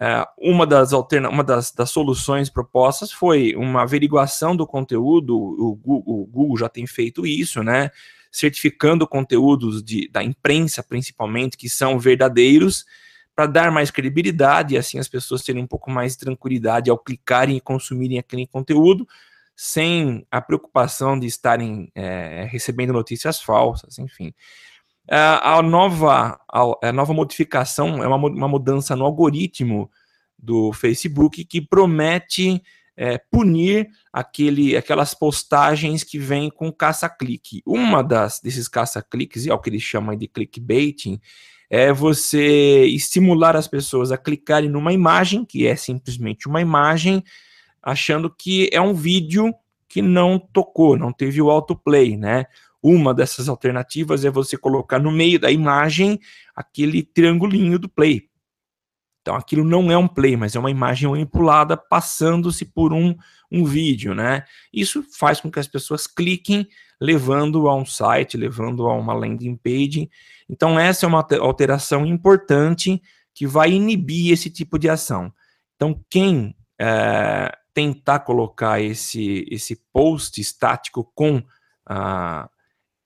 É, 0.04 0.28
uma 0.36 0.66
das, 0.66 0.94
alterna 0.94 1.30
uma 1.30 1.44
das, 1.44 1.72
das, 1.72 1.92
soluções 1.92 2.50
propostas 2.50 3.12
foi 3.12 3.54
uma 3.56 3.84
averiguação 3.84 4.56
do 4.56 4.66
conteúdo, 4.66 5.38
o 5.38 5.76
Google, 5.76 6.24
o 6.24 6.26
Google 6.26 6.58
já 6.58 6.68
tem 6.68 6.88
feito 6.88 7.24
isso, 7.24 7.62
né? 7.62 7.92
Certificando 8.32 9.06
conteúdos 9.06 9.84
de, 9.84 10.10
da 10.10 10.24
imprensa, 10.24 10.82
principalmente, 10.82 11.56
que 11.56 11.70
são 11.70 12.00
verdadeiros, 12.00 12.84
para 13.36 13.46
dar 13.46 13.72
mais 13.72 13.92
credibilidade 13.92 14.74
e 14.74 14.78
assim 14.80 14.98
as 14.98 15.08
pessoas 15.08 15.44
terem 15.44 15.62
um 15.62 15.68
pouco 15.68 15.92
mais 15.92 16.14
de 16.14 16.20
tranquilidade 16.26 16.90
ao 16.90 16.98
clicarem 16.98 17.58
e 17.58 17.62
consumirem 17.62 18.18
aquele 18.18 18.48
conteúdo, 18.48 19.08
sem 19.56 20.26
a 20.32 20.42
preocupação 20.42 21.20
de 21.20 21.28
estarem 21.28 21.92
é, 21.94 22.48
recebendo 22.50 22.92
notícias 22.92 23.40
falsas, 23.40 24.00
enfim. 24.00 24.34
É, 25.14 25.18
a, 25.18 25.62
nova, 25.62 26.40
a, 26.48 26.94
nova 26.94 27.14
modificação 27.14 28.02
é 28.02 28.08
uma, 28.08 28.16
uma 28.16 28.48
mudança 28.48 28.96
no 28.96 29.04
algoritmo 29.04 29.92
do 30.40 30.72
Facebook 30.72 31.44
que 31.44 31.60
promete 31.60 32.64
é, 32.96 33.18
punir 33.18 33.90
aquele, 34.14 34.78
aquelas 34.78 35.14
postagens 35.14 36.02
que 36.02 36.18
vêm 36.18 36.50
com 36.50 36.72
caça-clique. 36.72 37.62
Uma 37.66 38.02
das 38.02 38.40
desses 38.40 38.70
caça-cliques, 38.70 39.46
é 39.46 39.54
o 39.54 39.60
que 39.60 39.70
eles 39.70 39.84
chamam 39.84 40.16
de 40.16 40.30
clickbaiting, 40.30 41.20
é 41.70 41.92
você 41.92 42.86
estimular 42.86 43.58
as 43.58 43.68
pessoas 43.68 44.14
a 44.14 44.18
clicarem 44.18 44.70
numa 44.70 44.94
imagem, 44.94 45.44
que 45.44 45.68
é 45.68 45.76
simplesmente 45.76 46.48
uma 46.48 46.62
imagem, 46.62 47.22
achando 47.84 48.30
que 48.34 48.70
é 48.72 48.80
um 48.80 48.94
vídeo 48.94 49.54
que 49.90 50.02
não 50.02 50.40
tocou, 50.40 50.98
não 50.98 51.12
teve 51.12 51.42
o 51.42 51.50
autoplay, 51.50 52.16
né? 52.16 52.46
Uma 52.82 53.14
dessas 53.14 53.48
alternativas 53.48 54.26
é 54.26 54.30
você 54.32 54.58
colocar 54.58 55.00
no 55.00 55.12
meio 55.12 55.40
da 55.40 55.52
imagem 55.52 56.20
aquele 56.56 57.04
triangulinho 57.04 57.78
do 57.78 57.88
play. 57.88 58.30
Então 59.22 59.36
aquilo 59.36 59.64
não 59.64 59.92
é 59.92 59.98
um 59.98 60.08
play, 60.08 60.36
mas 60.36 60.56
é 60.56 60.60
uma 60.60 60.72
imagem 60.72 61.08
manipulada 61.08 61.78
passando-se 61.78 62.66
por 62.66 62.92
um, 62.92 63.16
um 63.52 63.64
vídeo, 63.64 64.16
né? 64.16 64.44
Isso 64.74 65.04
faz 65.18 65.40
com 65.40 65.52
que 65.52 65.60
as 65.60 65.68
pessoas 65.68 66.08
cliquem, 66.08 66.68
levando 67.00 67.68
a 67.68 67.76
um 67.76 67.86
site, 67.86 68.36
levando 68.36 68.88
a 68.88 68.94
uma 68.96 69.14
landing 69.14 69.56
page. 69.58 70.10
Então 70.50 70.80
essa 70.80 71.06
é 71.06 71.08
uma 71.08 71.26
alteração 71.40 72.06
importante 72.06 73.02
que 73.34 73.46
vai 73.46 73.72
inibir 73.72 74.34
esse 74.34 74.50
tipo 74.50 74.80
de 74.80 74.90
ação. 74.90 75.32
Então 75.76 76.04
quem 76.10 76.56
é, 76.80 77.56
tentar 77.74 78.20
colocar 78.20 78.82
esse, 78.82 79.46
esse 79.52 79.76
post 79.94 80.42
estático 80.42 81.10
com 81.14 81.44
ah, 81.86 82.50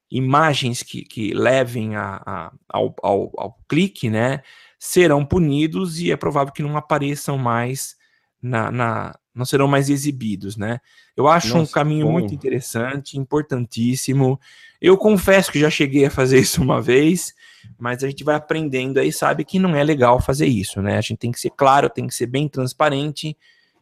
imagens 0.10 0.84
que, 0.84 1.04
que 1.04 1.34
levem 1.34 1.96
a, 1.96 2.22
a 2.26 2.52
ao, 2.70 2.96
ao, 3.02 3.32
ao 3.38 3.60
clique, 3.68 4.10
né? 4.10 4.42
serão 4.86 5.26
punidos 5.26 6.00
e 6.00 6.12
é 6.12 6.16
provável 6.16 6.54
que 6.54 6.62
não 6.62 6.78
apareçam 6.78 7.38
mais 7.38 7.96
na, 8.42 8.72
na 8.72 9.20
não 9.34 9.44
serão 9.44 9.68
mais 9.68 9.90
exibidos, 9.90 10.56
né? 10.56 10.80
Eu 11.18 11.28
acho 11.28 11.50
Nossa, 11.50 11.60
um 11.60 11.74
caminho 11.74 12.06
bom. 12.06 12.14
muito 12.14 12.34
interessante, 12.34 13.18
importantíssimo. 13.18 14.40
Eu 14.80 14.98
confesso 14.98 15.52
que 15.52 15.60
já 15.60 15.70
cheguei 15.70 16.06
a 16.06 16.12
fazer 16.12 16.40
isso 16.40 16.62
uma 16.62 16.82
vez, 16.82 17.34
mas 17.78 18.02
a 18.02 18.08
gente 18.08 18.24
vai 18.24 18.36
aprendendo 18.36 18.98
aí, 18.98 19.12
sabe 19.12 19.44
que 19.44 19.60
não 19.60 19.76
é 19.76 19.84
legal 19.84 20.22
fazer 20.22 20.46
isso, 20.46 20.82
né? 20.82 20.98
A 20.98 21.02
gente 21.02 21.18
tem 21.18 21.32
que 21.32 21.40
ser 21.40 21.50
claro, 21.50 21.90
tem 21.90 22.08
que 22.08 22.16
ser 22.16 22.28
bem 22.28 22.48
transparente. 22.48 23.36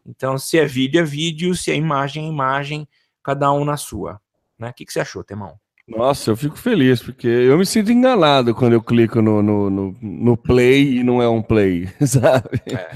Então, 0.03 0.39
se 0.39 0.57
é 0.57 0.65
vídeo, 0.65 0.99
é 0.99 1.03
vídeo, 1.03 1.53
se 1.53 1.69
é 1.69 1.75
imagem, 1.75 2.25
é 2.25 2.29
imagem, 2.29 2.87
cada 3.21 3.51
um 3.51 3.63
na 3.63 3.77
sua. 3.77 4.19
Né? 4.57 4.69
O 4.69 4.73
que, 4.73 4.85
que 4.85 4.93
você 4.93 5.01
achou, 5.01 5.23
Temão? 5.23 5.59
Nossa, 5.87 6.31
eu 6.31 6.37
fico 6.37 6.57
feliz, 6.57 7.01
porque 7.03 7.27
eu 7.27 7.57
me 7.57 7.65
sinto 7.65 7.91
enganado 7.91 8.55
quando 8.55 8.73
eu 8.73 8.81
clico 8.81 9.21
no, 9.21 9.41
no, 9.41 9.69
no, 9.69 9.97
no 10.01 10.37
play 10.37 10.99
e 10.99 11.03
não 11.03 11.21
é 11.21 11.27
um 11.27 11.41
play, 11.41 11.89
sabe? 12.05 12.61
É. 12.67 12.89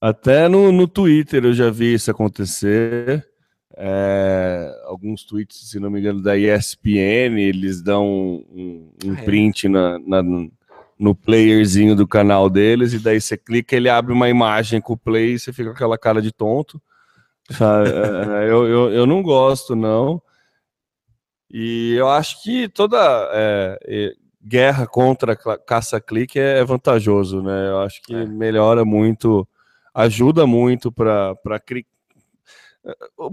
Até 0.00 0.48
no, 0.48 0.72
no 0.72 0.88
Twitter 0.88 1.44
eu 1.44 1.52
já 1.52 1.70
vi 1.70 1.94
isso 1.94 2.10
acontecer. 2.10 3.26
É, 3.76 4.70
alguns 4.84 5.24
tweets, 5.24 5.70
se 5.70 5.78
não 5.78 5.90
me 5.90 6.00
engano, 6.00 6.22
da 6.22 6.36
ESPN, 6.36 7.38
eles 7.38 7.82
dão 7.82 8.06
um, 8.06 8.92
um 9.04 9.12
ah, 9.12 9.20
é. 9.20 9.22
print 9.24 9.68
na, 9.68 9.98
na, 9.98 10.22
no 10.98 11.14
playerzinho 11.14 11.94
do 11.94 12.06
canal 12.06 12.50
deles, 12.50 12.92
e 12.92 12.98
daí 12.98 13.20
você 13.20 13.36
clica, 13.36 13.76
ele 13.76 13.88
abre 13.88 14.12
uma 14.12 14.28
imagem 14.28 14.80
com 14.80 14.94
o 14.94 14.98
play 14.98 15.34
e 15.34 15.38
você 15.38 15.52
fica 15.52 15.70
com 15.70 15.76
aquela 15.76 15.98
cara 15.98 16.22
de 16.22 16.32
tonto. 16.32 16.80
É, 17.60 18.48
eu, 18.48 18.66
eu, 18.66 18.90
eu 18.92 19.06
não 19.06 19.22
gosto, 19.22 19.76
não. 19.76 20.22
E 21.52 21.94
eu 21.94 22.08
acho 22.08 22.42
que 22.42 22.66
toda 22.68 22.98
é, 23.34 24.14
guerra 24.42 24.86
contra 24.86 25.36
caça-clique 25.36 26.38
é 26.38 26.64
vantajoso, 26.64 27.42
né? 27.42 27.68
Eu 27.68 27.80
acho 27.80 28.00
que 28.02 28.14
é. 28.14 28.24
melhora 28.24 28.84
muito, 28.84 29.46
ajuda 29.94 30.46
muito 30.46 30.90
para 30.90 31.36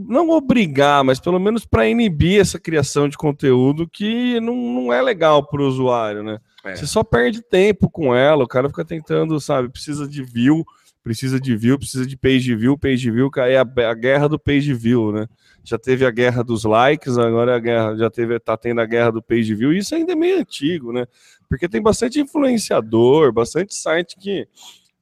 não 0.07 0.29
obrigar, 0.29 1.03
mas 1.03 1.19
pelo 1.19 1.39
menos 1.39 1.65
para 1.65 1.87
inibir 1.87 2.39
essa 2.39 2.59
criação 2.59 3.09
de 3.09 3.17
conteúdo 3.17 3.87
que 3.87 4.39
não, 4.41 4.55
não 4.55 4.93
é 4.93 5.01
legal 5.01 5.47
para 5.47 5.61
o 5.61 5.67
usuário, 5.67 6.21
né? 6.21 6.39
É. 6.63 6.75
Você 6.75 6.85
só 6.85 7.03
perde 7.03 7.41
tempo 7.41 7.89
com 7.89 8.13
ela, 8.13 8.43
o 8.43 8.47
cara 8.47 8.69
fica 8.69 8.85
tentando, 8.85 9.39
sabe, 9.39 9.69
precisa 9.69 10.07
de 10.07 10.21
view, 10.23 10.63
precisa 11.03 11.39
de 11.39 11.55
view, 11.55 11.77
precisa 11.77 12.05
de 12.05 12.17
page 12.17 12.55
view, 12.55 12.77
page 12.77 13.09
view, 13.11 13.29
é 13.37 13.57
a, 13.57 13.61
a 13.61 13.93
guerra 13.93 14.27
do 14.27 14.39
page 14.39 14.73
view, 14.73 15.11
né? 15.11 15.27
já 15.69 15.77
teve 15.77 16.05
a 16.05 16.11
guerra 16.11 16.43
dos 16.43 16.63
likes, 16.63 17.17
agora 17.17 17.55
a 17.55 17.59
guerra 17.59 17.95
já 17.95 18.09
teve, 18.09 18.39
tá 18.39 18.57
tendo 18.57 18.81
a 18.81 18.85
guerra 18.85 19.11
do 19.11 19.21
page 19.21 19.53
view, 19.53 19.71
isso 19.71 19.93
ainda 19.93 20.13
é 20.13 20.15
meio 20.15 20.39
antigo, 20.39 20.91
né? 20.91 21.05
Porque 21.47 21.69
tem 21.69 21.81
bastante 21.81 22.19
influenciador, 22.19 23.31
bastante 23.31 23.75
site 23.75 24.15
que. 24.17 24.47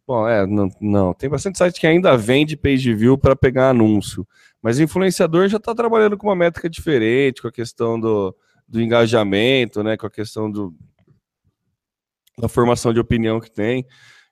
Bom, 0.05 0.27
é, 0.27 0.45
não, 0.45 0.69
não 0.79 1.13
tem 1.13 1.29
bastante 1.29 1.57
site 1.57 1.79
que 1.79 1.88
ainda 1.88 2.15
vende 2.17 2.55
page 2.55 2.93
view 2.93 3.17
para 3.17 3.36
pegar 3.36 3.69
anúncio. 3.69 4.27
Mas 4.62 4.79
influenciador 4.79 5.47
já 5.47 5.57
está 5.57 5.75
trabalhando 5.75 6.17
com 6.17 6.27
uma 6.27 6.36
métrica 6.36 6.69
diferente, 6.69 7.41
com 7.41 7.47
a 7.47 7.51
questão 7.51 7.99
do, 7.99 8.36
do 8.67 8.81
engajamento, 8.81 9.83
né? 9.83 9.95
Com 9.95 10.07
a 10.07 10.12
questão 10.12 10.49
do, 10.49 10.73
da 12.38 12.47
formação 12.47 12.93
de 12.93 12.99
opinião 12.99 13.39
que 13.39 13.51
tem. 13.51 13.86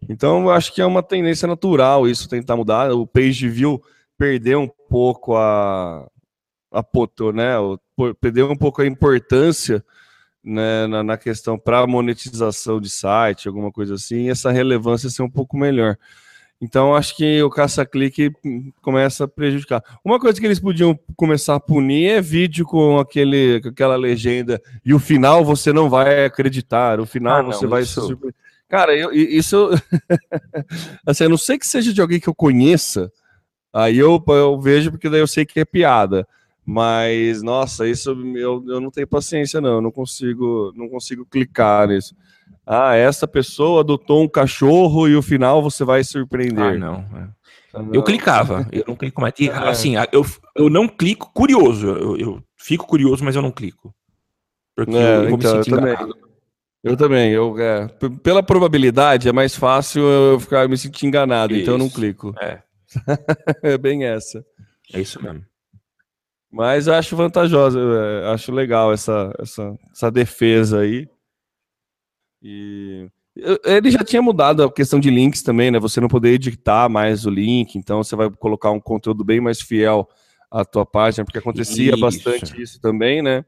Então, 0.07 0.43
eu 0.43 0.51
acho 0.51 0.73
que 0.73 0.81
é 0.81 0.85
uma 0.85 1.03
tendência 1.03 1.47
natural 1.47 2.07
isso 2.07 2.29
tentar 2.29 2.55
mudar. 2.55 2.91
O 2.91 3.07
page 3.07 3.47
view 3.49 3.81
perdeu 4.17 4.61
um 4.61 4.69
pouco 4.89 5.35
a, 5.35 6.07
apotou, 6.71 7.31
né? 7.33 7.53
Perdeu 8.19 8.49
um 8.51 8.55
pouco 8.55 8.81
a 8.81 8.87
importância 8.87 9.83
né, 10.43 10.85
na, 10.87 11.03
na 11.03 11.17
questão 11.17 11.57
para 11.57 11.87
monetização 11.87 12.79
de 12.79 12.89
site, 12.89 13.47
alguma 13.47 13.71
coisa 13.71 13.95
assim, 13.95 14.25
e 14.25 14.29
essa 14.29 14.51
relevância 14.51 15.09
ser 15.09 15.23
um 15.23 15.29
pouco 15.29 15.57
melhor. 15.57 15.97
Então, 16.61 16.95
acho 16.95 17.17
que 17.17 17.41
o 17.43 17.49
caça-clique 17.49 18.31
começa 18.81 19.25
a 19.25 19.27
prejudicar. 19.27 19.83
Uma 20.03 20.19
coisa 20.19 20.39
que 20.39 20.45
eles 20.45 20.59
podiam 20.59 20.97
começar 21.15 21.55
a 21.55 21.59
punir 21.59 22.09
é 22.09 22.21
vídeo 22.21 22.65
com, 22.65 22.97
aquele, 22.97 23.59
com 23.61 23.69
aquela 23.69 23.95
legenda 23.95 24.61
e 24.83 24.93
o 24.93 24.99
final 24.99 25.43
você 25.43 25.73
não 25.73 25.89
vai 25.89 26.25
acreditar, 26.25 26.99
o 26.99 27.05
final 27.05 27.39
ah, 27.39 27.43
não, 27.43 27.51
você 27.51 27.67
vai 27.67 27.81
isso... 27.81 28.01
se 28.01 28.07
surpreender. 28.07 28.44
Cara, 28.67 28.95
eu, 28.95 29.11
isso. 29.11 29.69
assim, 31.05 31.23
a 31.25 31.29
não 31.29 31.37
sei 31.37 31.57
que 31.57 31.67
seja 31.67 31.93
de 31.93 32.01
alguém 32.01 32.19
que 32.19 32.27
eu 32.27 32.35
conheça, 32.35 33.11
aí 33.73 33.97
eu, 33.97 34.23
eu 34.27 34.59
vejo 34.59 34.91
porque 34.91 35.09
daí 35.09 35.19
eu 35.19 35.27
sei 35.27 35.45
que 35.45 35.59
é 35.59 35.65
piada. 35.65 36.27
Mas, 36.65 37.43
nossa, 37.43 37.87
isso 37.87 38.09
eu, 38.35 38.63
eu 38.67 38.81
não 38.81 38.89
tenho 38.89 39.07
paciência, 39.07 39.61
não. 39.61 39.75
Eu 39.75 39.81
não 39.81 39.91
consigo, 39.91 40.73
não 40.75 40.89
consigo 40.89 41.23
clicar 41.23 41.87
nisso. 41.87 42.15
Ah, 42.65 42.95
essa 42.95 43.27
pessoa 43.27 43.81
adotou 43.81 44.23
um 44.23 44.27
cachorro 44.27 45.07
e 45.07 45.15
o 45.15 45.21
final 45.21 45.61
você 45.61 45.85
vai 45.85 46.03
surpreender. 46.03 46.63
Ah, 46.63 46.77
não. 46.77 46.95
É. 46.95 47.27
Ah. 47.75 47.85
Eu 47.93 48.01
clicava, 48.01 48.67
eu 48.71 48.83
não 48.87 48.95
clico 48.95 49.21
mais. 49.21 49.33
E, 49.39 49.49
é. 49.49 49.53
assim, 49.53 49.93
eu, 50.11 50.25
eu 50.55 50.69
não 50.69 50.87
clico 50.87 51.31
curioso. 51.31 51.87
Eu, 51.87 52.17
eu 52.17 52.43
fico 52.57 52.87
curioso, 52.87 53.23
mas 53.23 53.35
eu 53.35 53.43
não 53.43 53.51
clico. 53.51 53.93
Porque 54.75 54.95
é, 54.95 55.17
eu 55.17 55.29
vou 55.29 55.37
então, 55.37 55.57
me 55.57 55.63
sentir 55.63 55.71
eu 55.71 55.77
também. 55.77 56.13
Eu 56.85 56.95
também, 56.95 57.31
eu, 57.31 57.59
é, 57.59 57.87
pela 58.21 58.43
probabilidade 58.43 59.27
é 59.27 59.31
mais 59.31 59.55
fácil 59.55 60.03
eu 60.03 60.39
ficar 60.39 60.69
me 60.69 60.77
sentir 60.77 61.07
enganado, 61.07 61.53
isso. 61.53 61.63
então 61.63 61.73
eu 61.73 61.77
não 61.79 61.89
clico. 61.89 62.31
É. 62.39 62.61
é 63.73 63.75
bem 63.75 64.05
essa. 64.05 64.45
É 64.93 65.01
isso 65.01 65.19
mesmo. 65.19 65.43
Mas 66.51 66.85
eu 66.85 66.93
acho 66.93 67.15
vantajosa, 67.15 67.79
eu 67.79 68.29
acho 68.29 68.51
legal 68.51 68.93
essa, 68.93 69.33
essa, 69.39 69.75
essa 69.91 70.11
defesa 70.11 70.81
aí. 70.81 71.09
E 72.43 73.09
ele 73.65 73.89
já 73.89 74.03
tinha 74.03 74.21
mudado 74.21 74.61
a 74.61 74.71
questão 74.71 74.99
de 74.99 75.09
links 75.09 75.41
também, 75.41 75.71
né? 75.71 75.79
Você 75.79 75.99
não 75.99 76.07
poder 76.07 76.33
editar 76.33 76.87
mais 76.87 77.25
o 77.25 77.31
link, 77.31 77.75
então 77.79 78.03
você 78.03 78.15
vai 78.15 78.29
colocar 78.29 78.69
um 78.69 78.79
conteúdo 78.79 79.23
bem 79.23 79.41
mais 79.41 79.59
fiel 79.59 80.07
à 80.51 80.63
tua 80.63 80.85
página, 80.85 81.25
porque 81.25 81.39
acontecia 81.39 81.93
isso. 81.93 81.99
bastante 81.99 82.61
isso 82.61 82.79
também, 82.79 83.23
né? 83.23 83.43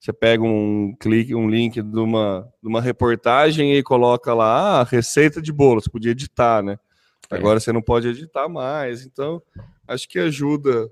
Você 0.00 0.14
pega 0.14 0.42
um 0.42 0.96
clique, 0.98 1.34
um 1.34 1.48
link 1.48 1.82
de 1.82 1.98
uma, 1.98 2.50
de 2.62 2.68
uma 2.68 2.80
reportagem 2.80 3.74
e 3.74 3.82
coloca 3.82 4.32
lá, 4.32 4.80
ah, 4.80 4.82
receita 4.82 5.42
de 5.42 5.52
bolo, 5.52 5.82
você 5.82 5.90
podia 5.90 6.12
editar, 6.12 6.62
né? 6.62 6.78
É. 7.30 7.36
Agora 7.36 7.60
você 7.60 7.70
não 7.70 7.82
pode 7.82 8.08
editar 8.08 8.48
mais, 8.48 9.04
então 9.04 9.42
acho 9.86 10.08
que 10.08 10.18
ajuda 10.18 10.90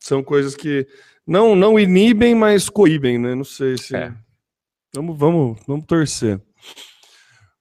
são 0.00 0.22
coisas 0.22 0.56
que 0.56 0.86
não 1.26 1.54
não 1.54 1.78
inibem, 1.78 2.34
mas 2.34 2.68
coíbem, 2.68 3.18
né? 3.18 3.34
Não 3.34 3.44
sei 3.44 3.76
se. 3.78 3.94
É. 3.94 4.12
Vamos, 4.92 5.16
vamos, 5.16 5.60
vamos 5.66 5.86
torcer. 5.86 6.40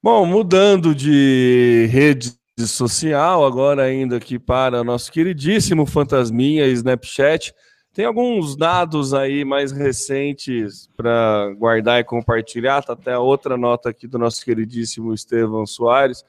Bom, 0.01 0.25
mudando 0.25 0.95
de 0.95 1.87
rede 1.91 2.33
social, 2.57 3.45
agora 3.45 3.83
ainda 3.83 4.17
aqui 4.17 4.39
para 4.39 4.83
nosso 4.83 5.11
queridíssimo 5.11 5.85
Fantasminha 5.85 6.65
Snapchat. 6.67 7.53
Tem 7.99 8.05
alguns 8.05 8.55
dados 8.55 9.13
aí 9.13 9.43
mais 9.43 9.73
recentes 9.73 10.89
para 10.95 11.53
guardar 11.57 11.99
e 11.99 12.03
compartilhar. 12.05 12.81
Tá 12.81 12.93
até 12.93 13.17
outra 13.17 13.57
nota 13.57 13.89
aqui 13.89 14.07
do 14.07 14.17
nosso 14.17 14.41
queridíssimo 14.45 15.13
Estevão 15.13 15.65
Soares. 15.65 16.23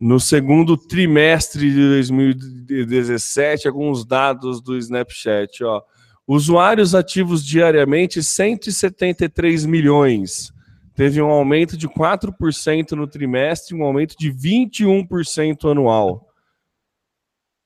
No 0.00 0.18
segundo 0.18 0.78
trimestre 0.78 1.70
de 1.70 1.88
2017, 1.88 3.68
alguns 3.68 4.06
dados 4.06 4.62
do 4.62 4.78
Snapchat, 4.78 5.62
ó. 5.62 5.82
Usuários 6.26 6.94
ativos 6.94 7.44
diariamente, 7.44 8.22
173 8.22 9.66
milhões. 9.66 10.54
Teve 10.94 11.20
um 11.20 11.28
aumento 11.28 11.76
de 11.76 11.86
4% 11.86 12.92
no 12.92 13.06
trimestre, 13.06 13.76
um 13.76 13.84
aumento 13.84 14.16
de 14.18 14.32
21% 14.32 15.70
anual. 15.70 16.23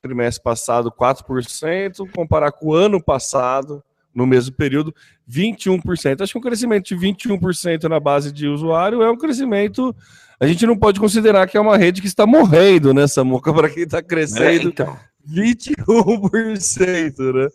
Trimestre 0.09 0.43
passado, 0.43 0.91
4%, 0.91 2.11
comparar 2.15 2.53
com 2.53 2.69
o 2.69 2.75
ano 2.75 3.03
passado, 3.03 3.83
no 4.15 4.27
mesmo 4.27 4.55
período, 4.55 4.95
21%. 5.31 6.23
Acho 6.23 6.33
que 6.33 6.39
um 6.39 6.43
crescimento 6.43 6.89
de 6.89 6.97
21% 6.97 7.85
na 7.85 8.01
base 8.01 8.33
de 8.33 8.49
usuário 8.49 9.03
é 9.03 9.11
um 9.11 9.17
crescimento 9.17 9.95
a 10.41 10.47
gente 10.47 10.65
não 10.67 10.77
pode 10.77 11.01
considerar 11.01 11.49
que 11.49 11.57
é 11.57 11.61
uma 11.61 11.77
rede 11.77 12.01
que 12.01 12.07
está 12.07 12.25
morrendo 12.25 12.95
nessa 12.95 13.25
moca 13.25 13.53
para 13.53 13.69
quem 13.69 13.83
está 13.83 14.01
crescendo. 14.01 14.69
É, 14.69 14.71
então. 14.71 14.97
21%, 15.29 17.35
né? 17.35 17.49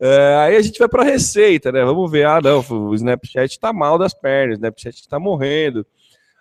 É, 0.00 0.36
aí 0.36 0.56
a 0.56 0.62
gente 0.62 0.78
vai 0.78 0.88
para 0.88 1.02
a 1.02 1.06
receita, 1.06 1.70
né? 1.70 1.84
Vamos 1.84 2.10
ver, 2.10 2.26
ah, 2.26 2.40
não, 2.40 2.64
o 2.68 2.94
Snapchat 2.94 3.52
está 3.52 3.72
mal 3.72 3.98
das 3.98 4.12
pernas, 4.12 4.56
o 4.56 4.58
Snapchat 4.58 5.00
está 5.00 5.20
morrendo. 5.20 5.86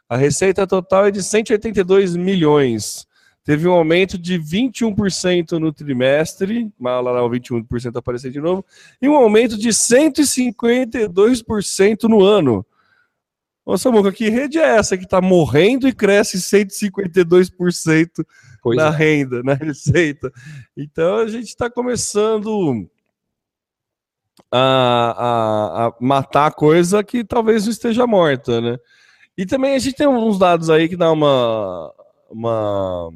A 0.09 0.17
receita 0.17 0.65
total 0.65 1.05
é 1.05 1.11
de 1.11 1.21
182 1.21 2.15
milhões. 2.15 3.05
Teve 3.43 3.67
um 3.67 3.71
aumento 3.71 4.19
de 4.19 4.39
21% 4.39 5.53
no 5.53 5.73
trimestre, 5.73 6.71
mal 6.79 7.01
lá 7.01 7.23
o 7.23 7.29
21% 7.29 7.95
aparecer 7.95 8.29
de 8.31 8.39
novo, 8.39 8.63
e 9.01 9.09
um 9.09 9.15
aumento 9.15 9.57
de 9.57 9.69
152% 9.69 12.03
no 12.03 12.23
ano. 12.23 12.63
Ô 13.65 13.75
Samuca, 13.77 14.11
que 14.11 14.29
rede 14.29 14.59
é 14.59 14.77
essa 14.77 14.95
que 14.97 15.05
está 15.05 15.21
morrendo 15.21 15.87
e 15.87 15.93
cresce 15.93 16.37
152% 16.37 18.25
pois 18.61 18.77
na 18.77 18.87
é. 18.87 18.91
renda, 18.91 19.41
na 19.41 19.53
receita? 19.55 20.31
Então 20.77 21.15
a 21.17 21.27
gente 21.27 21.47
está 21.47 21.67
começando 21.69 22.87
a, 24.51 24.59
a, 24.59 25.87
a, 25.87 25.93
matar 25.99 26.51
coisa 26.51 27.03
que 27.03 27.23
talvez 27.23 27.63
não 27.63 27.71
esteja 27.71 28.05
morta, 28.05 28.61
né? 28.61 28.77
E 29.37 29.45
também 29.45 29.75
a 29.75 29.79
gente 29.79 29.95
tem 29.95 30.07
uns 30.07 30.37
dados 30.37 30.69
aí 30.69 30.89
que 30.89 30.97
dá 30.97 31.11
uma, 31.11 31.93
uma 32.29 33.11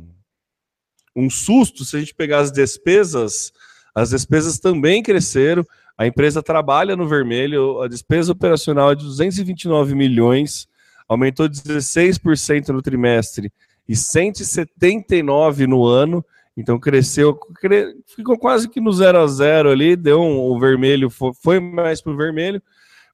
um 1.16 1.30
susto 1.30 1.86
se 1.86 1.96
a 1.96 2.00
gente 2.00 2.14
pegar 2.14 2.40
as 2.40 2.52
despesas. 2.52 3.52
As 3.94 4.10
despesas 4.10 4.60
também 4.60 5.02
cresceram. 5.02 5.66
A 5.98 6.06
empresa 6.06 6.44
trabalha 6.44 6.96
no 6.96 7.08
vermelho, 7.08 7.82
a 7.82 7.88
despesa 7.88 8.34
operacional 8.34 8.92
é 8.92 8.96
de 8.96 9.06
229 9.06 9.96
milhões, 9.96 10.68
aumentou 11.08 11.48
16% 11.48 12.70
no 12.70 12.82
trimestre 12.82 13.52
e 13.88 13.96
179 13.96 15.68
no 15.68 15.86
ano. 15.86 16.24
Então 16.58 16.80
cresceu, 16.80 17.34
cre... 17.34 17.96
ficou 18.14 18.38
quase 18.38 18.70
que 18.70 18.82
no 18.82 18.92
zero 18.92 19.20
a 19.20 19.28
zero 19.28 19.70
ali, 19.70 19.96
deu 19.96 20.22
um, 20.22 20.38
o 20.38 20.60
vermelho, 20.60 21.10
foi, 21.10 21.60
mais 21.60 22.02
para 22.02 22.14
o 22.14 22.18
vermelho, 22.18 22.62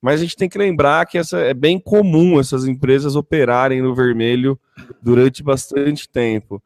mas 0.01 0.19
a 0.19 0.23
gente 0.23 0.35
tem 0.35 0.49
que 0.49 0.57
lembrar 0.57 1.05
que 1.05 1.17
essa, 1.17 1.39
é 1.39 1.53
bem 1.53 1.79
comum 1.79 2.39
essas 2.39 2.65
empresas 2.65 3.15
operarem 3.15 3.81
no 3.81 3.93
vermelho 3.93 4.59
durante 5.01 5.43
bastante 5.43 6.09
tempo. 6.09 6.61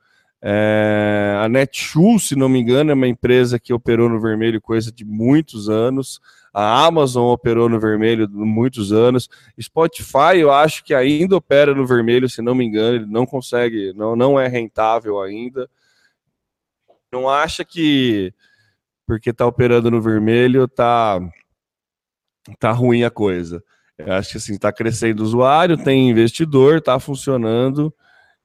É, 0.47 1.39
a 1.41 1.49
Netshoes, 1.49 2.27
se 2.27 2.35
não 2.35 2.47
me 2.47 2.59
engano, 2.59 2.91
é 2.91 2.93
uma 2.93 3.07
empresa 3.07 3.57
que 3.57 3.73
operou 3.73 4.07
no 4.07 4.21
vermelho 4.21 4.61
coisa 4.61 4.91
de 4.91 5.03
muitos 5.03 5.69
anos. 5.69 6.21
A 6.53 6.85
Amazon 6.85 7.31
operou 7.33 7.67
no 7.67 7.79
vermelho 7.79 8.29
muitos 8.29 8.93
anos. 8.93 9.27
Spotify, 9.59 10.37
eu 10.37 10.51
acho 10.51 10.83
que 10.83 10.93
ainda 10.93 11.35
opera 11.35 11.73
no 11.73 11.87
vermelho, 11.87 12.29
se 12.29 12.43
não 12.43 12.53
me 12.53 12.63
engano, 12.63 12.97
ele 12.97 13.07
não 13.07 13.25
consegue, 13.25 13.91
não, 13.93 14.15
não 14.15 14.39
é 14.39 14.47
rentável 14.47 15.19
ainda. 15.19 15.67
Não 17.11 17.27
acha 17.27 17.65
que 17.65 18.31
porque 19.07 19.31
está 19.31 19.47
operando 19.47 19.89
no 19.89 20.01
vermelho 20.01 20.67
tá 20.67 21.19
tá 22.59 22.71
ruim 22.71 23.03
a 23.03 23.09
coisa. 23.09 23.63
Eu 23.97 24.13
acho 24.13 24.31
que 24.31 24.37
assim, 24.37 24.53
está 24.53 24.71
crescendo 24.71 25.23
usuário, 25.23 25.75
tem 25.75 26.07
investidor, 26.07 26.77
está 26.77 26.99
funcionando. 26.99 27.91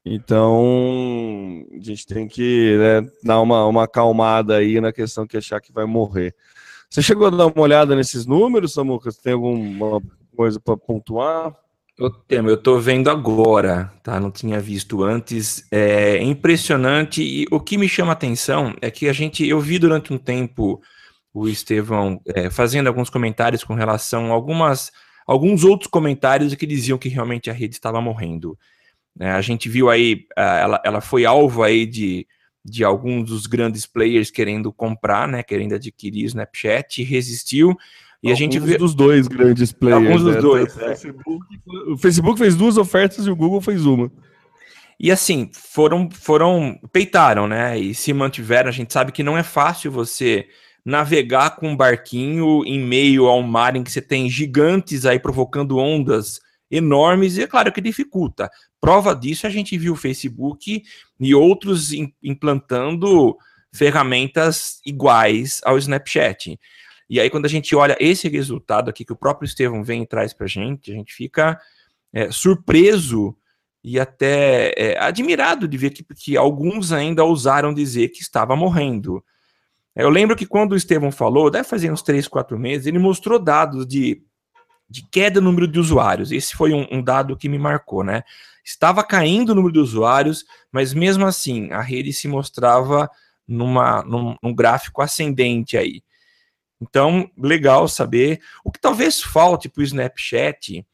Então, 0.05 1.65
a 1.73 1.83
gente 1.83 2.07
tem 2.07 2.27
que 2.27 2.77
né, 2.79 3.11
dar 3.23 3.41
uma, 3.41 3.67
uma 3.67 3.85
acalmada 3.85 4.57
aí 4.57 4.81
na 4.81 4.93
questão 4.93 5.27
que 5.27 5.37
achar 5.37 5.61
que 5.61 5.73
vai 5.73 5.85
morrer. 5.85 6.35
Você 6.89 7.03
chegou 7.03 7.27
a 7.27 7.31
dar 7.31 7.47
uma 7.47 7.61
olhada 7.61 7.95
nesses 7.95 8.27
números, 8.27 8.73
Samuca? 8.73 9.11
Você 9.11 9.21
tem 9.23 9.35
alguma 9.35 10.01
coisa 10.35 10.59
para 10.59 10.77
pontuar? 10.77 11.55
Eu 11.99 12.11
tenho, 12.11 12.49
eu 12.49 12.55
estou 12.55 12.81
vendo 12.81 13.11
agora, 13.11 13.93
tá? 14.03 14.19
Não 14.19 14.31
tinha 14.31 14.59
visto 14.59 15.05
antes. 15.05 15.67
É 15.71 16.23
impressionante 16.23 17.23
e 17.23 17.47
o 17.51 17.61
que 17.61 17.77
me 17.77 17.89
chama 17.89 18.11
a 18.11 18.15
atenção 18.15 18.75
é 18.81 18.91
que 18.91 19.07
a 19.07 19.13
gente, 19.13 19.47
eu 19.47 19.61
vi 19.61 19.79
durante 19.79 20.13
um 20.13 20.19
tempo 20.19 20.81
o 21.33 21.47
Estevão 21.47 22.21
é, 22.27 22.51
fazendo 22.51 22.87
alguns 22.87 23.11
comentários 23.11 23.63
com 23.63 23.75
relação 23.75 24.33
a 24.33 24.35
algumas, 24.35 24.91
alguns 25.27 25.63
outros 25.63 25.91
comentários 25.91 26.55
que 26.55 26.67
diziam 26.67 26.99
que 26.99 27.09
realmente 27.09 27.51
a 27.51 27.53
rede 27.53 27.75
estava 27.75 28.01
morrendo. 28.01 28.59
Né? 29.17 29.33
A 29.33 29.41
gente 29.41 29.69
viu 29.69 29.91
aí, 29.91 30.27
ela, 30.37 30.81
ela 30.85 31.01
foi 31.01 31.25
alvo 31.25 31.63
aí 31.63 31.87
de, 31.87 32.27
de 32.65 32.85
alguns 32.85 33.29
dos 33.29 33.47
grandes 33.47 33.87
players 33.87 34.31
querendo 34.31 34.73
comprar, 34.73 35.29
né, 35.29 35.43
querendo 35.43 35.75
adquirir 35.75 36.25
o 36.25 36.27
Snapchat, 36.27 37.03
resistiu. 37.03 37.77
E 38.23 38.29
alguns 38.29 38.33
a 38.33 38.35
gente 38.35 38.59
viu 38.59 38.79
dos 38.79 38.95
dois 38.95 39.27
grandes 39.27 39.73
players. 39.73 40.07
Alguns 40.07 40.23
dos 40.23 40.35
né? 40.35 40.41
dois. 40.41 40.79
É. 40.79 40.89
Facebook, 40.89 41.47
o 41.89 41.97
Facebook 41.97 42.39
fez 42.39 42.55
duas 42.55 42.77
ofertas 42.77 43.27
e 43.27 43.31
o 43.31 43.37
Google 43.37 43.61
fez 43.61 43.87
uma. 43.87 44.11
E 44.99 45.11
assim, 45.11 45.51
foram, 45.55 46.11
foram, 46.11 46.79
peitaram, 46.93 47.49
né? 47.49 47.79
E 47.79 47.95
se 47.95 48.13
mantiveram. 48.13 48.69
A 48.69 48.73
gente 48.73 48.93
sabe 48.93 49.13
que 49.13 49.23
não 49.23 49.39
é 49.39 49.43
fácil 49.43 49.91
você 49.91 50.47
navegar 50.85 51.57
com 51.57 51.71
um 51.71 51.77
barquinho 51.77 52.63
em 52.67 52.79
meio 52.79 53.27
a 53.27 53.35
um 53.35 53.43
mar 53.43 53.77
em 53.77 53.83
que 53.83 53.91
você 53.91 54.03
tem 54.03 54.29
gigantes 54.29 55.07
aí 55.07 55.19
provocando 55.19 55.79
ondas 55.79 56.41
enormes, 56.71 57.37
e 57.37 57.43
é 57.43 57.47
claro 57.47 57.73
que 57.73 57.81
dificulta. 57.81 58.51
Prova 58.81 59.15
disso 59.15 59.47
a 59.47 59.51
gente 59.51 59.77
viu 59.77 59.93
o 59.93 59.97
Facebook 59.97 60.83
e 61.19 61.35
outros 61.35 61.91
implantando 62.23 63.37
ferramentas 63.73 64.81
iguais 64.85 65.61
ao 65.65 65.77
Snapchat. 65.79 66.59
E 67.09 67.21
aí, 67.21 67.29
quando 67.29 67.45
a 67.45 67.49
gente 67.49 67.75
olha 67.75 67.97
esse 67.99 68.29
resultado 68.29 68.89
aqui 68.89 69.05
que 69.05 69.13
o 69.13 69.17
próprio 69.17 69.47
Estevão 69.47 69.83
vem 69.83 70.03
e 70.03 70.07
traz 70.07 70.33
para 70.33 70.47
a 70.47 70.49
gente, 70.49 70.93
a 70.93 70.95
gente 70.95 71.13
fica 71.13 71.61
é, 72.13 72.31
surpreso 72.31 73.37
e 73.83 73.99
até 73.99 74.73
é, 74.77 74.99
admirado 74.99 75.67
de 75.67 75.77
ver 75.77 75.91
que, 75.91 76.05
que 76.15 76.37
alguns 76.37 76.93
ainda 76.93 77.25
ousaram 77.25 77.75
dizer 77.75 78.09
que 78.11 78.23
estava 78.23 78.55
morrendo. 78.55 79.25
Eu 79.95 80.09
lembro 80.09 80.37
que 80.37 80.47
quando 80.47 80.73
o 80.73 80.77
Estevão 80.77 81.11
falou, 81.11 81.51
deve 81.51 81.69
fazer 81.69 81.91
uns 81.91 82.03
3, 82.03 82.29
4 82.29 82.59
meses, 82.59 82.87
ele 82.87 82.99
mostrou 82.99 83.39
dados 83.39 83.87
de 83.87 84.23
de 84.91 85.07
queda 85.09 85.41
no 85.41 85.51
número 85.51 85.69
de 85.69 85.79
usuários. 85.79 86.33
Esse 86.33 86.57
foi 86.57 86.73
um, 86.73 86.87
um, 86.91 87.01
dado 87.01 87.37
que 87.37 87.49
me 87.49 87.59
marcou, 87.59 88.03
né? 88.03 88.25
Estava 88.65 89.05
caindo 89.05 89.51
o 89.51 89.55
número 89.55 89.73
de 89.73 89.79
usuários, 89.79 90.45
mas 90.73 90.93
mesmo 90.93 91.25
assim 91.25 91.71
a 91.71 91.81
rede 91.81 92.13
se 92.13 92.27
mostrava 92.27 93.09
numa, 93.47 94.03
num, 94.03 94.37
num 94.43 94.53
gráfico 94.53 95.01
ascendente 95.01 95.77
aí. 95.77 96.03
Então, 96.81 97.31
legal 97.39 97.87
saber. 97.87 98.41
O 98.65 98.73
que 98.73 98.81
talvez 98.81 99.23
falte 99.23 99.69
para 99.69 99.81
o 99.81 99.85
Snapchat 99.85 100.85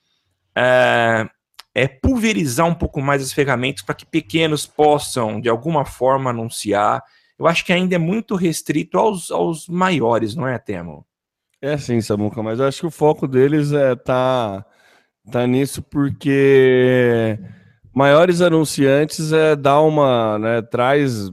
é, 0.54 1.28
é 1.74 1.88
pulverizar 1.88 2.66
um 2.66 2.74
pouco 2.74 3.00
mais 3.00 3.22
as 3.22 3.32
ferramentas 3.32 3.82
para 3.82 3.94
que 3.94 4.04
pequenos 4.04 4.66
possam, 4.66 5.40
de 5.40 5.48
alguma 5.48 5.84
forma, 5.84 6.30
anunciar. 6.30 7.02
Eu 7.38 7.46
acho 7.46 7.64
que 7.64 7.72
ainda 7.72 7.94
é 7.94 7.98
muito 7.98 8.34
restrito 8.34 8.98
aos, 8.98 9.30
aos 9.30 9.68
maiores, 9.68 10.34
não 10.34 10.46
é, 10.46 10.58
Temo? 10.58 11.06
É 11.60 11.76
sim, 11.78 12.00
Samuca, 12.02 12.42
mas 12.42 12.58
eu 12.60 12.66
acho 12.66 12.80
que 12.80 12.86
o 12.86 12.90
foco 12.90 13.26
deles 13.26 13.72
é 13.72 13.96
tá, 13.96 14.64
tá 15.30 15.46
nisso 15.46 15.82
porque 15.82 17.38
maiores 17.94 18.42
anunciantes 18.42 19.32
é 19.32 19.56
dar 19.56 19.80
uma, 19.80 20.38
né, 20.38 20.60
traz 20.60 21.30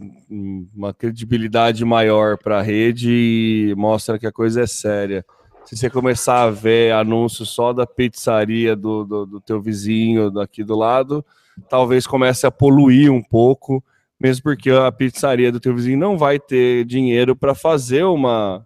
uma 0.74 0.94
credibilidade 0.94 1.84
maior 1.84 2.38
para 2.38 2.60
a 2.60 2.62
rede 2.62 3.12
e 3.12 3.76
mostra 3.76 4.18
que 4.18 4.26
a 4.26 4.32
coisa 4.32 4.62
é 4.62 4.68
séria. 4.68 5.26
Se 5.66 5.76
você 5.76 5.90
começar 5.90 6.44
a 6.44 6.50
ver 6.50 6.94
anúncios 6.94 7.50
só 7.50 7.74
da 7.74 7.86
pizzaria 7.86 8.78
do, 8.78 9.04
do, 9.04 9.26
do 9.26 9.42
teu 9.42 9.62
vizinho 9.62 10.32
daqui 10.32 10.64
do 10.64 10.76
lado, 10.76 11.24
talvez 11.70 12.08
comece 12.08 12.48
a 12.48 12.52
poluir 12.52 13.12
um 13.12 13.22
pouco, 13.22 13.84
mesmo 14.20 14.44
porque 14.44 14.72
a 14.72 14.92
pizzaria 14.92 15.52
do 15.52 15.60
teu 15.60 15.76
vizinho 15.76 15.98
não 15.98 16.18
vai 16.18 16.40
ter 16.40 16.86
dinheiro 16.86 17.36
para 17.36 17.54
fazer 17.54 18.04
uma 18.04 18.66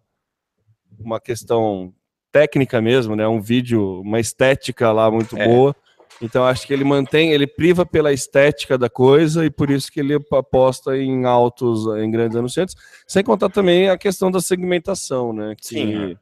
uma 1.00 1.20
questão 1.20 1.94
técnica 2.32 2.82
mesmo, 2.82 3.16
né? 3.16 3.28
Um 3.28 3.42
vídeo, 3.42 4.02
uma 4.02 4.20
estética 4.20 4.92
lá 4.92 5.10
muito 5.10 5.38
é. 5.38 5.48
boa. 5.48 5.76
Então 6.22 6.44
acho 6.46 6.66
que 6.66 6.74
ele 6.74 6.84
mantém, 6.84 7.32
ele 7.32 7.46
priva 7.46 7.86
pela 7.86 8.12
estética 8.12 8.78
da 8.78 8.90
coisa 8.90 9.46
e 9.46 9.52
por 9.52 9.70
isso 9.70 9.92
que 9.92 10.00
ele 10.00 10.16
aposta 10.32 10.98
em 10.98 11.26
altos, 11.26 11.86
em 11.98 12.10
grandes 12.10 12.36
anunciantes, 12.36 12.76
sem 13.06 13.24
contar 13.24 13.50
também 13.50 13.90
a 13.90 13.98
questão 13.98 14.32
da 14.32 14.42
segmentação, 14.42 15.32
né? 15.32 15.56
Que 15.56 15.68
Sim. 15.68 16.18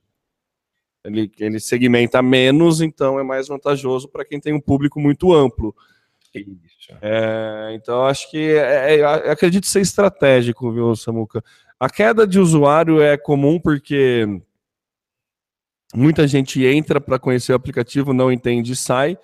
Ele, 1.03 1.31
ele 1.39 1.59
segmenta 1.59 2.21
menos, 2.21 2.81
então 2.81 3.19
é 3.19 3.23
mais 3.23 3.47
vantajoso 3.47 4.09
para 4.09 4.25
quem 4.25 4.39
tem 4.39 4.53
um 4.53 4.59
público 4.59 4.99
muito 4.99 5.33
amplo. 5.33 5.73
É, 7.01 7.71
então 7.73 8.05
acho 8.05 8.29
que 8.29 8.37
é, 8.37 8.99
é, 8.99 9.03
acredito 9.03 9.67
ser 9.67 9.81
estratégico, 9.81 10.71
viu, 10.71 10.95
Samuca? 10.95 11.43
A 11.79 11.89
queda 11.89 12.27
de 12.27 12.39
usuário 12.39 13.01
é 13.01 13.17
comum 13.17 13.59
porque 13.59 14.25
Muita 15.93 16.27
gente 16.27 16.65
entra 16.65 16.99
para 16.99 17.19
conhecer 17.19 17.53
o 17.53 17.55
aplicativo, 17.55 18.13
não 18.13 18.31
entende 18.31 18.73
e 18.73 18.75
sai. 18.75 19.17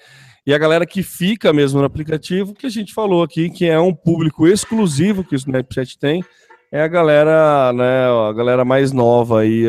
E 0.46 0.54
a 0.54 0.58
galera 0.58 0.86
que 0.86 1.04
fica 1.04 1.54
mesmo 1.54 1.80
no 1.80 1.86
aplicativo, 1.86 2.54
que 2.54 2.66
a 2.66 2.70
gente 2.70 2.94
falou 2.94 3.24
aqui, 3.24 3.50
que 3.50 3.66
é 3.66 3.80
um 3.80 3.94
público 3.94 4.48
exclusivo 4.48 5.24
que 5.24 5.36
o 5.36 5.38
Snapchat 5.38 6.00
tem, 6.00 6.24
é 6.72 6.82
a 6.82 6.88
galera, 6.88 7.74
né, 7.74 8.06
a 8.30 8.34
galera 8.34 8.64
mais 8.64 8.92
nova 8.92 9.42
aí, 9.42 9.68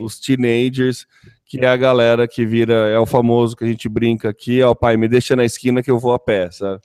os 0.00 0.18
teenagers, 0.18 1.06
que 1.46 1.58
é 1.58 1.68
a 1.68 1.76
galera 1.76 2.26
que 2.26 2.46
vira, 2.46 2.88
é 2.88 2.98
o 2.98 3.06
famoso 3.06 3.54
que 3.54 3.64
a 3.64 3.66
gente 3.66 3.88
brinca 3.88 4.30
aqui, 4.30 4.62
ó, 4.62 4.74
pai, 4.74 4.96
me 4.96 5.06
deixa 5.06 5.36
na 5.36 5.44
esquina 5.44 5.82
que 5.82 5.90
eu 5.90 5.98
vou 5.98 6.14
a 6.14 6.18
pé, 6.18 6.50
sabe? 6.50 6.80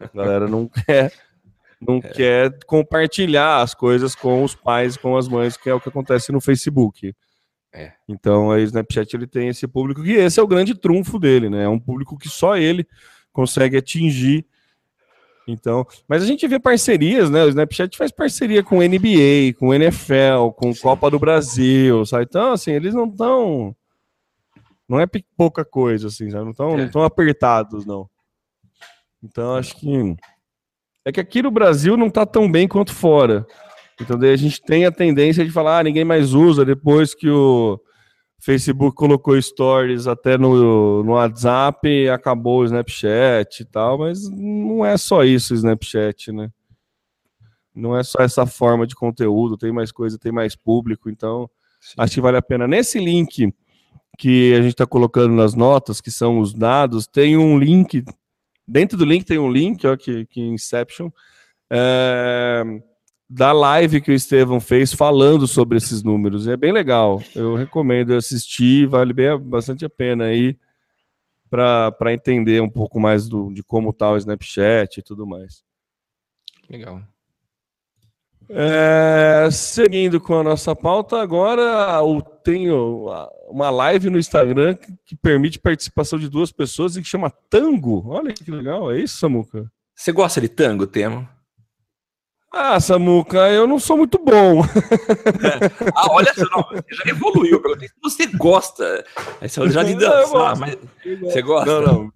A 0.00 0.08
galera 0.12 0.48
não 0.48 0.68
quer, 0.84 1.12
não 1.80 1.98
é. 1.98 2.08
quer 2.08 2.58
compartilhar 2.66 3.62
as 3.62 3.72
coisas 3.72 4.14
com 4.14 4.42
os 4.42 4.54
pais, 4.54 4.96
com 4.96 5.16
as 5.16 5.28
mães, 5.28 5.56
que 5.56 5.70
é 5.70 5.74
o 5.74 5.80
que 5.80 5.88
acontece 5.88 6.32
no 6.32 6.40
Facebook. 6.40 7.14
É. 7.74 7.92
Então, 8.08 8.48
o 8.48 8.56
Snapchat 8.56 9.16
ele 9.16 9.26
tem 9.26 9.48
esse 9.48 9.66
público 9.66 10.02
que 10.02 10.12
esse 10.12 10.38
é 10.38 10.42
o 10.42 10.46
grande 10.46 10.76
trunfo 10.76 11.18
dele, 11.18 11.50
né? 11.50 11.64
É 11.64 11.68
um 11.68 11.78
público 11.78 12.16
que 12.16 12.28
só 12.28 12.56
ele 12.56 12.86
consegue 13.32 13.76
atingir. 13.76 14.46
Então, 15.46 15.84
mas 16.08 16.22
a 16.22 16.26
gente 16.26 16.46
vê 16.46 16.60
parcerias, 16.60 17.28
né? 17.28 17.44
O 17.44 17.48
Snapchat 17.48 17.98
faz 17.98 18.12
parceria 18.12 18.62
com 18.62 18.76
NBA, 18.76 19.54
com 19.58 19.74
NFL, 19.74 20.52
com 20.56 20.72
Sim. 20.72 20.80
Copa 20.80 21.10
do 21.10 21.18
Brasil, 21.18 22.06
sabe? 22.06 22.24
Então, 22.28 22.52
assim, 22.52 22.70
eles 22.70 22.94
não 22.94 23.06
estão 23.06 23.76
não 24.88 25.00
é 25.00 25.06
pouca 25.36 25.64
coisa 25.64 26.06
assim, 26.06 26.30
sabe? 26.30 26.44
Não 26.44 26.52
estão 26.52 26.74
é. 26.74 26.76
não 26.76 26.88
tão 26.88 27.02
apertados 27.02 27.84
não. 27.84 28.08
Então, 29.22 29.56
acho 29.56 29.76
que 29.76 30.16
é 31.04 31.12
que 31.12 31.20
aqui 31.20 31.42
no 31.42 31.50
Brasil 31.50 31.96
não 31.96 32.06
está 32.06 32.24
tão 32.24 32.50
bem 32.50 32.68
quanto 32.68 32.94
fora. 32.94 33.46
Então 34.00 34.18
daí 34.18 34.32
a 34.32 34.36
gente 34.36 34.60
tem 34.60 34.84
a 34.84 34.92
tendência 34.92 35.44
de 35.44 35.50
falar, 35.50 35.78
ah, 35.78 35.82
ninguém 35.84 36.04
mais 36.04 36.34
usa 36.34 36.64
depois 36.64 37.14
que 37.14 37.28
o 37.28 37.80
Facebook 38.40 38.94
colocou 38.96 39.40
stories 39.40 40.06
até 40.06 40.36
no, 40.36 41.02
no 41.04 41.12
WhatsApp, 41.12 42.08
acabou 42.08 42.60
o 42.60 42.64
Snapchat 42.64 43.62
e 43.62 43.64
tal, 43.64 43.98
mas 43.98 44.28
não 44.28 44.84
é 44.84 44.96
só 44.96 45.22
isso 45.24 45.54
o 45.54 45.56
Snapchat, 45.56 46.32
né? 46.32 46.50
Não 47.74 47.96
é 47.96 48.02
só 48.02 48.20
essa 48.20 48.46
forma 48.46 48.86
de 48.86 48.94
conteúdo, 48.94 49.56
tem 49.56 49.72
mais 49.72 49.90
coisa, 49.90 50.18
tem 50.18 50.32
mais 50.32 50.54
público, 50.54 51.08
então 51.08 51.48
Sim. 51.80 51.94
acho 51.98 52.14
que 52.14 52.20
vale 52.20 52.36
a 52.36 52.42
pena. 52.42 52.66
Nesse 52.68 52.98
link 52.98 53.52
que 54.18 54.54
a 54.54 54.60
gente 54.60 54.72
está 54.72 54.86
colocando 54.86 55.34
nas 55.34 55.54
notas, 55.54 56.00
que 56.00 56.10
são 56.10 56.38
os 56.38 56.52
dados, 56.52 57.06
tem 57.06 57.36
um 57.36 57.58
link, 57.58 58.04
dentro 58.66 58.98
do 58.98 59.04
link 59.04 59.24
tem 59.24 59.38
um 59.38 59.50
link, 59.50 59.86
ó, 59.86 59.96
que, 59.96 60.26
que 60.26 60.40
Inception, 60.40 61.10
é 61.70 62.62
da 63.34 63.50
live 63.50 64.00
que 64.00 64.12
o 64.12 64.14
Estevão 64.14 64.60
fez 64.60 64.92
falando 64.92 65.48
sobre 65.48 65.76
esses 65.76 66.04
números. 66.04 66.46
É 66.46 66.56
bem 66.56 66.70
legal. 66.70 67.20
Eu 67.34 67.56
recomendo 67.56 68.14
assistir, 68.14 68.86
vale 68.86 69.12
bem, 69.12 69.36
bastante 69.36 69.84
a 69.84 69.90
pena 69.90 70.26
aí 70.26 70.56
para 71.50 72.12
entender 72.12 72.62
um 72.62 72.70
pouco 72.70 73.00
mais 73.00 73.28
do, 73.28 73.52
de 73.52 73.60
como 73.64 73.90
está 73.90 74.12
o 74.12 74.16
Snapchat 74.16 74.98
e 74.98 75.02
tudo 75.02 75.26
mais. 75.26 75.64
Legal. 76.70 77.02
É, 78.48 79.48
seguindo 79.50 80.20
com 80.20 80.38
a 80.38 80.44
nossa 80.44 80.76
pauta, 80.76 81.20
agora 81.20 81.98
eu 82.02 82.22
tenho 82.44 83.08
uma 83.48 83.68
live 83.68 84.10
no 84.10 84.18
Instagram 84.18 84.76
que, 84.76 84.92
que 85.06 85.16
permite 85.16 85.58
participação 85.58 86.20
de 86.20 86.28
duas 86.28 86.52
pessoas 86.52 86.96
e 86.96 87.02
que 87.02 87.08
chama 87.08 87.30
Tango. 87.50 88.06
Olha 88.06 88.32
que 88.32 88.48
legal, 88.48 88.92
é 88.92 89.00
isso, 89.00 89.16
Samuca? 89.16 89.68
Você 89.92 90.12
gosta 90.12 90.40
de 90.40 90.48
tango, 90.48 90.86
Temo? 90.86 91.33
Ah, 92.56 92.78
Samuca, 92.78 93.50
eu 93.50 93.66
não 93.66 93.80
sou 93.80 93.96
muito 93.96 94.16
bom. 94.16 94.62
É. 94.62 95.74
Ah, 95.96 96.06
olha 96.10 96.32
só, 96.34 96.68
já 96.90 97.10
evoluiu. 97.10 97.60
Você 98.02 98.26
gosta. 98.26 99.04
Você 99.40 99.68
já 99.70 99.82
de 99.82 99.94
dançar, 99.98 100.56
mas 100.56 100.76
você 101.20 101.42
gosta? 101.42 101.80
Não, 101.80 101.82
não. 101.82 102.12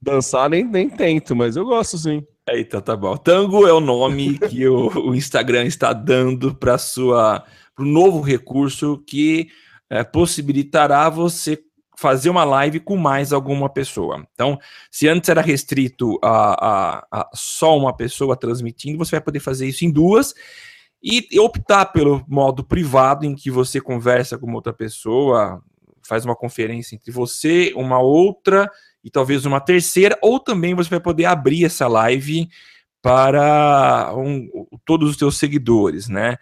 Dançar 0.00 0.50
nem, 0.50 0.62
nem 0.62 0.90
tento, 0.90 1.34
mas 1.34 1.56
eu 1.56 1.64
gosto 1.64 1.96
sim. 1.96 2.22
É, 2.48 2.60
então 2.60 2.80
tá 2.80 2.94
bom. 2.94 3.16
Tango 3.16 3.66
é 3.66 3.72
o 3.72 3.80
nome 3.80 4.38
que 4.38 4.66
o, 4.68 5.08
o 5.10 5.14
Instagram 5.14 5.64
está 5.64 5.92
dando 5.92 6.54
para 6.54 6.76
sua 6.78 7.44
para 7.74 7.84
o 7.84 7.88
novo 7.88 8.20
recurso 8.20 9.02
que 9.06 9.48
é, 9.88 10.04
possibilitará 10.04 11.08
você 11.08 11.58
fazer 11.98 12.30
uma 12.30 12.44
live 12.44 12.78
com 12.78 12.96
mais 12.96 13.32
alguma 13.32 13.68
pessoa. 13.68 14.24
Então, 14.32 14.56
se 14.88 15.08
antes 15.08 15.28
era 15.28 15.40
restrito 15.40 16.16
a, 16.22 17.00
a, 17.00 17.06
a, 17.10 17.30
só 17.34 17.76
uma 17.76 17.92
pessoa 17.92 18.36
transmitindo, 18.36 18.96
você 18.96 19.16
vai 19.16 19.20
poder 19.20 19.40
fazer 19.40 19.66
isso 19.66 19.84
em 19.84 19.90
duas 19.90 20.32
e 21.02 21.40
optar 21.40 21.86
pelo 21.86 22.24
modo 22.28 22.62
privado 22.62 23.26
em 23.26 23.34
que 23.34 23.50
você 23.50 23.80
conversa 23.80 24.38
com 24.38 24.52
outra 24.52 24.72
pessoa, 24.72 25.60
faz 26.00 26.24
uma 26.24 26.36
conferência 26.36 26.94
entre 26.94 27.10
você, 27.10 27.72
uma 27.74 27.98
outra 27.98 28.70
e 29.02 29.10
talvez 29.10 29.44
uma 29.44 29.60
terceira, 29.60 30.16
ou 30.22 30.38
também 30.38 30.76
você 30.76 30.90
vai 30.90 31.00
poder 31.00 31.24
abrir 31.24 31.64
essa 31.64 31.88
live 31.88 32.48
para 33.02 34.12
um, 34.14 34.48
todos 34.84 35.10
os 35.10 35.16
seus 35.16 35.36
seguidores, 35.36 36.08
né? 36.08 36.36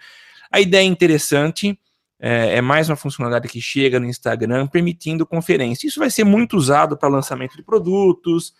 A 0.52 0.60
ideia 0.60 0.82
é 0.82 0.84
interessante. 0.84 1.78
É, 2.18 2.56
é, 2.56 2.60
mais 2.62 2.88
uma 2.88 2.96
funcionalidade 2.96 3.48
que 3.48 3.60
chega 3.60 4.00
no 4.00 4.06
Instagram 4.06 4.66
permitindo 4.66 5.26
conferência. 5.26 5.86
Isso 5.86 6.00
vai 6.00 6.10
ser 6.10 6.24
muito 6.24 6.56
usado 6.56 6.96
para 6.96 7.08
lançamento 7.08 7.56
de 7.56 7.62
produtos. 7.62 8.54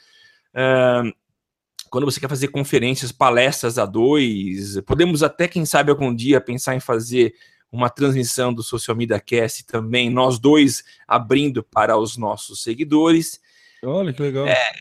É, 0.55 1.03
quando 1.89 2.05
você 2.05 2.21
quer 2.21 2.29
fazer 2.29 2.49
conferências, 2.49 3.13
palestras 3.13 3.79
a 3.79 3.87
dois, 3.87 4.79
podemos 4.83 5.23
até, 5.23 5.49
quem 5.49 5.65
sabe, 5.65 5.91
algum 5.91 6.15
dia 6.15 6.41
pensar 6.41 6.75
em 6.75 6.81
fazer 6.81 7.35
uma 7.73 7.89
transmissão 7.89 8.53
do 8.53 8.63
Social 8.63 8.97
Media 8.97 9.19
Cast 9.19 9.67
também, 9.67 10.11
nós 10.11 10.39
dois 10.39 10.85
abrindo 11.07 11.63
para 11.63 11.97
os 11.97 12.17
nossos 12.17 12.63
seguidores. 12.63 13.41
Olha 13.83 14.13
que 14.13 14.23
legal. 14.23 14.47
É, 14.47 14.73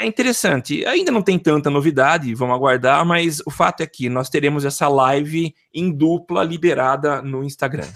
é 0.00 0.06
interessante. 0.06 0.84
Ainda 0.86 1.10
não 1.10 1.22
tem 1.22 1.38
tanta 1.38 1.68
novidade, 1.70 2.34
vamos 2.34 2.54
aguardar, 2.54 3.04
mas 3.04 3.40
o 3.46 3.50
fato 3.50 3.82
é 3.82 3.86
que 3.86 4.08
nós 4.08 4.28
teremos 4.28 4.64
essa 4.64 4.88
live 4.88 5.54
em 5.74 5.90
dupla 5.90 6.42
liberada 6.42 7.20
no 7.20 7.44
Instagram. 7.44 7.88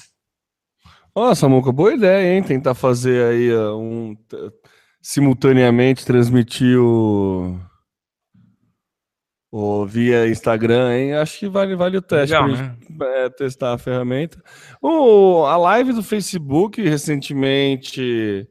Nossa, 1.14 1.48
Muca, 1.48 1.70
boa 1.70 1.94
ideia, 1.94 2.34
hein? 2.34 2.42
Tentar 2.42 2.74
fazer 2.74 3.24
aí 3.24 3.52
uh, 3.52 3.78
um. 3.78 4.16
simultaneamente 5.00 6.04
transmitir 6.04 6.76
o. 6.76 7.56
o 9.52 9.86
via 9.86 10.26
Instagram, 10.26 10.92
hein? 10.92 11.14
Acho 11.14 11.38
que 11.38 11.48
vale, 11.48 11.76
vale 11.76 11.98
o 11.98 12.02
teste 12.02 12.34
Legal, 12.34 12.48
né? 12.48 12.76
é, 13.00 13.30
testar 13.30 13.74
a 13.74 13.78
ferramenta. 13.78 14.42
O, 14.82 15.44
a 15.44 15.56
live 15.56 15.92
do 15.92 16.02
Facebook 16.02 16.82
recentemente 16.82 18.48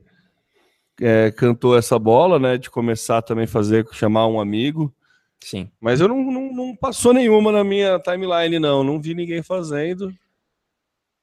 é, 1.02 1.32
cantou 1.32 1.78
essa 1.78 2.00
bola, 2.00 2.40
né? 2.40 2.58
De 2.58 2.70
começar 2.70 3.22
também 3.22 3.44
a 3.44 3.48
fazer, 3.48 3.86
chamar 3.92 4.28
um 4.28 4.40
amigo. 4.40 4.96
Sim. 5.44 5.70
Mas 5.82 6.00
eu 6.00 6.08
não, 6.08 6.24
não, 6.24 6.54
não 6.54 6.76
passou 6.78 7.14
nenhuma 7.14 7.52
na 7.52 7.66
minha 7.66 8.00
timeline, 8.00 8.58
não. 8.58 8.86
Não 8.86 9.02
vi 9.02 9.14
ninguém 9.14 9.44
fazendo. 9.44 10.14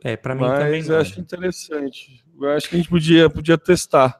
É, 0.03 0.17
para 0.17 0.35
mim 0.35 0.43
Mas 0.43 0.59
também. 0.59 0.83
eu 0.87 0.99
acho 1.01 1.21
interessante. 1.21 2.25
Eu 2.41 2.51
acho 2.51 2.69
que 2.69 2.75
a 2.75 2.79
gente 2.79 2.89
podia, 2.89 3.29
podia 3.29 3.59
testar. 3.59 4.19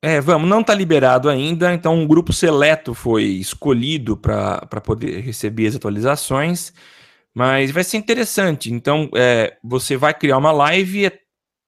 É, 0.00 0.20
vamos, 0.20 0.48
não 0.48 0.60
está 0.60 0.74
liberado 0.74 1.28
ainda, 1.28 1.74
então 1.74 1.94
um 1.96 2.06
grupo 2.06 2.32
seleto 2.32 2.94
foi 2.94 3.24
escolhido 3.24 4.16
para 4.16 4.60
poder 4.82 5.20
receber 5.20 5.66
as 5.66 5.74
atualizações, 5.74 6.72
mas 7.34 7.72
vai 7.72 7.82
ser 7.82 7.96
interessante. 7.96 8.72
Então, 8.72 9.10
é, 9.16 9.56
você 9.62 9.96
vai 9.96 10.14
criar 10.14 10.38
uma 10.38 10.52
live 10.52 11.10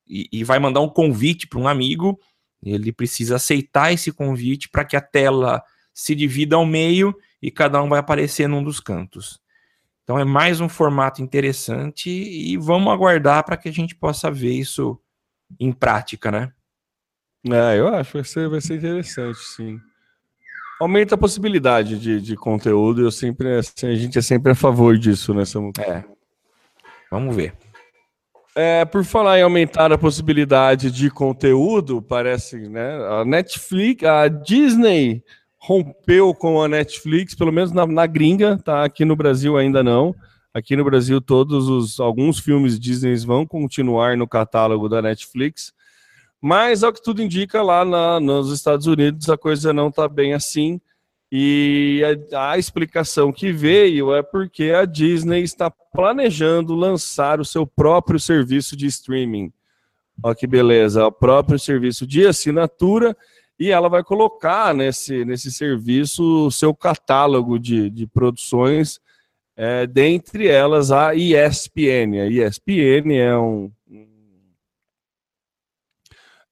e, 0.08 0.28
e 0.32 0.44
vai 0.44 0.60
mandar 0.60 0.80
um 0.80 0.88
convite 0.88 1.48
para 1.48 1.58
um 1.58 1.66
amigo, 1.66 2.20
ele 2.62 2.92
precisa 2.92 3.36
aceitar 3.36 3.92
esse 3.92 4.12
convite 4.12 4.68
para 4.68 4.84
que 4.84 4.96
a 4.96 5.00
tela 5.00 5.62
se 5.92 6.14
divida 6.14 6.54
ao 6.54 6.64
meio 6.64 7.14
e 7.42 7.50
cada 7.50 7.82
um 7.82 7.88
vai 7.88 7.98
aparecer 7.98 8.48
num 8.48 8.62
dos 8.62 8.78
cantos. 8.78 9.40
Então 10.10 10.18
é 10.18 10.24
mais 10.24 10.60
um 10.60 10.68
formato 10.68 11.22
interessante 11.22 12.10
e 12.10 12.56
vamos 12.56 12.92
aguardar 12.92 13.44
para 13.44 13.56
que 13.56 13.68
a 13.68 13.72
gente 13.72 13.94
possa 13.94 14.28
ver 14.28 14.50
isso 14.50 14.98
em 15.60 15.70
prática, 15.70 16.32
né? 16.32 16.52
É, 17.48 17.78
eu 17.78 17.86
acho 17.86 18.10
que 18.10 18.16
vai 18.16 18.24
ser, 18.24 18.48
vai 18.48 18.60
ser 18.60 18.78
interessante, 18.78 19.38
sim. 19.38 19.78
Aumenta 20.80 21.14
a 21.14 21.18
possibilidade 21.18 21.96
de, 21.96 22.20
de 22.20 22.34
conteúdo, 22.34 23.02
eu 23.02 23.12
sempre, 23.12 23.56
assim, 23.58 23.86
a 23.86 23.94
gente 23.94 24.18
é 24.18 24.20
sempre 24.20 24.50
a 24.50 24.54
favor 24.56 24.98
disso, 24.98 25.32
né? 25.32 25.44
É. 25.78 26.02
Vamos 27.08 27.36
ver. 27.36 27.54
É, 28.56 28.84
por 28.84 29.04
falar 29.04 29.38
em 29.38 29.42
aumentar 29.42 29.92
a 29.92 29.98
possibilidade 29.98 30.90
de 30.90 31.08
conteúdo, 31.08 32.02
parece, 32.02 32.68
né? 32.68 32.96
A 33.06 33.24
Netflix, 33.24 34.02
a 34.02 34.26
Disney 34.26 35.22
rompeu 35.60 36.34
com 36.34 36.62
a 36.62 36.66
Netflix, 36.66 37.34
pelo 37.34 37.52
menos 37.52 37.70
na, 37.70 37.86
na, 37.86 38.06
gringa, 38.06 38.58
tá? 38.58 38.82
Aqui 38.82 39.04
no 39.04 39.14
Brasil 39.14 39.58
ainda 39.58 39.82
não. 39.82 40.14
Aqui 40.54 40.74
no 40.74 40.84
Brasil, 40.84 41.20
todos 41.20 41.68
os 41.68 42.00
alguns 42.00 42.40
filmes 42.40 42.80
Disney 42.80 43.14
vão 43.18 43.46
continuar 43.46 44.16
no 44.16 44.26
catálogo 44.26 44.88
da 44.88 45.00
Netflix, 45.00 45.72
mas 46.40 46.82
ao 46.82 46.92
que 46.92 47.02
tudo 47.02 47.22
indica, 47.22 47.62
lá 47.62 47.84
na, 47.84 48.18
nos 48.18 48.50
Estados 48.50 48.86
Unidos 48.86 49.28
a 49.28 49.36
coisa 49.36 49.72
não 49.72 49.88
está 49.88 50.08
bem 50.08 50.32
assim. 50.32 50.80
E 51.30 52.02
a, 52.32 52.52
a, 52.52 52.58
explicação 52.58 53.32
que 53.32 53.52
veio 53.52 54.12
é 54.12 54.22
porque 54.22 54.72
a 54.72 54.84
Disney 54.84 55.42
está 55.42 55.70
planejando 55.70 56.74
lançar 56.74 57.38
o 57.38 57.44
seu 57.44 57.64
próprio 57.64 58.18
serviço 58.18 58.76
de 58.76 58.86
streaming. 58.86 59.52
Olha 60.22 60.34
que 60.34 60.46
beleza, 60.46 61.06
o 61.06 61.12
próprio 61.12 61.58
serviço 61.58 62.04
de 62.04 62.26
assinatura 62.26 63.16
e 63.60 63.70
ela 63.70 63.90
vai 63.90 64.02
colocar 64.02 64.74
nesse, 64.74 65.22
nesse 65.22 65.52
serviço 65.52 66.46
o 66.46 66.50
seu 66.50 66.74
catálogo 66.74 67.58
de, 67.58 67.90
de 67.90 68.06
produções, 68.06 68.98
é, 69.54 69.86
dentre 69.86 70.48
elas 70.48 70.90
a 70.90 71.14
ESPN. 71.14 72.22
A 72.22 72.26
ESPN 72.26 73.14
é 73.14 73.36
um. 73.36 73.70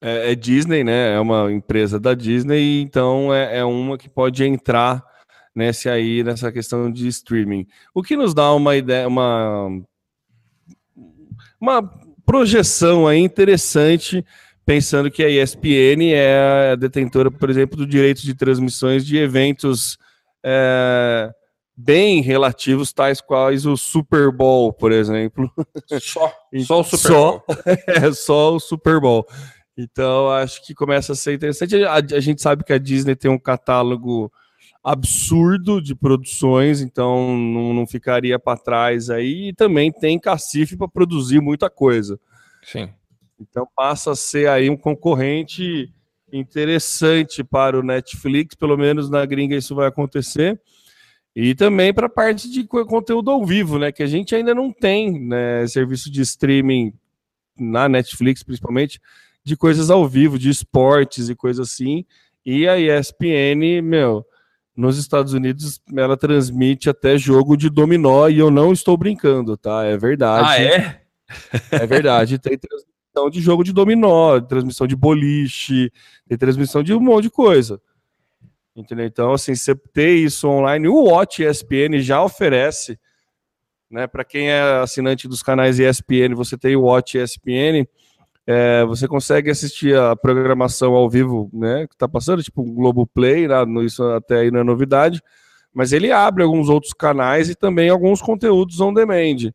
É, 0.02 0.32
é 0.32 0.34
Disney, 0.34 0.84
né? 0.84 1.14
É 1.14 1.18
uma 1.18 1.50
empresa 1.50 1.98
da 1.98 2.12
Disney, 2.12 2.82
então 2.82 3.32
é, 3.34 3.60
é 3.60 3.64
uma 3.64 3.96
que 3.96 4.10
pode 4.10 4.44
entrar 4.44 5.02
nesse 5.54 5.88
aí, 5.88 6.22
nessa 6.22 6.52
questão 6.52 6.92
de 6.92 7.08
streaming. 7.08 7.66
O 7.94 8.02
que 8.02 8.16
nos 8.16 8.34
dá 8.34 8.52
uma 8.52 8.76
ideia, 8.76 9.08
uma, 9.08 9.82
uma 11.58 11.82
projeção 12.26 13.08
aí 13.08 13.18
interessante, 13.18 14.22
pensando 14.68 15.10
que 15.10 15.24
a 15.24 15.30
ESPN 15.30 16.12
é 16.12 16.72
a 16.72 16.76
detentora, 16.76 17.30
por 17.30 17.48
exemplo, 17.48 17.74
do 17.74 17.86
direito 17.86 18.20
de 18.20 18.34
transmissões 18.34 19.06
de 19.06 19.16
eventos 19.16 19.96
é, 20.44 21.32
bem 21.74 22.20
relativos, 22.20 22.92
tais 22.92 23.18
quais 23.18 23.64
o 23.64 23.78
Super 23.78 24.30
Bowl, 24.30 24.70
por 24.70 24.92
exemplo. 24.92 25.50
Só, 25.98 26.30
só 26.66 26.80
o 26.80 26.84
Super 26.84 26.98
só, 26.98 27.30
Bowl. 27.30 27.44
é, 27.88 28.12
só 28.12 28.54
o 28.54 28.60
Super 28.60 29.00
Bowl. 29.00 29.26
Então, 29.74 30.30
acho 30.30 30.62
que 30.62 30.74
começa 30.74 31.14
a 31.14 31.16
ser 31.16 31.32
interessante. 31.32 31.82
A, 31.86 31.94
a, 31.94 32.20
gente 32.20 32.42
sabe 32.42 32.62
que 32.62 32.74
a 32.74 32.78
Disney 32.78 33.16
tem 33.16 33.30
um 33.30 33.38
catálogo 33.38 34.30
absurdo 34.84 35.80
de 35.80 35.94
produções, 35.94 36.82
então 36.82 37.34
não, 37.38 37.72
não 37.72 37.86
ficaria 37.86 38.38
para 38.38 38.58
trás 38.58 39.08
aí. 39.08 39.48
E 39.48 39.54
também 39.54 39.90
tem 39.90 40.18
cacife 40.20 40.76
para 40.76 40.88
produzir 40.88 41.40
muita 41.40 41.70
coisa. 41.70 42.20
Sim. 42.62 42.90
Então 43.40 43.66
passa 43.74 44.12
a 44.12 44.16
ser 44.16 44.48
aí 44.48 44.68
um 44.68 44.76
concorrente 44.76 45.92
interessante 46.32 47.42
para 47.42 47.78
o 47.78 47.82
Netflix, 47.82 48.54
pelo 48.54 48.76
menos 48.76 49.08
na 49.08 49.24
gringa 49.24 49.56
isso 49.56 49.74
vai 49.74 49.86
acontecer. 49.86 50.60
E 51.34 51.54
também 51.54 51.94
para 51.94 52.06
a 52.06 52.10
parte 52.10 52.50
de 52.50 52.64
conteúdo 52.64 53.30
ao 53.30 53.44
vivo, 53.46 53.78
né? 53.78 53.92
Que 53.92 54.02
a 54.02 54.06
gente 54.06 54.34
ainda 54.34 54.54
não 54.54 54.72
tem, 54.72 55.20
né? 55.20 55.66
Serviço 55.66 56.10
de 56.10 56.20
streaming 56.22 56.92
na 57.56 57.88
Netflix, 57.88 58.42
principalmente, 58.42 59.00
de 59.44 59.56
coisas 59.56 59.90
ao 59.90 60.06
vivo, 60.08 60.38
de 60.38 60.48
esportes 60.48 61.28
e 61.28 61.34
coisas 61.34 61.68
assim. 61.68 62.04
E 62.44 62.66
a 62.66 62.78
ESPN, 62.78 63.82
meu, 63.82 64.26
nos 64.76 64.98
Estados 64.98 65.32
Unidos 65.32 65.80
ela 65.96 66.16
transmite 66.16 66.90
até 66.90 67.16
jogo 67.16 67.56
de 67.56 67.70
dominó 67.70 68.28
e 68.28 68.38
eu 68.38 68.50
não 68.50 68.72
estou 68.72 68.96
brincando, 68.96 69.56
tá? 69.56 69.84
É 69.84 69.96
verdade. 69.96 70.48
Ah, 70.48 70.60
é? 70.60 71.02
É 71.70 71.86
verdade. 71.86 72.38
Tem 72.38 72.58
transmissão 72.58 72.97
de 73.30 73.40
jogo 73.40 73.64
de 73.64 73.72
dominó, 73.72 74.40
transmissão 74.40 74.86
de 74.86 74.94
boliche, 74.94 75.90
tem 76.28 76.38
transmissão 76.38 76.82
de 76.82 76.94
um 76.94 77.00
monte 77.00 77.24
de 77.24 77.30
coisa. 77.30 77.80
Entendeu? 78.76 79.06
Então, 79.06 79.32
assim, 79.32 79.54
você 79.54 79.74
ter 79.74 80.14
isso 80.14 80.48
online, 80.48 80.86
o 80.86 81.04
Watch 81.04 81.42
ESPN 81.42 81.98
já 82.00 82.22
oferece, 82.22 82.98
né? 83.90 84.06
Para 84.06 84.24
quem 84.24 84.50
é 84.50 84.60
assinante 84.80 85.26
dos 85.26 85.42
canais 85.42 85.80
ESPN, 85.80 86.34
você 86.34 86.56
tem 86.56 86.76
o 86.76 86.82
Watch 86.82 87.18
ESPN 87.18 87.88
é, 88.50 88.82
você 88.86 89.06
consegue 89.06 89.50
assistir 89.50 89.94
a 89.94 90.16
programação 90.16 90.94
ao 90.94 91.10
vivo, 91.10 91.50
né? 91.52 91.86
Que 91.86 91.94
está 91.94 92.08
passando, 92.08 92.42
tipo 92.42 92.62
um 92.62 92.72
Globoplay, 92.72 93.46
né, 93.46 93.56
isso 93.84 94.02
até 94.04 94.38
aí 94.38 94.50
não 94.50 94.60
é 94.60 94.64
novidade, 94.64 95.20
mas 95.70 95.92
ele 95.92 96.10
abre 96.10 96.42
alguns 96.42 96.70
outros 96.70 96.94
canais 96.94 97.50
e 97.50 97.54
também 97.54 97.90
alguns 97.90 98.22
conteúdos 98.22 98.80
on 98.80 98.94
demand. 98.94 99.52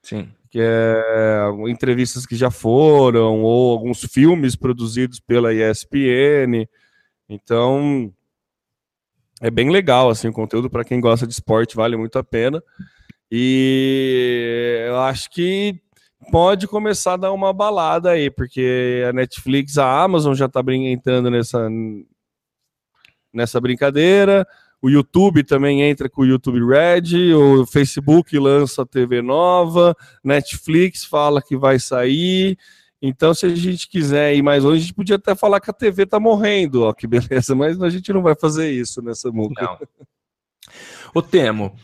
Sim. 0.00 0.28
Que 0.56 0.62
é 0.62 1.70
entrevistas 1.70 2.24
que 2.24 2.34
já 2.34 2.50
foram, 2.50 3.42
ou 3.42 3.72
alguns 3.72 4.00
filmes 4.00 4.56
produzidos 4.56 5.20
pela 5.20 5.52
ESPN. 5.52 6.66
Então, 7.28 8.10
é 9.38 9.50
bem 9.50 9.68
legal 9.68 10.08
assim 10.08 10.28
o 10.28 10.32
conteúdo 10.32 10.70
para 10.70 10.82
quem 10.82 10.98
gosta 10.98 11.26
de 11.26 11.34
esporte, 11.34 11.76
vale 11.76 11.94
muito 11.94 12.18
a 12.18 12.24
pena. 12.24 12.62
E 13.30 14.86
eu 14.88 14.98
acho 15.00 15.28
que 15.28 15.78
pode 16.32 16.66
começar 16.66 17.12
a 17.12 17.18
dar 17.18 17.32
uma 17.32 17.52
balada 17.52 18.12
aí, 18.12 18.30
porque 18.30 19.04
a 19.06 19.12
Netflix, 19.12 19.76
a 19.76 20.04
Amazon 20.04 20.32
já 20.32 20.46
está 20.46 20.62
entrando 20.72 21.30
nessa, 21.30 21.68
nessa 23.30 23.60
brincadeira. 23.60 24.48
O 24.86 24.88
YouTube 24.88 25.42
também 25.42 25.82
entra 25.82 26.08
com 26.08 26.22
o 26.22 26.24
YouTube 26.24 26.64
Red, 26.64 27.34
o 27.34 27.66
Facebook 27.66 28.38
lança 28.38 28.82
a 28.82 28.86
TV 28.86 29.20
nova, 29.20 29.96
Netflix 30.22 31.04
fala 31.04 31.42
que 31.42 31.56
vai 31.56 31.76
sair. 31.80 32.56
Então, 33.02 33.34
se 33.34 33.46
a 33.46 33.48
gente 33.48 33.88
quiser 33.88 34.36
ir 34.36 34.42
mais 34.42 34.62
longe, 34.62 34.76
a 34.76 34.80
gente 34.82 34.94
podia 34.94 35.16
até 35.16 35.34
falar 35.34 35.58
que 35.58 35.68
a 35.68 35.74
TV 35.74 36.04
está 36.04 36.20
morrendo, 36.20 36.84
ó, 36.84 36.92
que 36.92 37.04
beleza, 37.04 37.52
mas 37.56 37.82
a 37.82 37.90
gente 37.90 38.12
não 38.12 38.22
vai 38.22 38.36
fazer 38.36 38.70
isso 38.70 39.02
nessa 39.02 39.28
música. 39.32 39.60
Não. 39.60 39.76
O 41.12 41.20
Temo, 41.20 41.74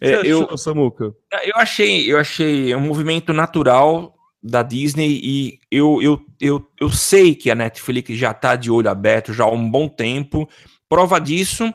é, 0.00 0.24
eu, 0.24 0.56
Samuca? 0.56 1.12
eu 1.42 1.56
achei, 1.56 2.12
eu 2.12 2.16
achei 2.16 2.72
um 2.76 2.80
movimento 2.80 3.32
natural 3.32 4.14
da 4.40 4.62
Disney 4.62 5.20
e 5.20 5.58
eu, 5.68 6.00
eu, 6.00 6.24
eu, 6.40 6.64
eu 6.80 6.90
sei 6.90 7.34
que 7.34 7.50
a 7.50 7.56
Netflix 7.56 8.16
já 8.16 8.30
está 8.30 8.54
de 8.54 8.70
olho 8.70 8.88
aberto 8.88 9.32
já 9.32 9.42
há 9.42 9.50
um 9.50 9.68
bom 9.68 9.88
tempo. 9.88 10.48
Prova 10.88 11.20
disso 11.20 11.74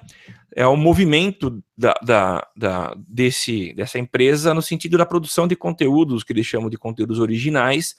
é 0.58 0.66
o 0.66 0.76
movimento 0.76 1.64
da, 1.78 1.94
da, 2.02 2.48
da, 2.58 2.96
desse, 3.08 3.76
dessa 3.76 4.00
empresa 4.00 4.56
no 4.56 4.62
sentido 4.62 4.98
da 4.98 5.06
produção 5.06 5.48
de 5.48 5.56
conteúdos, 5.56 6.24
que 6.24 6.34
eles 6.34 6.48
chamam 6.48 6.68
de 6.68 6.80
conteúdos 6.80 7.20
originais. 7.20 7.96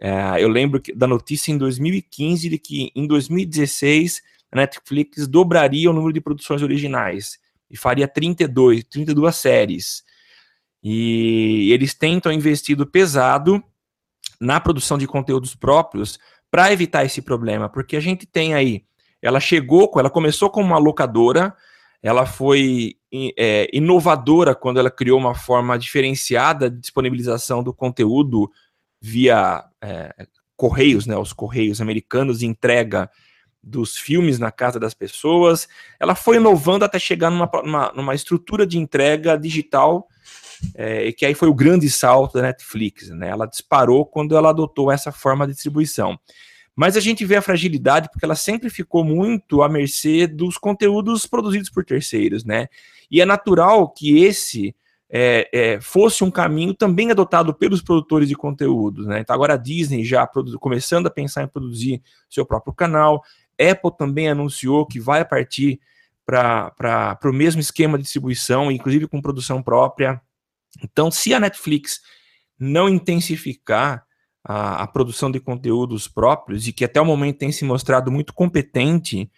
É, 0.00 0.42
eu 0.42 0.48
lembro 0.48 0.80
que, 0.80 0.94
da 0.94 1.06
notícia 1.06 1.52
em 1.52 1.58
2015 1.58 2.48
de 2.48 2.58
que 2.58 2.90
em 2.96 3.06
2016 3.06 4.22
a 4.50 4.56
Netflix 4.56 5.28
dobraria 5.28 5.90
o 5.90 5.92
número 5.92 6.14
de 6.14 6.20
produções 6.22 6.62
originais 6.62 7.38
e 7.70 7.76
faria 7.76 8.08
32, 8.08 8.84
32 8.84 9.36
séries. 9.36 10.02
E 10.82 11.70
eles 11.72 11.92
tentam 11.92 12.32
investido 12.32 12.86
pesado 12.86 13.62
na 14.40 14.58
produção 14.58 14.96
de 14.96 15.06
conteúdos 15.06 15.54
próprios 15.54 16.18
para 16.50 16.72
evitar 16.72 17.04
esse 17.04 17.20
problema, 17.20 17.68
porque 17.68 17.96
a 17.96 18.00
gente 18.00 18.24
tem 18.24 18.54
aí, 18.54 18.82
ela 19.20 19.40
chegou, 19.40 19.92
ela 19.96 20.08
começou 20.08 20.48
como 20.48 20.68
uma 20.68 20.78
locadora, 20.78 21.54
ela 22.02 22.26
foi 22.26 22.96
é, 23.38 23.68
inovadora 23.72 24.54
quando 24.54 24.80
ela 24.80 24.90
criou 24.90 25.18
uma 25.18 25.34
forma 25.34 25.78
diferenciada 25.78 26.68
de 26.68 26.80
disponibilização 26.80 27.62
do 27.62 27.72
conteúdo 27.72 28.50
via 29.00 29.64
é, 29.82 30.26
correios, 30.56 31.06
né, 31.06 31.16
os 31.16 31.32
correios 31.32 31.80
americanos 31.80 32.42
entrega 32.42 33.10
dos 33.62 33.96
filmes 33.96 34.38
na 34.38 34.50
casa 34.50 34.80
das 34.80 34.94
pessoas. 34.94 35.68
Ela 36.00 36.16
foi 36.16 36.36
inovando 36.36 36.84
até 36.84 36.98
chegar 36.98 37.30
numa, 37.30 37.48
numa, 37.64 37.92
numa 37.92 38.14
estrutura 38.14 38.66
de 38.66 38.78
entrega 38.78 39.38
digital, 39.38 40.08
é, 40.74 41.12
que 41.12 41.24
aí 41.24 41.34
foi 41.34 41.48
o 41.48 41.54
grande 41.54 41.88
salto 41.88 42.34
da 42.34 42.42
Netflix. 42.42 43.08
Né? 43.10 43.28
Ela 43.28 43.46
disparou 43.46 44.04
quando 44.04 44.36
ela 44.36 44.50
adotou 44.50 44.90
essa 44.90 45.12
forma 45.12 45.46
de 45.46 45.52
distribuição. 45.52 46.18
Mas 46.74 46.96
a 46.96 47.00
gente 47.00 47.24
vê 47.24 47.36
a 47.36 47.42
fragilidade 47.42 48.08
porque 48.10 48.24
ela 48.24 48.34
sempre 48.34 48.70
ficou 48.70 49.04
muito 49.04 49.62
à 49.62 49.68
mercê 49.68 50.26
dos 50.26 50.56
conteúdos 50.56 51.26
produzidos 51.26 51.68
por 51.68 51.84
terceiros, 51.84 52.44
né? 52.44 52.68
E 53.10 53.20
é 53.20 53.26
natural 53.26 53.90
que 53.90 54.22
esse 54.24 54.74
é, 55.10 55.48
é, 55.52 55.80
fosse 55.80 56.24
um 56.24 56.30
caminho 56.30 56.72
também 56.72 57.10
adotado 57.10 57.52
pelos 57.52 57.82
produtores 57.82 58.26
de 58.28 58.34
conteúdos, 58.34 59.06
né? 59.06 59.20
Então 59.20 59.34
agora 59.34 59.54
a 59.54 59.58
Disney 59.58 60.02
já 60.02 60.26
começando 60.58 61.06
a 61.06 61.10
pensar 61.10 61.42
em 61.42 61.48
produzir 61.48 62.02
seu 62.30 62.46
próprio 62.46 62.72
canal, 62.72 63.22
Apple 63.60 63.96
também 63.98 64.28
anunciou 64.28 64.86
que 64.86 64.98
vai 64.98 65.24
partir 65.24 65.78
para 66.24 67.18
o 67.24 67.32
mesmo 67.32 67.60
esquema 67.60 67.98
de 67.98 68.04
distribuição, 68.04 68.72
inclusive 68.72 69.06
com 69.06 69.20
produção 69.20 69.62
própria. 69.62 70.20
Então, 70.82 71.10
se 71.10 71.34
a 71.34 71.40
Netflix 71.40 72.00
não 72.58 72.88
intensificar 72.88 74.06
a, 74.44 74.82
a, 74.82 74.86
produção 74.86 75.30
de 75.30 75.40
conteúdos 75.40 76.08
próprios, 76.08 76.66
e 76.66 76.72
que 76.72 76.84
até 76.84 77.00
o 77.00 77.04
momento 77.04 77.38
tem 77.38 77.52
se 77.52 77.64
mostrado 77.64 78.10
muito 78.10 78.34
competente 78.34 79.30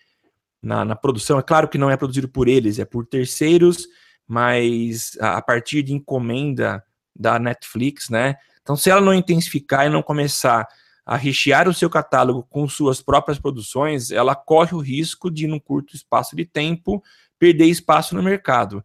na, 0.62 0.84
na 0.84 0.96
produção, 0.96 1.38
é 1.38 1.42
claro 1.42 1.68
que 1.68 1.78
não 1.78 1.90
é 1.90 1.96
produzido 1.96 2.28
por 2.28 2.48
eles, 2.48 2.78
é 2.78 2.84
por 2.84 3.06
terceiros, 3.06 3.86
mas 4.26 5.16
a, 5.20 5.36
a 5.36 5.42
partir 5.42 5.82
de 5.82 5.92
encomenda 5.92 6.82
da 7.14 7.38
Netflix, 7.38 8.08
né? 8.08 8.36
Então, 8.62 8.76
se 8.76 8.88
ela 8.88 9.00
não 9.00 9.12
intensificar 9.12 9.86
e 9.86 9.90
não 9.90 10.02
começar 10.02 10.66
a 11.04 11.16
rechear 11.16 11.68
o 11.68 11.74
seu 11.74 11.90
catálogo 11.90 12.42
com 12.48 12.66
suas 12.66 13.02
próprias 13.02 13.38
produções, 13.38 14.10
ela 14.10 14.34
corre 14.34 14.74
o 14.74 14.80
risco 14.80 15.30
de, 15.30 15.46
num 15.46 15.60
curto 15.60 15.94
espaço 15.94 16.34
de 16.34 16.46
tempo, 16.46 17.02
perder 17.38 17.66
espaço 17.66 18.14
no 18.14 18.22
mercado. 18.22 18.82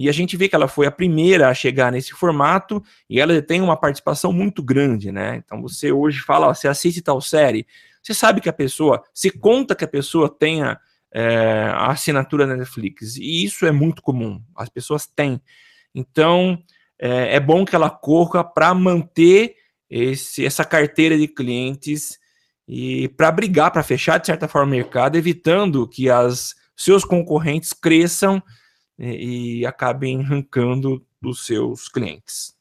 E 0.00 0.08
a 0.08 0.12
gente 0.12 0.34
vê 0.34 0.48
que 0.48 0.54
ela 0.54 0.66
foi 0.66 0.86
a 0.86 0.90
primeira 0.90 1.50
a 1.50 1.52
chegar 1.52 1.92
nesse 1.92 2.12
formato 2.12 2.82
e 3.06 3.20
ela 3.20 3.42
tem 3.42 3.60
uma 3.60 3.76
participação 3.76 4.32
muito 4.32 4.62
grande, 4.62 5.12
né? 5.12 5.42
Então 5.44 5.60
você 5.60 5.92
hoje 5.92 6.20
fala, 6.20 6.48
ó, 6.48 6.54
você 6.54 6.66
assiste 6.66 7.02
tal 7.02 7.20
série, 7.20 7.66
você 8.02 8.14
sabe 8.14 8.40
que 8.40 8.48
a 8.48 8.52
pessoa, 8.52 9.04
se 9.12 9.30
conta 9.30 9.74
que 9.74 9.84
a 9.84 9.88
pessoa 9.88 10.34
tenha 10.34 10.80
é, 11.12 11.70
a 11.74 11.88
assinatura 11.88 12.46
da 12.46 12.56
Netflix, 12.56 13.18
e 13.18 13.44
isso 13.44 13.66
é 13.66 13.70
muito 13.70 14.00
comum, 14.00 14.42
as 14.56 14.70
pessoas 14.70 15.06
têm. 15.06 15.38
Então 15.94 16.58
é, 16.98 17.36
é 17.36 17.40
bom 17.40 17.62
que 17.66 17.76
ela 17.76 17.90
corra 17.90 18.42
para 18.42 18.72
manter 18.72 19.54
esse, 19.90 20.46
essa 20.46 20.64
carteira 20.64 21.18
de 21.18 21.28
clientes 21.28 22.18
e 22.66 23.06
para 23.18 23.30
brigar, 23.30 23.70
para 23.70 23.82
fechar 23.82 24.16
de 24.16 24.28
certa 24.28 24.48
forma 24.48 24.68
o 24.68 24.76
mercado, 24.76 25.18
evitando 25.18 25.86
que 25.86 26.08
as 26.08 26.54
seus 26.74 27.04
concorrentes 27.04 27.74
cresçam 27.74 28.42
e, 29.00 29.60
e 29.60 29.66
acabem 29.66 30.20
arrancando 30.20 31.02
dos 31.20 31.46
seus 31.46 31.88
clientes. 31.88 32.54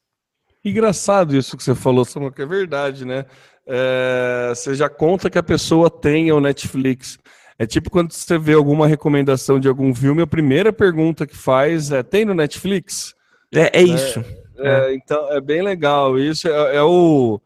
Engraçado 0.63 1.35
isso 1.35 1.55
que 1.55 1.63
você 1.63 1.75
falou, 1.75 2.05
Samuel, 2.05 2.31
que 2.31 2.41
é 2.41 2.45
verdade, 2.45 3.05
né? 3.05 3.25
É, 3.67 4.51
você 4.55 4.73
já 4.73 4.89
conta 4.89 5.29
que 5.29 5.37
a 5.37 5.43
pessoa 5.43 5.89
tenha 5.89 6.35
o 6.35 6.41
Netflix. 6.41 7.19
É 7.57 7.65
tipo 7.65 7.89
quando 7.89 8.13
você 8.13 8.37
vê 8.37 8.53
alguma 8.53 8.87
recomendação 8.87 9.59
de 9.59 9.67
algum 9.67 9.93
filme, 9.93 10.21
a 10.21 10.27
primeira 10.27 10.71
pergunta 10.71 11.27
que 11.27 11.35
faz 11.35 11.91
é: 11.91 12.01
tem 12.01 12.25
no 12.25 12.33
Netflix? 12.33 13.13
É, 13.53 13.79
é 13.79 13.83
isso. 13.83 14.23
É, 14.57 14.93
então, 14.93 15.31
é 15.31 15.39
bem 15.39 15.61
legal. 15.61 16.17
Isso 16.17 16.47
é, 16.47 16.77
é, 16.77 16.81
o. 16.81 17.39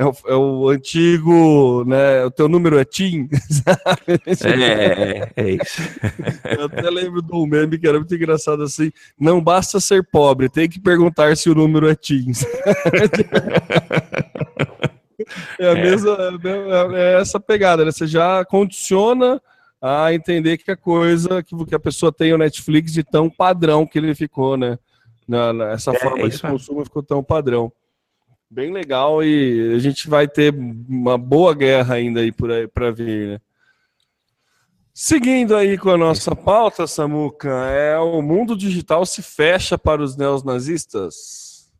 é 0.00 0.04
o, 0.06 0.14
é 0.28 0.34
o 0.34 0.68
antigo, 0.70 1.84
né? 1.86 2.24
O 2.24 2.30
teu 2.30 2.48
número 2.48 2.78
é 2.78 2.86
TIM, 2.86 3.28
sabe? 3.50 4.18
É, 4.26 5.30
é 5.36 5.50
isso. 5.50 5.82
Eu 6.58 6.64
até 6.64 6.88
lembro 6.88 7.20
do 7.20 7.46
meme 7.46 7.78
que 7.78 7.86
era 7.86 7.98
muito 7.98 8.14
engraçado 8.14 8.62
assim. 8.62 8.90
Não 9.18 9.42
basta 9.42 9.78
ser 9.78 10.02
pobre, 10.02 10.48
tem 10.48 10.70
que 10.70 10.80
perguntar 10.80 11.36
se 11.36 11.50
o 11.50 11.54
número 11.54 11.86
é 11.88 11.94
TIM. 11.94 12.32
É 15.60 15.68
a 15.68 15.72
é. 15.72 15.82
mesma, 15.82 16.16
é, 16.42 16.94
é 16.94 17.20
essa 17.20 17.38
pegada, 17.38 17.84
né? 17.84 17.92
Você 17.92 18.06
já 18.06 18.42
condiciona 18.46 19.40
a 19.80 20.12
entender 20.14 20.56
que 20.56 20.70
a 20.70 20.76
coisa 20.76 21.42
que, 21.42 21.54
que 21.66 21.74
a 21.74 21.78
pessoa 21.78 22.10
tem 22.10 22.32
o 22.32 22.38
Netflix 22.38 22.90
de 22.90 23.04
tão 23.04 23.28
padrão 23.28 23.86
que 23.86 23.98
ele 23.98 24.14
ficou, 24.14 24.56
né? 24.56 24.78
Na, 25.28 25.52
na 25.52 25.72
essa 25.72 25.92
é, 25.92 25.98
forma 25.98 26.28
de 26.28 26.40
consumo 26.40 26.84
ficou 26.84 27.02
tão 27.02 27.22
padrão. 27.22 27.70
Bem 28.52 28.72
legal 28.72 29.22
e 29.22 29.74
a 29.76 29.78
gente 29.78 30.08
vai 30.08 30.26
ter 30.26 30.52
uma 30.52 31.16
boa 31.16 31.54
guerra 31.54 31.94
ainda 31.94 32.18
aí 32.20 32.32
por 32.32 32.50
aí 32.50 32.66
para 32.66 32.90
vir, 32.90 33.28
né? 33.28 33.40
Seguindo 34.92 35.54
aí 35.54 35.78
com 35.78 35.90
a 35.90 35.96
nossa 35.96 36.34
pauta, 36.34 36.84
Samuca, 36.84 37.48
é 37.68 37.96
o 37.96 38.20
mundo 38.20 38.56
digital 38.56 39.06
se 39.06 39.22
fecha 39.22 39.78
para 39.78 40.02
os 40.02 40.16
neonazistas? 40.16 41.70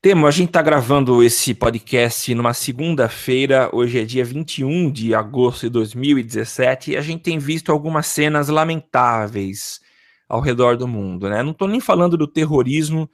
Temo, 0.00 0.28
a 0.28 0.30
gente 0.30 0.50
está 0.50 0.62
gravando 0.62 1.20
esse 1.24 1.52
podcast 1.52 2.32
numa 2.32 2.54
segunda-feira, 2.54 3.68
hoje 3.72 3.98
é 3.98 4.04
dia 4.04 4.24
21 4.24 4.92
de 4.92 5.12
agosto 5.12 5.62
de 5.62 5.70
2017, 5.70 6.92
e 6.92 6.96
a 6.96 7.00
gente 7.00 7.22
tem 7.22 7.36
visto 7.40 7.72
algumas 7.72 8.06
cenas 8.06 8.48
lamentáveis 8.48 9.80
ao 10.28 10.40
redor 10.40 10.76
do 10.76 10.86
mundo, 10.86 11.28
né? 11.28 11.42
Não 11.42 11.50
estou 11.50 11.66
nem 11.66 11.80
falando 11.80 12.16
do 12.16 12.28
terrorismo, 12.28 13.10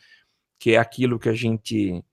que 0.62 0.74
é 0.74 0.78
aquilo 0.78 1.18
que 1.18 1.28
a 1.28 1.34
gente 1.34 2.04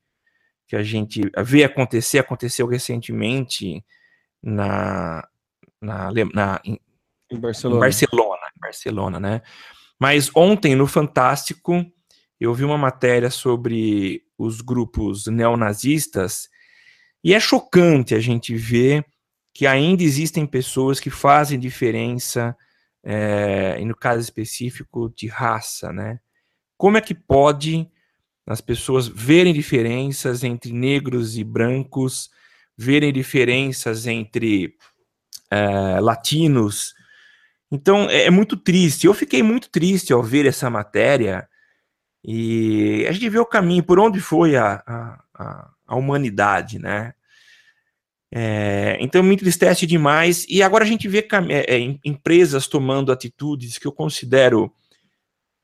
que 0.68 0.76
a 0.76 0.82
gente 0.82 1.22
vê 1.44 1.64
acontecer, 1.64 2.18
aconteceu 2.18 2.66
recentemente 2.66 3.86
na, 4.42 5.28
na, 5.80 6.12
na 6.34 6.62
em, 6.66 6.80
em, 7.30 7.40
Barcelona. 7.40 7.78
em 7.78 7.80
Barcelona, 7.80 8.42
em 8.56 8.60
Barcelona, 8.60 9.20
né? 9.20 9.42
Mas 10.00 10.32
ontem 10.36 10.76
no 10.76 10.88
Fantástico 10.88 11.86
eu 12.40 12.52
vi 12.56 12.64
uma 12.64 12.78
matéria 12.78 13.30
sobre 13.30 14.24
os 14.36 14.62
grupos 14.62 15.28
neonazistas 15.28 16.50
e 17.24 17.36
é 17.36 17.40
chocante 17.40 18.16
a 18.16 18.20
gente 18.20 18.56
ver 18.56 19.06
que 19.54 19.68
ainda 19.68 20.02
existem 20.02 20.48
pessoas 20.48 21.00
que 21.00 21.12
fazem 21.12 21.60
diferença, 21.60 22.58
é, 23.04 23.78
e 23.80 23.86
no 23.86 23.96
caso 23.96 24.22
específico 24.22 25.14
de 25.16 25.28
raça, 25.28 25.94
né? 25.94 26.20
Como 26.78 26.98
é 26.98 27.02
que 27.02 27.14
pode 27.14 27.88
as 28.50 28.62
pessoas 28.62 29.08
verem 29.08 29.54
diferenças 29.54 30.44
entre 30.44 30.74
negros 30.74 31.38
e 31.38 31.44
brancos, 31.44 32.32
verem 32.76 33.14
diferenças 33.14 34.08
entre 34.08 34.76
é, 35.52 36.00
latinos? 36.00 36.96
Então 37.72 38.10
é, 38.10 38.24
é 38.24 38.30
muito 38.32 38.58
triste. 38.58 39.06
Eu 39.06 39.14
fiquei 39.14 39.44
muito 39.44 39.70
triste 39.70 40.12
ao 40.12 40.24
ver 40.24 40.48
essa 40.48 40.68
matéria 40.68 41.48
e 42.26 43.06
a 43.08 43.12
gente 43.12 43.30
vê 43.30 43.38
o 43.38 43.46
caminho, 43.46 43.84
por 43.84 44.00
onde 44.00 44.20
foi 44.20 44.56
a, 44.56 44.84
a, 45.34 45.72
a 45.88 45.96
humanidade, 45.96 46.80
né? 46.80 47.14
É, 48.32 48.98
então 49.00 49.22
me 49.22 49.36
entristece 49.36 49.86
demais. 49.86 50.46
E 50.50 50.64
agora 50.64 50.84
a 50.84 50.88
gente 50.88 51.08
vê 51.08 51.20
é, 51.50 51.76
é, 51.76 52.00
empresas 52.04 52.68
tomando 52.68 53.12
atitudes 53.12 53.78
que 53.78 53.86
eu 53.86 53.92
considero 53.92 54.74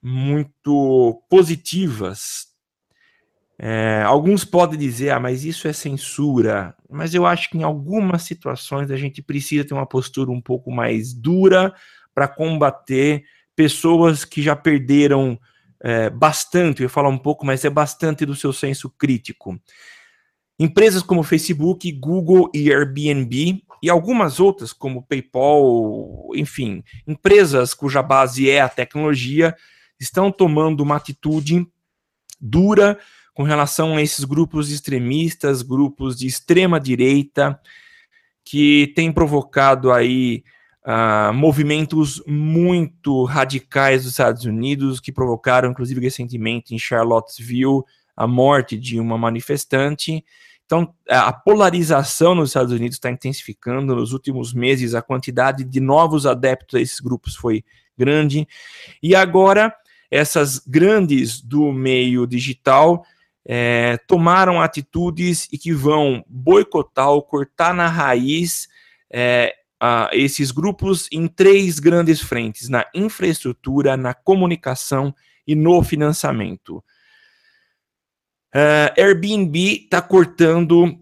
muito 0.04 1.20
positivas. 1.28 2.55
É, 3.58 4.02
alguns 4.06 4.44
podem 4.44 4.78
dizer, 4.78 5.12
ah, 5.12 5.20
mas 5.20 5.46
isso 5.46 5.68
é 5.68 5.74
censura. 5.74 6.76
Mas 6.90 7.14
eu 7.14 7.26
acho 7.26 7.50
que 7.50 7.58
em 7.58 7.64
algumas 7.64 8.24
situações 8.24 8.92
a 8.92 8.98
gente 8.98 9.22
precisa 9.22 9.66
ter 9.66 9.74
uma 9.74 9.86
postura 9.86 10.30
um 10.30 10.42
pouco 10.42 10.72
mais 10.72 11.14
dura 11.14 11.74
para 12.14 12.28
combater 12.28 13.24
pessoas 13.56 14.26
que 14.26 14.42
já 14.42 14.56
perderam 14.56 15.40
é, 15.82 16.10
bastante, 16.10 16.84
eu 16.84 16.90
falar 16.90 17.10
um 17.10 17.18
pouco, 17.18 17.46
mas 17.46 17.64
é 17.64 17.70
bastante 17.70 18.26
do 18.26 18.36
seu 18.36 18.52
senso 18.52 18.90
crítico. 18.90 19.60
Empresas 20.60 21.04
como 21.04 21.24
Facebook, 21.24 21.92
Google 21.94 22.50
e 22.54 22.72
Airbnb 22.72 23.64
e 23.82 23.90
algumas 23.90 24.40
outras 24.40 24.74
como 24.74 25.04
PayPal, 25.04 26.30
enfim, 26.34 26.84
empresas 27.06 27.74
cuja 27.74 28.02
base 28.02 28.50
é 28.50 28.62
a 28.62 28.70
tecnologia, 28.70 29.56
estão 30.00 30.32
tomando 30.32 30.82
uma 30.82 30.96
atitude 30.96 31.68
dura 32.40 32.98
com 33.36 33.44
relação 33.44 33.98
a 33.98 34.02
esses 34.02 34.24
grupos 34.24 34.72
extremistas, 34.72 35.62
grupos 35.62 36.18
de 36.18 36.26
extrema 36.26 36.80
direita 36.80 37.60
que 38.46 38.94
têm 38.96 39.12
provocado 39.12 39.92
aí 39.92 40.42
uh, 40.86 41.34
movimentos 41.34 42.24
muito 42.26 43.26
radicais 43.26 44.04
dos 44.04 44.14
Estados 44.14 44.46
Unidos, 44.46 45.02
que 45.02 45.12
provocaram, 45.12 45.70
inclusive, 45.70 46.00
recentemente 46.00 46.74
em 46.74 46.80
Charlottesville, 46.80 47.84
a 48.16 48.26
morte 48.26 48.78
de 48.78 49.02
uma 49.02 49.18
manifestante. 49.18 50.24
Então, 50.66 50.96
a 51.10 51.34
polarização 51.34 52.34
nos 52.34 52.52
Estados 52.52 52.72
Unidos 52.72 52.96
está 52.96 53.12
intensificando. 53.12 53.94
Nos 53.94 54.14
últimos 54.14 54.54
meses, 54.54 54.96
a 54.96 55.02
quantidade 55.02 55.66
de 55.66 55.82
novos 55.82 56.26
adeptos 56.26 56.76
a 56.76 56.82
esses 56.82 57.02
grupos 57.02 57.36
foi 57.36 57.66
grande. 57.98 58.48
E 59.04 59.14
agora, 59.14 59.76
essas 60.10 60.60
grandes 60.60 61.42
do 61.42 61.74
meio 61.74 62.26
digital 62.26 63.06
é, 63.46 63.98
tomaram 64.08 64.60
atitudes 64.60 65.48
e 65.52 65.58
que 65.58 65.72
vão 65.72 66.26
boicotar 66.28 67.10
ou 67.10 67.22
cortar 67.22 67.74
na 67.74 67.88
raiz 67.88 68.68
é, 69.12 69.56
uh, 69.82 70.10
esses 70.12 70.52
grupos 70.52 71.08
em 71.12 71.28
três 71.28 71.80
grandes 71.80 72.22
frentes: 72.22 72.70
na 72.70 72.86
infraestrutura, 72.94 73.96
na 73.96 74.14
comunicação 74.14 75.14
e 75.46 75.56
no 75.56 75.84
financiamento. 75.84 76.84
Uh, 78.56 78.90
Airbnb 78.98 79.84
está 79.84 80.02
cortando 80.02 80.86
uh, 80.86 80.98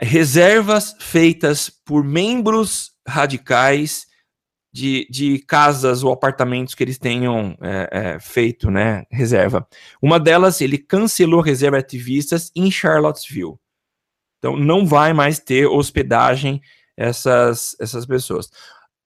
reservas 0.00 0.94
feitas 1.00 1.70
por 1.70 2.04
membros 2.04 2.92
radicais 3.08 4.06
de, 4.72 5.06
de, 5.10 5.38
casas 5.40 6.02
ou 6.02 6.12
apartamentos 6.12 6.74
que 6.74 6.82
eles 6.82 6.98
tenham 6.98 7.56
é, 7.60 7.88
é, 7.92 8.20
feito, 8.20 8.70
né, 8.70 9.04
reserva. 9.10 9.66
Uma 10.00 10.18
delas, 10.18 10.60
ele 10.60 10.78
cancelou 10.78 11.40
reserva 11.40 11.78
ativistas 11.78 12.50
em 12.56 12.70
Charlottesville. 12.70 13.56
Então, 14.38 14.56
não 14.56 14.86
vai 14.86 15.12
mais 15.12 15.38
ter 15.38 15.66
hospedagem 15.66 16.60
essas, 16.96 17.76
essas 17.78 18.06
pessoas. 18.06 18.50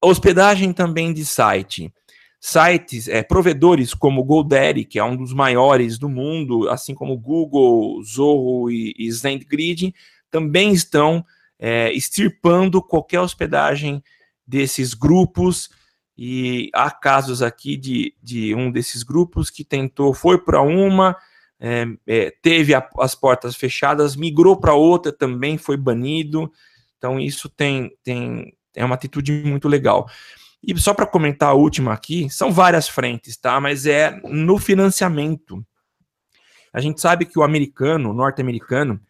Hospedagem 0.00 0.72
também 0.72 1.12
de 1.12 1.26
site. 1.26 1.92
Sites, 2.40 3.08
é, 3.08 3.22
provedores 3.22 3.92
como 3.92 4.22
GoDaddy, 4.22 4.84
que 4.84 4.98
é 4.98 5.04
um 5.04 5.16
dos 5.16 5.32
maiores 5.32 5.98
do 5.98 6.08
mundo, 6.08 6.68
assim 6.68 6.94
como 6.94 7.18
Google, 7.18 8.00
Zoho 8.04 8.70
e, 8.70 8.94
e 8.96 9.10
ZendGrid, 9.10 9.92
também 10.30 10.72
estão 10.72 11.24
é, 11.58 11.92
extirpando 11.92 12.82
qualquer 12.82 13.20
hospedagem 13.20 14.02
desses 14.47 14.94
grupos. 14.94 15.70
E 16.16 16.70
há 16.74 16.90
casos 16.90 17.42
aqui 17.42 17.76
de, 17.76 18.14
de 18.22 18.55
um 18.55 18.70
desses 18.70 19.03
grupos 19.03 19.51
que 19.51 19.64
tentou, 19.64 20.14
foi 20.14 20.38
para 20.38 20.62
uma, 20.62 21.16
é, 21.61 21.86
é, 22.07 22.30
teve 22.42 22.74
a, 22.74 22.88
as 22.99 23.14
portas 23.14 23.55
fechadas, 23.55 24.16
migrou 24.16 24.57
para 24.57 24.74
outra, 24.74 25.12
também 25.12 25.59
foi 25.59 25.76
banido. 25.76 26.51
Então, 26.97 27.20
isso 27.20 27.49
tem, 27.49 27.94
tem 28.03 28.55
é 28.74 28.84
uma 28.84 28.94
atitude 28.94 29.32
muito 29.44 29.68
legal. 29.68 30.09
E 30.62 30.76
só 30.78 30.92
para 30.92 31.07
comentar 31.07 31.51
a 31.51 31.55
última 31.55 31.92
aqui, 31.92 32.28
são 32.30 32.53
várias 32.53 32.88
frentes, 32.88 33.36
tá? 33.36 33.61
Mas 33.61 33.86
é 33.86 34.20
no 34.24 34.59
financiamento. 34.59 35.64
A 36.72 36.80
gente 36.80 37.01
sabe 37.01 37.24
que 37.24 37.38
o 37.38 37.42
americano, 37.42 38.11
o 38.11 38.14
norte-americano, 38.14 39.01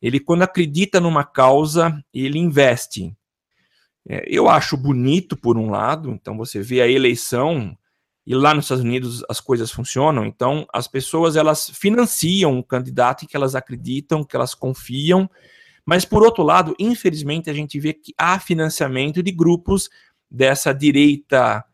ele 0.00 0.18
quando 0.18 0.42
acredita 0.42 1.00
numa 1.00 1.24
causa, 1.24 2.02
ele 2.14 2.38
investe. 2.38 3.14
É, 4.08 4.24
eu 4.26 4.48
acho 4.48 4.76
bonito 4.76 5.36
por 5.36 5.56
um 5.58 5.70
lado, 5.70 6.10
então 6.10 6.36
você 6.36 6.60
vê 6.60 6.80
a 6.80 6.88
eleição 6.88 7.76
e 8.26 8.34
lá 8.34 8.54
nos 8.54 8.64
Estados 8.66 8.84
Unidos 8.84 9.24
as 9.28 9.40
coisas 9.40 9.70
funcionam, 9.70 10.24
então 10.24 10.66
as 10.72 10.86
pessoas 10.86 11.36
elas 11.36 11.70
financiam 11.70 12.52
um 12.52 12.62
candidato 12.62 13.26
que 13.26 13.36
elas 13.36 13.54
acreditam, 13.54 14.24
que 14.24 14.36
elas 14.36 14.54
confiam, 14.54 15.28
mas, 15.90 16.04
por 16.04 16.22
outro 16.22 16.42
lado, 16.44 16.74
infelizmente, 16.78 17.50
a 17.50 17.52
gente 17.52 17.78
vê 17.80 17.92
que 17.92 18.14
há 18.16 18.38
financiamento 18.38 19.22
de 19.22 19.32
grupos 19.32 19.90
dessa 20.30 20.72
direita 20.72 21.64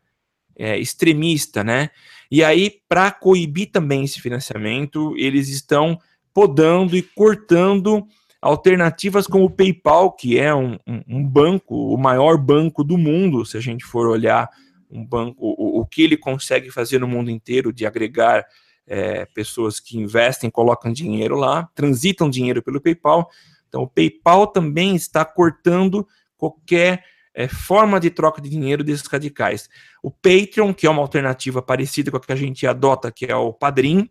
é, 0.55 0.77
extremista, 0.77 1.63
né? 1.63 1.91
E 2.31 2.43
aí, 2.43 2.81
para 2.89 3.11
coibir 3.11 3.71
também 3.71 4.03
esse 4.03 4.19
financiamento, 4.19 5.15
eles 5.17 5.49
estão 5.49 5.99
podando 6.33 6.97
e 6.97 7.01
cortando 7.03 8.07
alternativas 8.41 9.27
como 9.27 9.45
o 9.45 9.49
PayPal, 9.49 10.11
que 10.11 10.37
é 10.37 10.53
um, 10.53 10.77
um, 10.87 11.03
um, 11.07 11.23
banco, 11.27 11.93
o 11.93 11.97
maior 11.97 12.37
banco 12.37 12.83
do 12.83 12.97
mundo, 12.97 13.45
se 13.45 13.57
a 13.57 13.61
gente 13.61 13.83
for 13.83 14.07
olhar 14.07 14.49
um 14.89 15.05
banco, 15.05 15.35
o, 15.39 15.81
o 15.81 15.85
que 15.85 16.03
ele 16.03 16.17
consegue 16.17 16.71
fazer 16.71 16.99
no 16.99 17.07
mundo 17.07 17.29
inteiro 17.29 17.73
de 17.73 17.85
agregar 17.85 18.45
é, 18.87 19.25
pessoas 19.25 19.79
que 19.79 19.97
investem, 19.97 20.49
colocam 20.49 20.93
dinheiro 20.93 21.35
lá, 21.35 21.69
transitam 21.75 22.29
dinheiro 22.29 22.63
pelo 22.63 22.79
PayPal. 22.79 23.29
Então, 23.67 23.83
o 23.83 23.87
PayPal 23.87 24.47
também 24.47 24.95
está 24.95 25.25
cortando 25.25 26.07
qualquer 26.37 27.03
é, 27.33 27.47
forma 27.47 27.99
de 27.99 28.09
troca 28.09 28.41
de 28.41 28.49
dinheiro 28.49 28.83
desses 28.83 29.05
radicais. 29.05 29.69
O 30.01 30.09
Patreon, 30.09 30.73
que 30.73 30.87
é 30.87 30.89
uma 30.89 31.01
alternativa 31.01 31.61
parecida 31.61 32.09
com 32.09 32.17
a 32.17 32.19
que 32.19 32.31
a 32.31 32.35
gente 32.35 32.65
adota, 32.65 33.11
que 33.11 33.25
é 33.25 33.35
o 33.35 33.51
Padrim, 33.51 34.09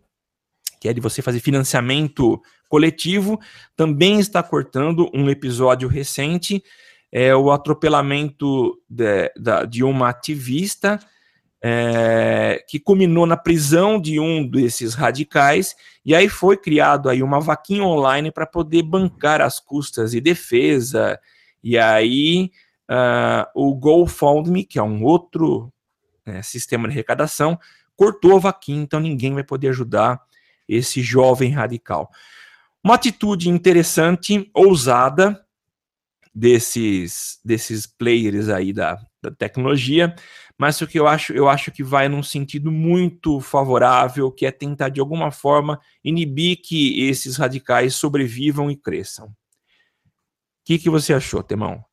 que 0.79 0.87
é 0.87 0.93
de 0.93 1.01
você 1.01 1.21
fazer 1.21 1.39
financiamento 1.39 2.41
coletivo, 2.69 3.39
também 3.75 4.19
está 4.19 4.43
cortando 4.43 5.09
um 5.13 5.29
episódio 5.29 5.87
recente, 5.87 6.63
é 7.11 7.35
o 7.35 7.51
atropelamento 7.51 8.77
de, 8.89 9.31
de 9.69 9.83
uma 9.83 10.09
ativista 10.09 10.99
é, 11.61 12.63
que 12.67 12.79
culminou 12.79 13.25
na 13.25 13.37
prisão 13.37 13.99
de 13.99 14.19
um 14.19 14.47
desses 14.47 14.93
radicais, 14.93 15.75
e 16.05 16.13
aí 16.13 16.29
foi 16.29 16.57
criado 16.57 17.09
aí 17.09 17.23
uma 17.23 17.39
vaquinha 17.39 17.83
online 17.83 18.31
para 18.31 18.45
poder 18.45 18.83
bancar 18.83 19.41
as 19.41 19.59
custas 19.59 20.11
de 20.11 20.21
defesa, 20.21 21.19
e 21.63 21.77
aí 21.77 22.51
uh, 22.89 23.45
o 23.55 23.73
GoFundMe, 23.75 24.63
que 24.63 24.77
é 24.77 24.83
um 24.83 25.03
outro 25.03 25.71
né, 26.25 26.41
sistema 26.41 26.87
de 26.87 26.93
arrecadação, 26.93 27.59
cortou 27.95 28.35
a 28.35 28.39
vaquinha, 28.39 28.81
então 28.81 28.99
ninguém 28.99 29.33
vai 29.33 29.43
poder 29.43 29.69
ajudar 29.69 30.21
esse 30.67 31.01
jovem 31.01 31.51
radical. 31.51 32.09
Uma 32.83 32.95
atitude 32.95 33.49
interessante, 33.49 34.49
ousada, 34.53 35.43
desses, 36.37 37.39
desses 37.43 37.87
players 37.87 38.47
aí 38.47 38.71
da, 38.71 38.99
da 39.21 39.31
tecnologia, 39.31 40.15
mas 40.57 40.79
o 40.81 40.87
que 40.87 40.99
eu 40.99 41.07
acho, 41.07 41.33
eu 41.33 41.49
acho 41.49 41.71
que 41.71 41.83
vai 41.83 42.07
num 42.07 42.21
sentido 42.21 42.71
muito 42.71 43.39
favorável, 43.39 44.31
que 44.31 44.45
é 44.45 44.51
tentar 44.51 44.89
de 44.89 44.99
alguma 44.99 45.31
forma 45.31 45.79
inibir 46.03 46.61
que 46.63 47.07
esses 47.07 47.37
radicais 47.37 47.95
sobrevivam 47.95 48.69
e 48.69 48.75
cresçam. 48.75 49.27
O 49.27 49.33
que, 50.63 50.77
que 50.77 50.89
você 50.89 51.13
achou, 51.13 51.41
Temão? 51.41 51.83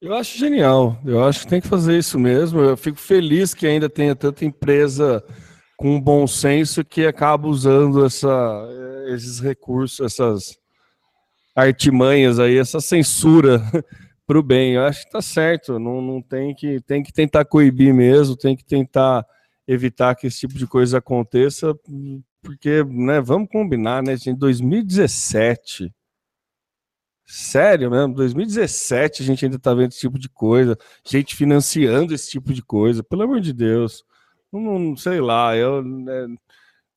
Eu 0.00 0.14
acho 0.14 0.38
genial. 0.38 0.98
Eu 1.04 1.24
acho 1.24 1.40
que 1.40 1.46
tem 1.46 1.60
que 1.60 1.68
fazer 1.68 1.96
isso 1.96 2.18
mesmo. 2.18 2.60
Eu 2.60 2.76
fico 2.76 2.98
feliz 2.98 3.54
que 3.54 3.66
ainda 3.66 3.88
tenha 3.88 4.14
tanta 4.14 4.44
empresa 4.44 5.24
com 5.84 6.00
bom 6.00 6.26
senso 6.26 6.82
que 6.82 7.04
acaba 7.04 7.46
usando 7.46 8.06
essa, 8.06 8.66
esses 9.08 9.38
recursos, 9.38 10.00
essas 10.00 10.58
artimanhas 11.54 12.38
aí, 12.38 12.56
essa 12.56 12.80
censura 12.80 13.60
para 14.26 14.38
o 14.38 14.42
bem. 14.42 14.76
Eu 14.76 14.84
acho 14.86 15.04
que 15.04 15.10
tá 15.10 15.20
certo, 15.20 15.78
não, 15.78 16.00
não 16.00 16.22
tem 16.22 16.54
que 16.54 16.80
tem 16.80 17.02
que 17.02 17.12
tentar 17.12 17.44
coibir 17.44 17.92
mesmo, 17.92 18.34
tem 18.34 18.56
que 18.56 18.64
tentar 18.64 19.26
evitar 19.68 20.14
que 20.14 20.26
esse 20.26 20.40
tipo 20.40 20.54
de 20.54 20.66
coisa 20.66 20.96
aconteça, 20.96 21.74
porque, 22.42 22.82
né, 22.84 23.20
vamos 23.20 23.50
combinar, 23.50 24.02
né, 24.02 24.16
em 24.26 24.34
2017 24.34 25.92
Sério 27.26 27.90
mesmo, 27.90 28.14
2017 28.14 29.22
a 29.22 29.26
gente 29.26 29.44
ainda 29.44 29.58
tá 29.58 29.74
vendo 29.74 29.90
esse 29.90 30.00
tipo 30.00 30.18
de 30.18 30.30
coisa, 30.30 30.78
gente 31.04 31.36
financiando 31.36 32.14
esse 32.14 32.30
tipo 32.30 32.54
de 32.54 32.62
coisa, 32.62 33.02
pelo 33.02 33.24
amor 33.24 33.42
de 33.42 33.52
Deus. 33.52 34.02
Não, 34.60 34.96
sei 34.96 35.20
lá, 35.20 35.56
eu 35.56 35.82
né, 35.82 36.26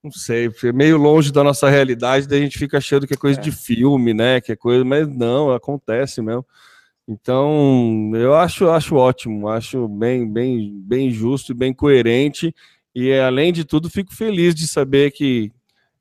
não 0.04 0.12
sei, 0.12 0.50
é 0.64 0.72
meio 0.72 0.98
longe 0.98 1.32
da 1.32 1.44
nossa 1.44 1.70
realidade, 1.70 2.28
daí 2.28 2.40
a 2.40 2.44
gente 2.44 2.58
fica 2.58 2.78
achando 2.78 3.08
que 3.08 3.14
é 3.14 3.18
coisa 3.18 3.40
é. 3.40 3.44
de 3.44 3.52
filme, 3.52 4.14
né? 4.14 4.40
Que 4.40 4.52
é 4.52 4.56
coisa, 4.56 4.84
mas 4.86 5.08
não, 5.08 5.52
acontece 5.52 6.22
mesmo. 6.22 6.46
Então, 7.08 8.12
eu 8.16 8.36
acho, 8.36 8.70
acho 8.70 8.96
ótimo, 8.96 9.48
acho 9.48 9.88
bem, 9.88 10.30
bem, 10.30 10.78
bem 10.84 11.10
justo 11.10 11.52
e 11.52 11.56
bem 11.56 11.74
coerente. 11.74 12.54
E 12.94 13.14
além 13.14 13.54
de 13.54 13.64
tudo, 13.64 13.90
fico 13.90 14.14
feliz 14.14 14.54
de 14.54 14.68
saber 14.68 15.12
que 15.12 15.52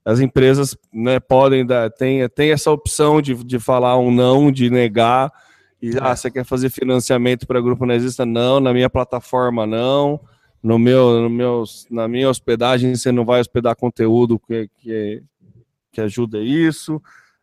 as 0.04 0.20
empresas 0.20 0.76
né, 0.92 1.20
podem 1.20 1.64
dar, 1.64 1.90
tem, 1.90 2.28
tem 2.28 2.50
essa 2.50 2.70
opção 2.70 3.22
de, 3.22 3.34
de 3.34 3.58
falar 3.58 3.98
um 3.98 4.10
não, 4.10 4.50
de 4.50 4.68
negar. 4.68 5.32
E 5.80 5.90
ah, 6.00 6.14
você 6.14 6.30
quer 6.30 6.44
fazer 6.44 6.70
financiamento 6.70 7.46
para 7.46 7.60
grupo 7.60 7.86
nazista? 7.86 8.26
Não, 8.26 8.58
na 8.58 8.72
minha 8.72 8.90
plataforma 8.90 9.66
não. 9.66 10.20
No 10.62 10.78
meu, 10.78 11.20
no 11.20 11.30
meu, 11.30 11.64
na 11.90 12.08
minha 12.08 12.28
hospedagem 12.28 12.94
você 12.94 13.12
não 13.12 13.24
vai 13.24 13.40
hospedar 13.40 13.76
conteúdo 13.76 14.38
que, 14.38 14.68
que, 14.78 15.22
que 15.92 16.00
ajuda 16.00 16.40
isso, 16.40 17.00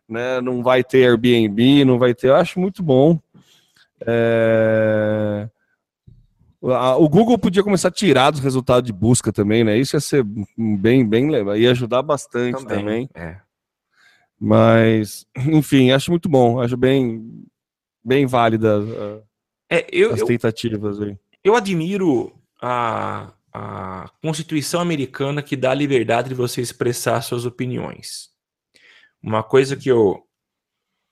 né? 0.08 0.40
Não 0.40 0.62
vai 0.62 0.84
ter 0.84 1.08
Airbnb, 1.08 1.84
não 1.84 1.98
vai 1.98 2.14
ter. 2.14 2.28
Eu 2.28 2.36
acho 2.36 2.60
muito 2.60 2.82
bom. 2.82 3.18
É... 4.06 5.48
O 6.60 7.08
Google 7.10 7.38
podia 7.38 7.62
começar 7.62 7.88
a 7.88 7.92
tirar 7.92 8.30
dos 8.30 8.40
resultados 8.40 8.86
de 8.86 8.92
busca 8.92 9.30
também, 9.30 9.62
né? 9.62 9.76
Isso 9.76 9.96
ia 9.96 10.00
ser 10.00 10.24
bem, 10.56 11.06
bem 11.06 11.30
legal, 11.30 11.56
ia 11.56 11.70
ajudar 11.72 12.00
bastante 12.00 12.64
também. 12.64 13.06
também. 13.06 13.10
É. 13.14 13.36
Mas, 14.40 15.26
enfim, 15.36 15.90
acho 15.90 16.10
muito 16.10 16.26
bom, 16.26 16.60
acho 16.60 16.76
bem, 16.76 17.44
bem 18.02 18.24
válida 18.24 18.82
é, 19.68 19.86
eu, 19.90 20.14
as 20.14 20.22
tentativas 20.22 21.00
aí. 21.00 21.16
Eu 21.42 21.54
admiro 21.54 22.32
a, 22.66 23.34
a 23.52 24.10
Constituição 24.22 24.80
americana 24.80 25.42
que 25.42 25.54
dá 25.54 25.72
a 25.72 25.74
liberdade 25.74 26.30
de 26.30 26.34
você 26.34 26.62
expressar 26.62 27.20
suas 27.20 27.44
opiniões. 27.44 28.30
Uma 29.22 29.42
coisa 29.42 29.76
que 29.76 29.90
eu, 29.90 30.26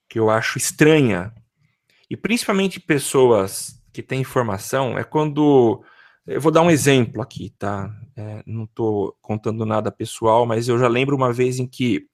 que 0.09 0.19
eu 0.19 0.31
acho 0.31 0.57
estranha 0.57 1.35
e 2.09 2.17
principalmente 2.17 2.81
pessoas 2.81 3.79
que 3.93 4.03
têm 4.03 4.23
informação, 4.23 4.99
é 4.99 5.05
quando. 5.05 5.85
Eu 6.27 6.41
vou 6.41 6.53
dar 6.53 6.63
um 6.63 6.71
exemplo 6.71 7.21
aqui, 7.21 7.51
tá? 7.59 7.95
É, 8.17 8.43
não 8.47 8.65
estou 8.65 9.17
contando 9.21 9.67
nada 9.67 9.91
pessoal, 9.91 10.47
mas 10.47 10.69
eu 10.69 10.79
já 10.79 10.89
lembro 10.89 11.17
uma 11.17 11.33
vez 11.33 11.59
em 11.59 11.67
que 11.67 12.07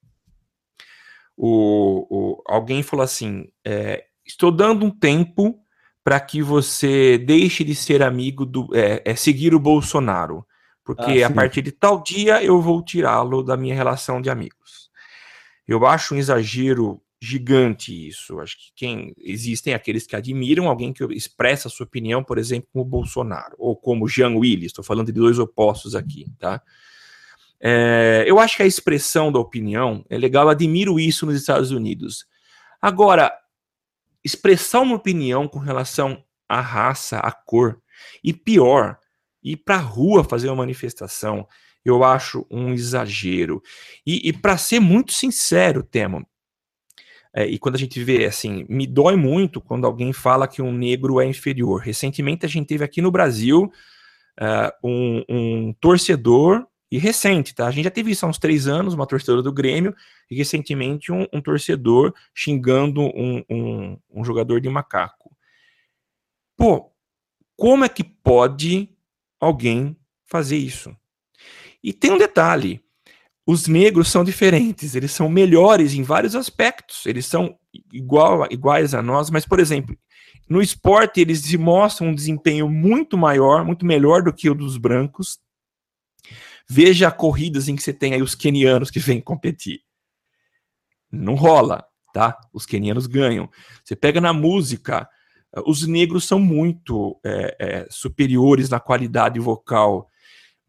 o, 1.36 2.06
o 2.10 2.42
alguém 2.46 2.82
falou 2.82 3.04
assim: 3.04 3.46
é, 3.64 4.06
estou 4.26 4.50
dando 4.50 4.84
um 4.84 4.90
tempo 4.90 5.62
para 6.08 6.18
que 6.20 6.40
você 6.42 7.18
deixe 7.18 7.62
de 7.62 7.74
ser 7.74 8.02
amigo 8.02 8.46
do. 8.46 8.74
É, 8.74 9.02
é 9.04 9.14
seguir 9.14 9.54
o 9.54 9.60
Bolsonaro. 9.60 10.42
Porque 10.82 11.22
ah, 11.22 11.26
a 11.26 11.30
partir 11.30 11.60
de 11.60 11.70
tal 11.70 12.02
dia 12.02 12.42
eu 12.42 12.62
vou 12.62 12.82
tirá-lo 12.82 13.42
da 13.42 13.58
minha 13.58 13.74
relação 13.74 14.22
de 14.22 14.30
amigos. 14.30 14.88
Eu 15.66 15.86
acho 15.86 16.14
um 16.14 16.16
exagero 16.16 16.98
gigante 17.20 18.08
isso. 18.08 18.40
Acho 18.40 18.56
que 18.56 18.72
quem 18.74 19.12
existem 19.18 19.74
aqueles 19.74 20.06
que 20.06 20.16
admiram 20.16 20.66
alguém 20.66 20.94
que 20.94 21.04
expressa 21.12 21.68
sua 21.68 21.84
opinião, 21.84 22.24
por 22.24 22.38
exemplo, 22.38 22.70
como 22.72 22.86
Bolsonaro 22.86 23.54
ou 23.58 23.76
como 23.76 24.08
Jean 24.08 24.34
Willis. 24.34 24.68
Estou 24.68 24.82
falando 24.82 25.08
de 25.08 25.20
dois 25.20 25.38
opostos 25.38 25.94
aqui, 25.94 26.24
tá? 26.38 26.62
É, 27.60 28.24
eu 28.26 28.38
acho 28.38 28.56
que 28.56 28.62
a 28.62 28.66
expressão 28.66 29.30
da 29.30 29.38
opinião 29.38 30.02
é 30.08 30.16
legal. 30.16 30.44
Eu 30.44 30.50
admiro 30.52 30.98
isso 30.98 31.26
nos 31.26 31.38
Estados 31.38 31.70
Unidos. 31.70 32.24
Agora, 32.80 33.30
expressar 34.28 34.80
uma 34.80 34.96
opinião 34.96 35.48
com 35.48 35.58
relação 35.58 36.22
à 36.48 36.60
raça, 36.60 37.18
à 37.18 37.32
cor 37.32 37.80
e 38.22 38.32
pior, 38.32 38.98
ir 39.42 39.56
para 39.56 39.76
a 39.76 39.80
rua 39.80 40.22
fazer 40.22 40.48
uma 40.48 40.56
manifestação, 40.56 41.46
eu 41.84 42.04
acho 42.04 42.46
um 42.50 42.72
exagero. 42.72 43.62
E, 44.06 44.28
e 44.28 44.32
para 44.32 44.58
ser 44.58 44.80
muito 44.80 45.12
sincero, 45.12 45.82
Temo, 45.82 46.26
é, 47.34 47.46
e 47.46 47.58
quando 47.58 47.76
a 47.76 47.78
gente 47.78 48.02
vê, 48.02 48.26
assim, 48.26 48.66
me 48.68 48.86
dói 48.86 49.16
muito 49.16 49.60
quando 49.60 49.86
alguém 49.86 50.12
fala 50.12 50.48
que 50.48 50.60
um 50.60 50.72
negro 50.72 51.20
é 51.20 51.26
inferior. 51.26 51.80
Recentemente 51.80 52.44
a 52.44 52.48
gente 52.48 52.66
teve 52.66 52.84
aqui 52.84 53.00
no 53.00 53.10
Brasil 53.10 53.70
uh, 54.40 54.86
um, 54.86 55.24
um, 55.28 55.72
torcedor, 55.80 56.66
e 56.90 56.98
recente, 56.98 57.54
tá? 57.54 57.66
A 57.66 57.70
gente 57.70 57.84
já 57.84 57.90
teve 57.90 58.10
isso 58.10 58.24
há 58.24 58.28
uns 58.28 58.38
três 58.38 58.66
anos, 58.66 58.94
uma 58.94 59.06
torcedora 59.06 59.42
do 59.42 59.52
Grêmio, 59.52 59.94
e 60.30 60.36
recentemente 60.36 61.12
um, 61.12 61.26
um 61.32 61.40
torcedor 61.40 62.14
xingando 62.34 63.02
um, 63.02 63.98
um 64.10 64.24
jogador 64.24 64.60
de 64.60 64.68
macaco. 64.68 65.36
Pô, 66.56 66.90
como 67.56 67.84
é 67.84 67.88
que 67.88 68.04
pode 68.04 68.88
alguém 69.40 69.96
fazer 70.26 70.56
isso? 70.56 70.94
E 71.82 71.92
tem 71.92 72.10
um 72.10 72.18
detalhe: 72.18 72.82
os 73.46 73.66
negros 73.66 74.08
são 74.08 74.24
diferentes, 74.24 74.94
eles 74.94 75.12
são 75.12 75.28
melhores 75.28 75.94
em 75.94 76.02
vários 76.02 76.34
aspectos, 76.34 77.06
eles 77.06 77.26
são 77.26 77.58
igual, 77.92 78.46
iguais 78.50 78.94
a 78.94 79.02
nós, 79.02 79.30
mas, 79.30 79.46
por 79.46 79.60
exemplo, 79.60 79.96
no 80.48 80.62
esporte 80.62 81.20
eles 81.20 81.52
mostram 81.54 82.08
um 82.08 82.14
desempenho 82.14 82.68
muito 82.68 83.16
maior, 83.16 83.64
muito 83.64 83.84
melhor 83.84 84.22
do 84.22 84.32
que 84.32 84.48
o 84.48 84.54
dos 84.54 84.76
brancos. 84.76 85.38
Veja 86.68 87.10
corridas 87.10 87.68
em 87.68 87.76
que 87.76 87.82
você 87.82 87.92
tem 87.92 88.14
aí 88.14 88.22
os 88.22 88.34
quenianos 88.34 88.90
que 88.90 88.98
vêm 88.98 89.20
competir. 89.20 89.80
Não 91.10 91.34
rola, 91.34 91.84
tá? 92.12 92.38
Os 92.52 92.66
quenianos 92.66 93.06
ganham. 93.06 93.48
Você 93.82 93.96
pega 93.96 94.20
na 94.20 94.32
música, 94.32 95.08
os 95.66 95.86
negros 95.86 96.26
são 96.26 96.38
muito 96.38 97.18
é, 97.24 97.56
é, 97.58 97.86
superiores 97.90 98.68
na 98.68 98.78
qualidade 98.78 99.40
vocal 99.40 100.08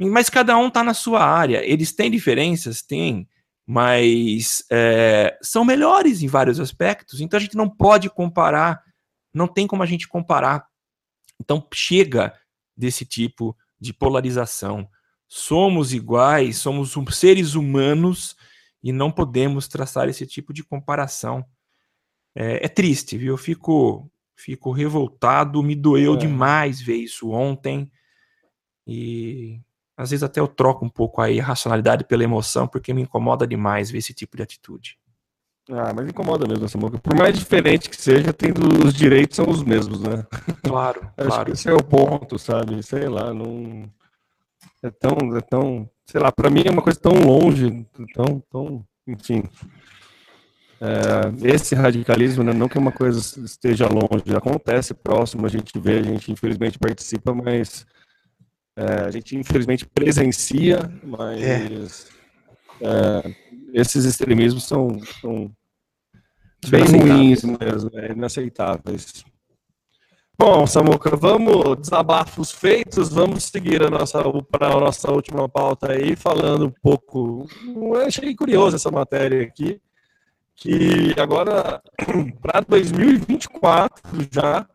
mas 0.08 0.30
cada 0.30 0.58
um 0.58 0.68
está 0.68 0.84
na 0.84 0.94
sua 0.94 1.22
área. 1.24 1.62
Eles 1.66 1.92
têm 1.92 2.10
diferenças? 2.10 2.82
Tem, 2.82 3.28
mas 3.68 4.64
é, 4.72 5.38
são 5.42 5.66
melhores 5.66 6.22
em 6.22 6.28
vários 6.28 6.60
aspectos. 6.60 7.20
Então 7.20 7.38
a 7.38 7.42
gente 7.42 7.58
não 7.58 7.70
pode 7.70 8.10
comparar, 8.10 8.82
não 9.34 9.48
tem 9.48 9.68
como 9.68 9.84
a 9.84 9.86
gente 9.86 10.08
comparar. 10.08 10.66
Então 11.40 11.66
chega 11.74 12.34
desse 12.78 13.04
tipo 13.06 13.56
de 13.80 13.92
polarização. 13.92 14.88
Somos 15.30 15.94
iguais, 15.94 16.58
somos 16.58 16.96
seres 17.12 17.54
humanos 17.54 18.36
e 18.84 18.92
não 18.92 19.12
podemos 19.12 19.68
traçar 19.68 20.10
esse 20.10 20.26
tipo 20.26 20.52
de 20.52 20.64
comparação. 20.64 21.46
É, 22.36 22.66
é 22.66 22.68
triste, 22.68 23.16
viu? 23.16 23.34
Eu 23.34 23.38
fico, 23.38 24.12
fico 24.36 24.72
revoltado, 24.72 25.62
me 25.62 25.76
doeu 25.76 26.16
é. 26.16 26.18
demais 26.18 26.82
ver 26.82 26.96
isso 26.96 27.30
ontem. 27.30 27.92
E 28.88 29.62
às 29.96 30.10
vezes 30.10 30.24
até 30.24 30.40
eu 30.40 30.48
troco 30.48 30.84
um 30.84 30.90
pouco 30.90 31.22
aí 31.22 31.40
a 31.40 31.44
racionalidade 31.44 32.06
pela 32.06 32.24
emoção, 32.24 32.68
porque 32.68 32.92
me 32.92 33.04
incomoda 33.04 33.46
demais 33.46 33.92
ver 33.92 34.00
esse 34.00 34.14
tipo 34.14 34.36
de 34.36 34.42
atitude. 34.42 34.98
Ah, 35.70 35.94
mas 35.94 36.08
incomoda 36.08 36.48
mesmo 36.48 36.66
essa 36.66 36.78
boca. 36.80 36.98
Por 36.98 37.16
mais 37.16 37.38
diferente 37.38 37.88
que 37.88 38.02
seja, 38.02 38.34
tendo 38.34 38.84
os 38.84 38.92
direitos 38.92 39.36
são 39.36 39.48
os 39.48 39.62
mesmos, 39.62 40.02
né? 40.02 40.26
Claro, 40.64 41.02
Acho 41.16 41.28
claro. 41.28 41.46
que 41.46 41.52
esse 41.52 41.70
é 41.70 41.74
o 41.74 41.84
ponto, 41.84 42.40
sabe? 42.40 42.82
Sei 42.82 43.08
lá, 43.08 43.32
não 43.32 43.88
é 44.84 44.90
tão, 44.90 45.38
é 45.38 45.42
tão, 45.42 45.90
sei 46.06 46.22
lá, 46.22 46.32
para 46.32 46.50
mim 46.50 46.64
é 46.66 46.72
uma 46.72 46.82
coisa 46.82 47.00
tão 47.00 47.14
longe, 47.14 47.86
tão, 48.14 48.40
tão, 48.52 48.86
enfim. 49.08 49.44
É, 50.82 51.54
esse 51.54 51.76
radicalismo, 51.76 52.44
né, 52.44 52.54
não 52.54 52.70
que 52.70 52.78
uma 52.78 52.92
coisa 52.92 53.20
esteja 53.44 53.88
longe, 53.88 54.36
acontece 54.36 54.94
próximo, 54.94 55.46
a 55.46 55.50
gente 55.50 55.78
vê, 55.78 56.00
a 56.00 56.04
gente 56.04 56.32
infelizmente 56.32 56.80
participa, 56.80 57.34
mas 57.34 57.86
é, 58.78 59.06
a 59.06 59.12
gente 59.12 59.36
infelizmente 59.36 59.86
presencia, 59.86 60.80
mas 61.04 61.42
é. 61.42 61.68
é 62.82 63.36
esses 63.74 64.06
extremismos 64.06 64.64
são, 64.64 65.00
são 65.22 65.52
bem 66.70 66.84
ruins 66.86 67.44
mesmo, 67.44 67.92
é, 67.94 68.12
inaceitáveis. 68.14 69.26
Bom, 70.42 70.66
Samuca, 70.66 71.18
vamos, 71.18 71.80
desabafos 71.82 72.50
feitos, 72.50 73.10
vamos 73.10 73.44
seguir 73.44 73.84
a 73.84 73.90
nossa, 73.90 74.24
para 74.50 74.68
a 74.68 74.80
nossa 74.80 75.12
última 75.12 75.50
pauta 75.50 75.92
aí, 75.92 76.16
falando 76.16 76.68
um 76.68 76.72
pouco. 76.72 77.46
Eu 77.66 77.96
achei 77.96 78.34
curioso 78.34 78.78
essa 78.78 78.90
matéria 78.90 79.44
aqui, 79.44 79.82
que 80.56 81.14
agora, 81.20 81.82
para 82.42 82.62
2024 82.62 84.30
já, 84.32 84.66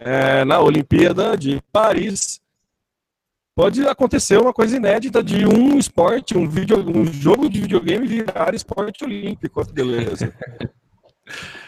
é, 0.00 0.46
na 0.46 0.60
Olimpíada 0.60 1.36
de 1.36 1.60
Paris, 1.70 2.40
pode 3.54 3.86
acontecer 3.86 4.38
uma 4.40 4.54
coisa 4.54 4.78
inédita 4.78 5.22
de 5.22 5.44
um 5.46 5.76
esporte, 5.76 6.38
um, 6.38 6.48
video, 6.48 6.78
um 6.88 7.04
jogo 7.04 7.50
de 7.50 7.60
videogame 7.60 8.06
virar 8.06 8.54
esporte 8.54 9.04
olímpico. 9.04 9.62
Beleza. 9.74 10.32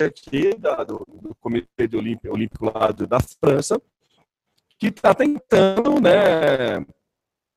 aqui 0.00 0.54
da, 0.56 0.84
do, 0.84 1.04
do, 1.08 1.34
Comitê 1.40 1.88
Olímpico, 1.94 2.34
Olímpico 2.34 2.64
lá 2.64 2.90
da 2.92 3.20
França, 3.20 3.80
que 4.78 4.88
está 4.88 5.14
tentando 5.14 6.00
né, 6.00 6.84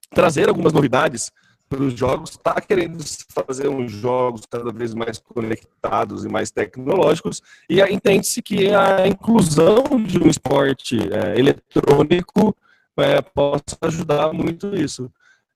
trazer 0.10 0.50
algumas 0.50 0.74
novidades 0.74 1.32
para 1.70 1.82
os 1.82 1.94
jogos, 1.94 2.32
está 2.32 2.60
querendo 2.62 3.04
fazer 3.30 3.68
uns 3.68 3.92
jogos 3.92 4.46
cada 4.46 4.72
vez 4.72 4.94
mais 4.94 5.18
conectados 5.18 6.24
e 6.24 6.30
mais 6.30 6.52
tecnológicos, 6.52 7.42
e 7.70 7.82
entende-se 7.82 8.42
que 8.42 8.70
a 8.74 9.08
inclusão 9.08 9.84
de 10.06 10.20
um 10.20 10.28
esporte 10.28 11.00
é, 11.12 11.40
eletrônico 11.40 12.56
é, 12.98 13.22
possa 13.22 13.78
ajudar 13.82 14.32
muito 14.34 14.76
isso. 14.76 15.12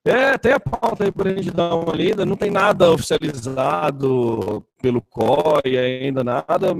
É, 0.08 0.38
tem 0.38 0.52
a 0.52 0.60
pauta 0.60 1.04
aí 1.04 1.12
para 1.12 1.30
a 1.30 1.34
gente 1.34 1.50
dar 1.50 1.74
uma 1.74 1.94
lida, 1.94 2.24
não 2.24 2.34
tem 2.34 2.50
nada 2.50 2.90
oficializado 2.90 4.64
pelo 4.80 5.02
COI 5.02 5.76
ainda 5.76 6.24
nada, 6.24 6.74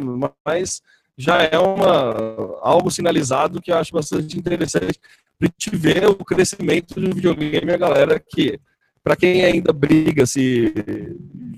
mas 0.47 0.81
já 1.15 1.43
é 1.43 1.59
uma, 1.59 2.59
algo 2.63 2.91
sinalizado 2.91 3.61
que 3.61 3.71
eu 3.71 3.77
acho 3.77 3.93
bastante 3.93 4.39
interessante 4.39 4.99
para 5.39 5.49
gente 5.49 5.77
ver 5.77 6.09
o 6.09 6.17
crescimento 6.25 6.99
do 6.99 7.15
videogame, 7.15 7.71
a 7.71 7.77
galera 7.77 8.19
que, 8.19 8.59
para 9.05 9.15
quem 9.15 9.45
ainda 9.45 9.75
briga 9.75 10.25
se 10.25 10.73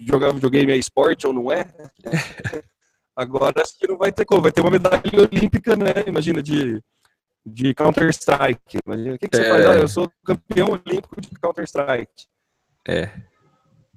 jogar 0.09 0.33
videogame 0.33 0.73
é 0.73 0.77
esporte 0.77 1.25
ou 1.25 1.33
não 1.33 1.53
é, 1.53 1.67
agora 3.15 3.63
acho 3.63 3.79
que 3.79 3.87
não 3.87 3.97
vai 3.97 4.11
ter 4.11 4.25
como, 4.25 4.43
vai 4.43 4.51
ter 4.51 4.61
uma 4.61 4.73
medalha 4.73 5.03
olímpica, 5.31 5.77
né? 5.77 5.93
Imagina, 6.05 6.43
de 6.43 6.83
de 7.45 7.75
Counter-Strike. 7.75 8.79
O 8.87 9.19
que, 9.19 9.29
que 9.29 9.37
você 9.37 9.43
é... 9.43 9.49
faz? 9.49 9.67
Ah, 9.67 9.75
eu 9.77 9.89
sou 9.89 10.11
campeão 10.25 10.69
olímpico 10.69 11.21
de 11.21 11.29
Counter-Strike. 11.41 12.27
É. 12.87 13.11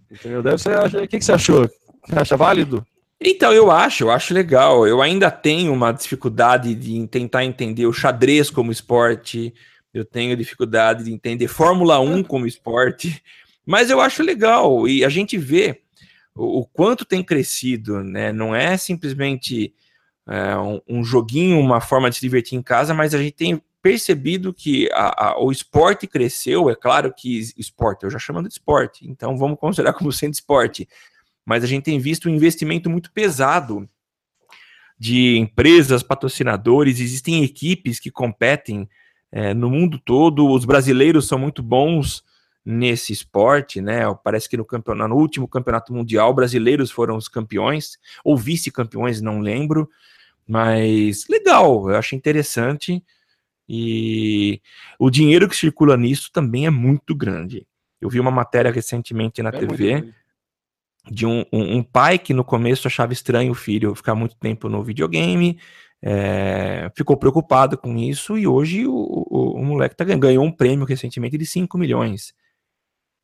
Entendeu? 0.10 0.44
Deve 0.44 0.58
ser, 0.58 0.78
o 0.78 1.08
que, 1.08 1.20
que 1.20 1.26
você 1.26 1.32
achou? 1.32 1.70
Você 2.06 2.20
acha 2.20 2.38
válido? 2.38 2.86
Então, 3.20 3.54
eu 3.54 3.72
acho, 3.72 4.04
eu 4.04 4.12
acho 4.12 4.34
legal. 4.34 4.86
Eu 4.88 5.02
ainda 5.02 5.32
tenho 5.32 5.72
uma 5.74 5.92
dificuldade 5.92 6.76
de 6.76 7.08
tentar 7.08 7.46
entender 7.46 7.86
o 7.86 7.94
xadrez 7.94 8.50
como 8.50 8.72
esporte, 8.72 9.54
eu 9.94 10.04
tenho 10.04 10.36
dificuldade 10.36 11.04
de 11.04 11.14
entender 11.14 11.48
Fórmula 11.48 12.00
1 12.00 12.24
como 12.24 12.48
esporte, 12.48 13.24
mas 13.66 13.90
eu 13.90 14.02
acho 14.02 14.24
legal. 14.24 14.88
E 14.88 15.06
a 15.06 15.10
gente 15.10 15.38
vê 15.38 15.82
o, 16.36 16.60
o 16.62 16.66
quanto 16.66 17.06
tem 17.06 17.24
crescido, 17.24 18.04
né? 18.04 18.34
Não 18.34 18.56
é 18.56 18.76
simplesmente 18.76 19.74
é, 20.28 20.58
um, 20.58 20.82
um, 20.88 21.04
joguinho, 21.04 21.60
uma 21.60 21.82
forma 21.82 22.10
de 22.10 22.16
se 22.16 22.22
divertir 22.22 22.58
em 22.58 22.62
casa, 22.62 22.94
mas 22.94 23.14
a 23.14 23.18
gente 23.18 23.34
tem 23.34 23.62
percebido 23.82 24.54
que 24.54 24.90
a, 24.94 25.28
a, 25.28 25.44
o 25.44 25.52
esporte 25.52 26.08
cresceu. 26.08 26.70
É 26.70 26.76
claro 26.76 27.14
que 27.14 27.40
esporte, 27.58 28.04
eu 28.04 28.10
já 28.10 28.18
chamando 28.18 28.48
de 28.48 28.54
esporte, 28.54 29.08
então 29.08 29.38
vamos 29.38 29.60
considerar 29.60 29.94
como 29.94 30.12
sendo 30.12 30.34
esporte, 30.34 30.88
mas 31.46 31.64
a 31.64 31.68
gente 31.68 31.84
tem 31.84 32.00
visto 32.00 32.30
um 32.30 32.34
investimento 32.34 32.90
muito 32.90 33.12
pesado 33.12 33.88
de 34.98 35.38
empresas, 35.38 36.02
patrocinadores, 36.02 37.00
existem 37.00 37.44
equipes 37.44 38.00
que 38.00 38.10
competem 38.10 38.88
é, 39.32 39.54
no 39.54 39.70
mundo 39.70 40.00
todo, 40.00 40.50
os 40.50 40.64
brasileiros 40.64 41.28
são 41.28 41.38
muito 41.38 41.62
bons 41.62 42.24
nesse 42.66 43.12
esporte, 43.12 43.82
né? 43.82 44.02
Parece 44.24 44.48
que 44.48 44.58
no, 44.58 44.66
campeonato, 44.66 45.10
no 45.10 45.16
último 45.16 45.48
campeonato 45.48 45.94
mundial, 45.94 46.34
brasileiros 46.34 46.92
foram 46.92 47.18
os 47.18 47.28
campeões, 47.28 47.98
ou 48.24 48.38
vice-campeões, 48.38 49.22
não 49.22 49.40
lembro. 49.40 49.90
Mas 50.48 51.28
legal, 51.30 51.90
eu 51.90 51.96
acho 51.96 52.16
interessante. 52.16 53.04
E 53.68 54.62
o 55.00 55.10
dinheiro 55.10 55.48
que 55.48 55.56
circula 55.56 55.98
nisso 55.98 56.30
também 56.32 56.66
é 56.66 56.70
muito 56.70 57.16
grande. 57.16 57.66
Eu 58.00 58.10
vi 58.10 58.20
uma 58.20 58.32
matéria 58.32 58.72
recentemente 58.72 59.42
na 59.42 59.50
é 59.50 59.52
TV 59.54 60.14
de 61.10 61.26
um, 61.26 61.46
um, 61.52 61.78
um, 61.78 61.84
pai 61.84 62.18
que 62.18 62.34
no 62.34 62.44
começo 62.44 62.88
achava 62.88 63.12
estranho 63.12 63.52
o 63.52 63.56
filho 63.56 63.96
ficar 63.96 64.16
muito 64.16 64.36
tempo 64.38 64.70
no 64.70 64.84
videogame, 64.84 65.60
é, 66.02 66.90
ficou 66.96 67.18
preocupado 67.18 67.78
com 67.78 67.98
isso 67.98 68.38
e 68.38 68.48
hoje 68.48 68.86
o, 68.86 68.94
o, 68.94 69.56
o 69.56 69.66
moleque 69.66 69.96
tá, 69.96 70.04
ganhou 70.04 70.44
um 70.44 70.52
prêmio 70.52 70.86
recentemente 70.86 71.38
de 71.38 71.46
5 71.46 71.78
milhões. 71.78 72.34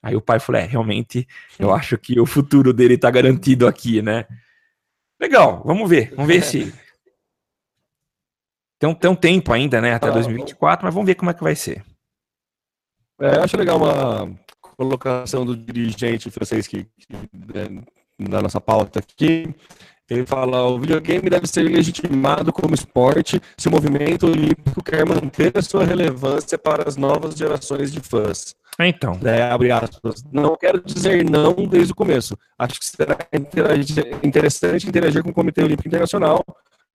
Aí 0.01 0.15
o 0.15 0.21
pai 0.21 0.39
falou: 0.39 0.61
é, 0.61 0.65
realmente, 0.65 1.27
eu 1.57 1.73
acho 1.73 1.97
que 1.97 2.19
o 2.19 2.25
futuro 2.25 2.73
dele 2.73 2.97
tá 2.97 3.11
garantido 3.11 3.67
aqui, 3.67 4.01
né? 4.01 4.25
Legal, 5.19 5.61
vamos 5.65 5.89
ver, 5.89 6.13
vamos 6.15 6.27
ver 6.27 6.43
se 6.43 6.73
tem 8.79 8.89
um, 8.89 8.95
tem 8.95 9.11
um 9.11 9.15
tempo 9.15 9.51
ainda, 9.51 9.81
né? 9.81 9.93
Até 9.93 10.07
ah, 10.07 10.11
2024, 10.11 10.85
mas 10.85 10.93
vamos 10.93 11.07
ver 11.07 11.15
como 11.15 11.31
é 11.31 11.33
que 11.33 11.43
vai 11.43 11.55
ser. 11.55 11.83
É, 13.21 13.39
acho 13.39 13.57
legal 13.57 13.77
uma 13.77 14.33
colocação 14.61 15.45
do 15.45 15.57
dirigente 15.57 16.31
francês 16.31 16.65
que, 16.65 16.85
que 16.85 17.13
é, 17.53 17.67
na 18.17 18.41
nossa 18.41 18.61
pauta 18.61 18.99
aqui. 18.99 19.53
Ele 20.10 20.26
fala: 20.26 20.68
o 20.68 20.80
videogame 20.80 21.30
deve 21.30 21.47
ser 21.47 21.62
legitimado 21.64 22.51
como 22.51 22.74
esporte 22.74 23.41
se 23.57 23.68
o 23.68 23.72
movimento 23.72 24.26
olímpico 24.26 24.84
quer 24.84 25.05
manter 25.05 25.51
a 25.55 25.62
sua 25.62 25.84
relevância 25.84 26.57
para 26.57 26.88
as 26.88 26.97
novas 26.97 27.36
gerações 27.36 27.91
de 27.91 27.99
fãs. 27.99 28.55
Então. 28.80 29.20
É, 29.24 29.43
abre 29.43 29.72
aspas. 29.72 30.24
Não 30.32 30.55
quero 30.55 30.82
dizer 30.82 31.30
não 31.30 31.53
desde 31.68 31.91
o 31.91 31.95
começo. 31.95 32.38
Acho 32.57 32.80
que 32.80 32.86
será 32.86 33.18
interessante 34.24 34.88
interagir 34.88 35.22
com 35.22 35.32
o 35.32 35.34
Comitê 35.34 35.62
Olímpico 35.62 35.88
Internacional 35.88 36.45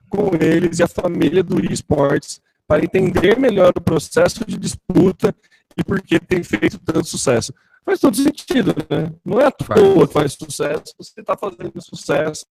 com 0.08 0.30
eles 0.40 0.78
e 0.78 0.82
a 0.82 0.88
família 0.88 1.42
do 1.42 1.60
esportes 1.72 2.40
para 2.66 2.84
entender 2.84 3.38
melhor 3.38 3.72
o 3.76 3.80
processo 3.80 4.44
de 4.46 4.56
disputa 4.56 5.34
e 5.76 5.84
por 5.84 6.00
que 6.00 6.18
tem 6.18 6.42
feito 6.42 6.78
tanto 6.78 7.06
sucesso. 7.06 7.52
Faz 7.84 8.00
todo 8.00 8.16
sentido, 8.16 8.74
né? 8.88 9.12
Não 9.24 9.38
é 9.40 9.46
à 9.46 9.50
toa 9.50 10.06
que 10.06 10.12
faz 10.12 10.32
sucesso. 10.32 10.94
Se 11.00 11.20
está 11.20 11.36
fazendo 11.36 11.72
sucesso, 11.80 12.46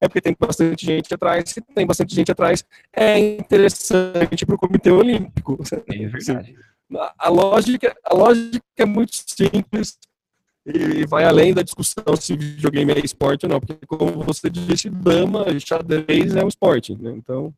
é 0.00 0.08
porque 0.08 0.22
tem 0.22 0.34
bastante 0.38 0.86
gente 0.86 1.12
atrás. 1.12 1.50
Se 1.50 1.60
tem 1.60 1.86
bastante 1.86 2.14
gente 2.14 2.32
atrás, 2.32 2.64
é 2.94 3.18
interessante 3.18 4.46
para 4.46 4.54
o 4.54 4.58
Comitê 4.58 4.90
Olímpico. 4.90 5.58
É 5.88 6.06
verdade. 6.06 6.56
A 7.18 7.28
lógica, 7.28 7.94
a 8.02 8.14
lógica 8.14 8.62
é 8.78 8.86
muito 8.86 9.14
simples 9.26 9.98
e 10.64 11.06
vai 11.06 11.24
além 11.24 11.54
da 11.54 11.62
discussão 11.62 12.16
se 12.18 12.36
videogame 12.36 12.92
é 12.92 12.98
esporte 13.04 13.46
ou 13.46 13.50
não, 13.50 13.60
porque 13.60 13.86
como 13.86 14.22
você 14.22 14.50
disse, 14.50 14.90
dama, 14.90 15.46
xadrez 15.58 16.36
é 16.36 16.44
um 16.44 16.48
esporte, 16.48 16.94
né? 16.94 17.12
Então, 17.16 17.54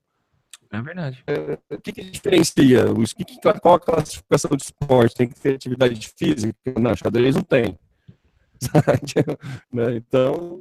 é 0.72 0.82
verdade. 0.82 1.24
É, 1.26 1.74
o 1.74 1.80
que, 1.80 1.92
que 1.92 2.02
diferencia? 2.04 2.90
O, 2.90 3.02
que, 3.04 3.24
qual 3.60 3.74
a 3.74 3.80
classificação 3.80 4.56
de 4.56 4.62
esporte? 4.62 5.16
Tem 5.16 5.28
que 5.28 5.40
ter 5.40 5.54
atividade 5.54 6.12
física? 6.16 6.54
Não, 6.78 6.94
xadrez 6.94 7.34
não 7.34 7.42
tem. 7.42 7.78
né? 9.72 9.96
Então, 9.96 10.60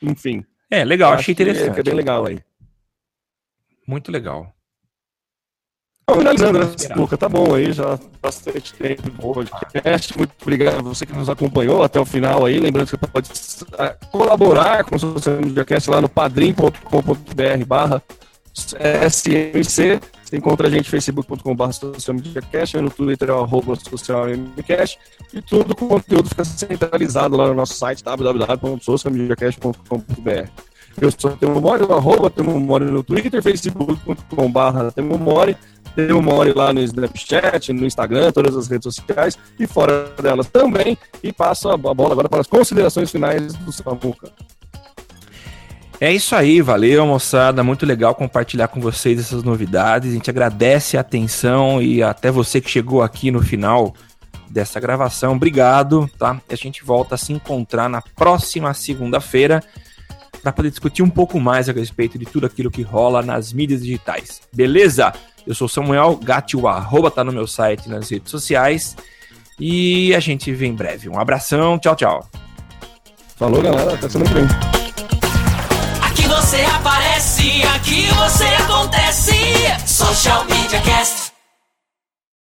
enfim. 0.00 0.44
É, 0.70 0.84
legal, 0.84 1.12
achei 1.12 1.32
interessante. 1.32 1.76
É, 1.76 1.80
é 1.80 1.82
bem 1.82 1.94
legal 1.94 2.26
aí. 2.26 2.40
Muito 3.86 4.10
legal. 4.10 4.55
Finalizando, 6.14 6.60
né? 6.60 6.66
Luca, 6.94 7.16
tá 7.16 7.28
bom 7.28 7.52
aí, 7.54 7.72
já 7.72 7.98
bastante 8.22 8.72
tempo 8.74 9.10
no 9.10 9.34
podcast. 9.34 10.16
Muito 10.16 10.32
obrigado 10.40 10.78
a 10.78 10.82
você 10.82 11.04
que 11.04 11.12
nos 11.12 11.28
acompanhou 11.28 11.82
até 11.82 11.98
o 11.98 12.04
final 12.04 12.44
aí. 12.44 12.60
Lembrando 12.60 12.86
que 12.86 12.92
você 12.92 12.98
pode 13.08 13.28
colaborar 14.12 14.84
com 14.84 14.94
o 14.94 14.98
Social 14.98 15.34
Media 15.36 15.64
Cast 15.64 15.90
lá 15.90 16.00
no 16.00 16.08
padrim.com.br 16.08 17.64
barra 17.66 18.00
SMC. 19.10 20.00
Você 20.24 20.36
encontra 20.36 20.68
a 20.68 20.70
gente 20.70 20.86
no 20.86 20.90
facebook.com.br 20.90 21.72
socialmediacast, 21.72 22.76
no 22.78 22.90
Twitter 22.90 23.30
arroba 23.30 23.74
socialmediacast 23.76 24.98
e 25.32 25.40
todo 25.42 25.72
o 25.72 25.76
conteúdo 25.76 26.28
fica 26.28 26.44
centralizado 26.44 27.36
lá 27.36 27.48
no 27.48 27.54
nosso 27.54 27.74
site 27.74 28.02
www.socialmediacast.com.br. 28.02 30.48
Eu 31.00 31.10
sou 31.16 31.32
o 31.32 31.36
Temo 31.36 31.60
Mori, 31.60 31.82
o 31.84 31.92
arroba 31.92 32.30
Temo 32.30 32.58
Mori 32.58 32.86
no 32.86 33.02
Twitter, 33.02 33.42
facebook.com.br 33.42 34.90
Temo 34.94 35.18
Mori, 35.18 35.56
Temo 35.94 36.22
Mori 36.22 36.52
lá 36.54 36.72
no 36.72 36.80
Snapchat, 36.80 37.72
no 37.72 37.84
Instagram, 37.84 38.32
todas 38.32 38.56
as 38.56 38.66
redes 38.66 38.94
sociais 38.94 39.38
e 39.58 39.66
fora 39.66 40.10
delas 40.22 40.48
também. 40.48 40.96
E 41.22 41.32
passo 41.32 41.68
a 41.68 41.76
bola 41.76 42.12
agora 42.12 42.28
para 42.28 42.40
as 42.40 42.46
considerações 42.46 43.10
finais 43.10 43.52
do 43.54 43.72
Samuca. 43.72 44.32
É 46.00 46.12
isso 46.12 46.34
aí, 46.34 46.60
valeu 46.60 47.06
moçada, 47.06 47.62
muito 47.62 47.86
legal 47.86 48.14
compartilhar 48.14 48.68
com 48.68 48.80
vocês 48.80 49.18
essas 49.18 49.42
novidades. 49.42 50.10
A 50.10 50.14
gente 50.14 50.30
agradece 50.30 50.96
a 50.96 51.00
atenção 51.00 51.80
e 51.80 52.02
até 52.02 52.30
você 52.30 52.60
que 52.60 52.70
chegou 52.70 53.02
aqui 53.02 53.30
no 53.30 53.42
final 53.42 53.94
dessa 54.48 54.80
gravação, 54.80 55.34
obrigado, 55.34 56.08
tá? 56.18 56.40
A 56.48 56.54
gente 56.54 56.84
volta 56.84 57.14
a 57.14 57.18
se 57.18 57.32
encontrar 57.32 57.88
na 57.88 58.00
próxima 58.00 58.72
segunda-feira 58.72 59.62
para 60.42 60.52
poder 60.52 60.70
discutir 60.70 61.02
um 61.02 61.10
pouco 61.10 61.40
mais 61.40 61.68
a 61.68 61.72
respeito 61.72 62.18
de 62.18 62.24
tudo 62.24 62.46
aquilo 62.46 62.70
que 62.70 62.82
rola 62.82 63.22
nas 63.22 63.52
mídias 63.52 63.82
digitais. 63.82 64.40
Beleza? 64.52 65.12
Eu 65.46 65.54
sou 65.54 65.68
Samuel 65.68 66.16
Gatti, 66.22 66.56
o 66.56 66.66
arroba 66.66 67.10
tá 67.10 67.22
no 67.22 67.32
meu 67.32 67.46
site 67.46 67.88
nas 67.88 68.10
redes 68.10 68.30
sociais. 68.30 68.96
E 69.58 70.14
a 70.14 70.20
gente 70.20 70.52
vê 70.52 70.66
em 70.66 70.74
breve. 70.74 71.08
Um 71.08 71.18
abração, 71.18 71.78
tchau, 71.78 71.96
tchau. 71.96 72.30
Falou, 73.36 73.62
galera. 73.62 73.94
Até 73.94 74.08
semana 74.08 74.30
que 74.30 74.34
vem 74.34 74.76
você 76.46 76.62
aparece, 76.62 77.62
aqui 77.74 78.06
você 78.14 78.44
acontece. 78.44 79.32
Social 79.84 80.44
Media 80.44 80.80
Cast. 80.80 81.25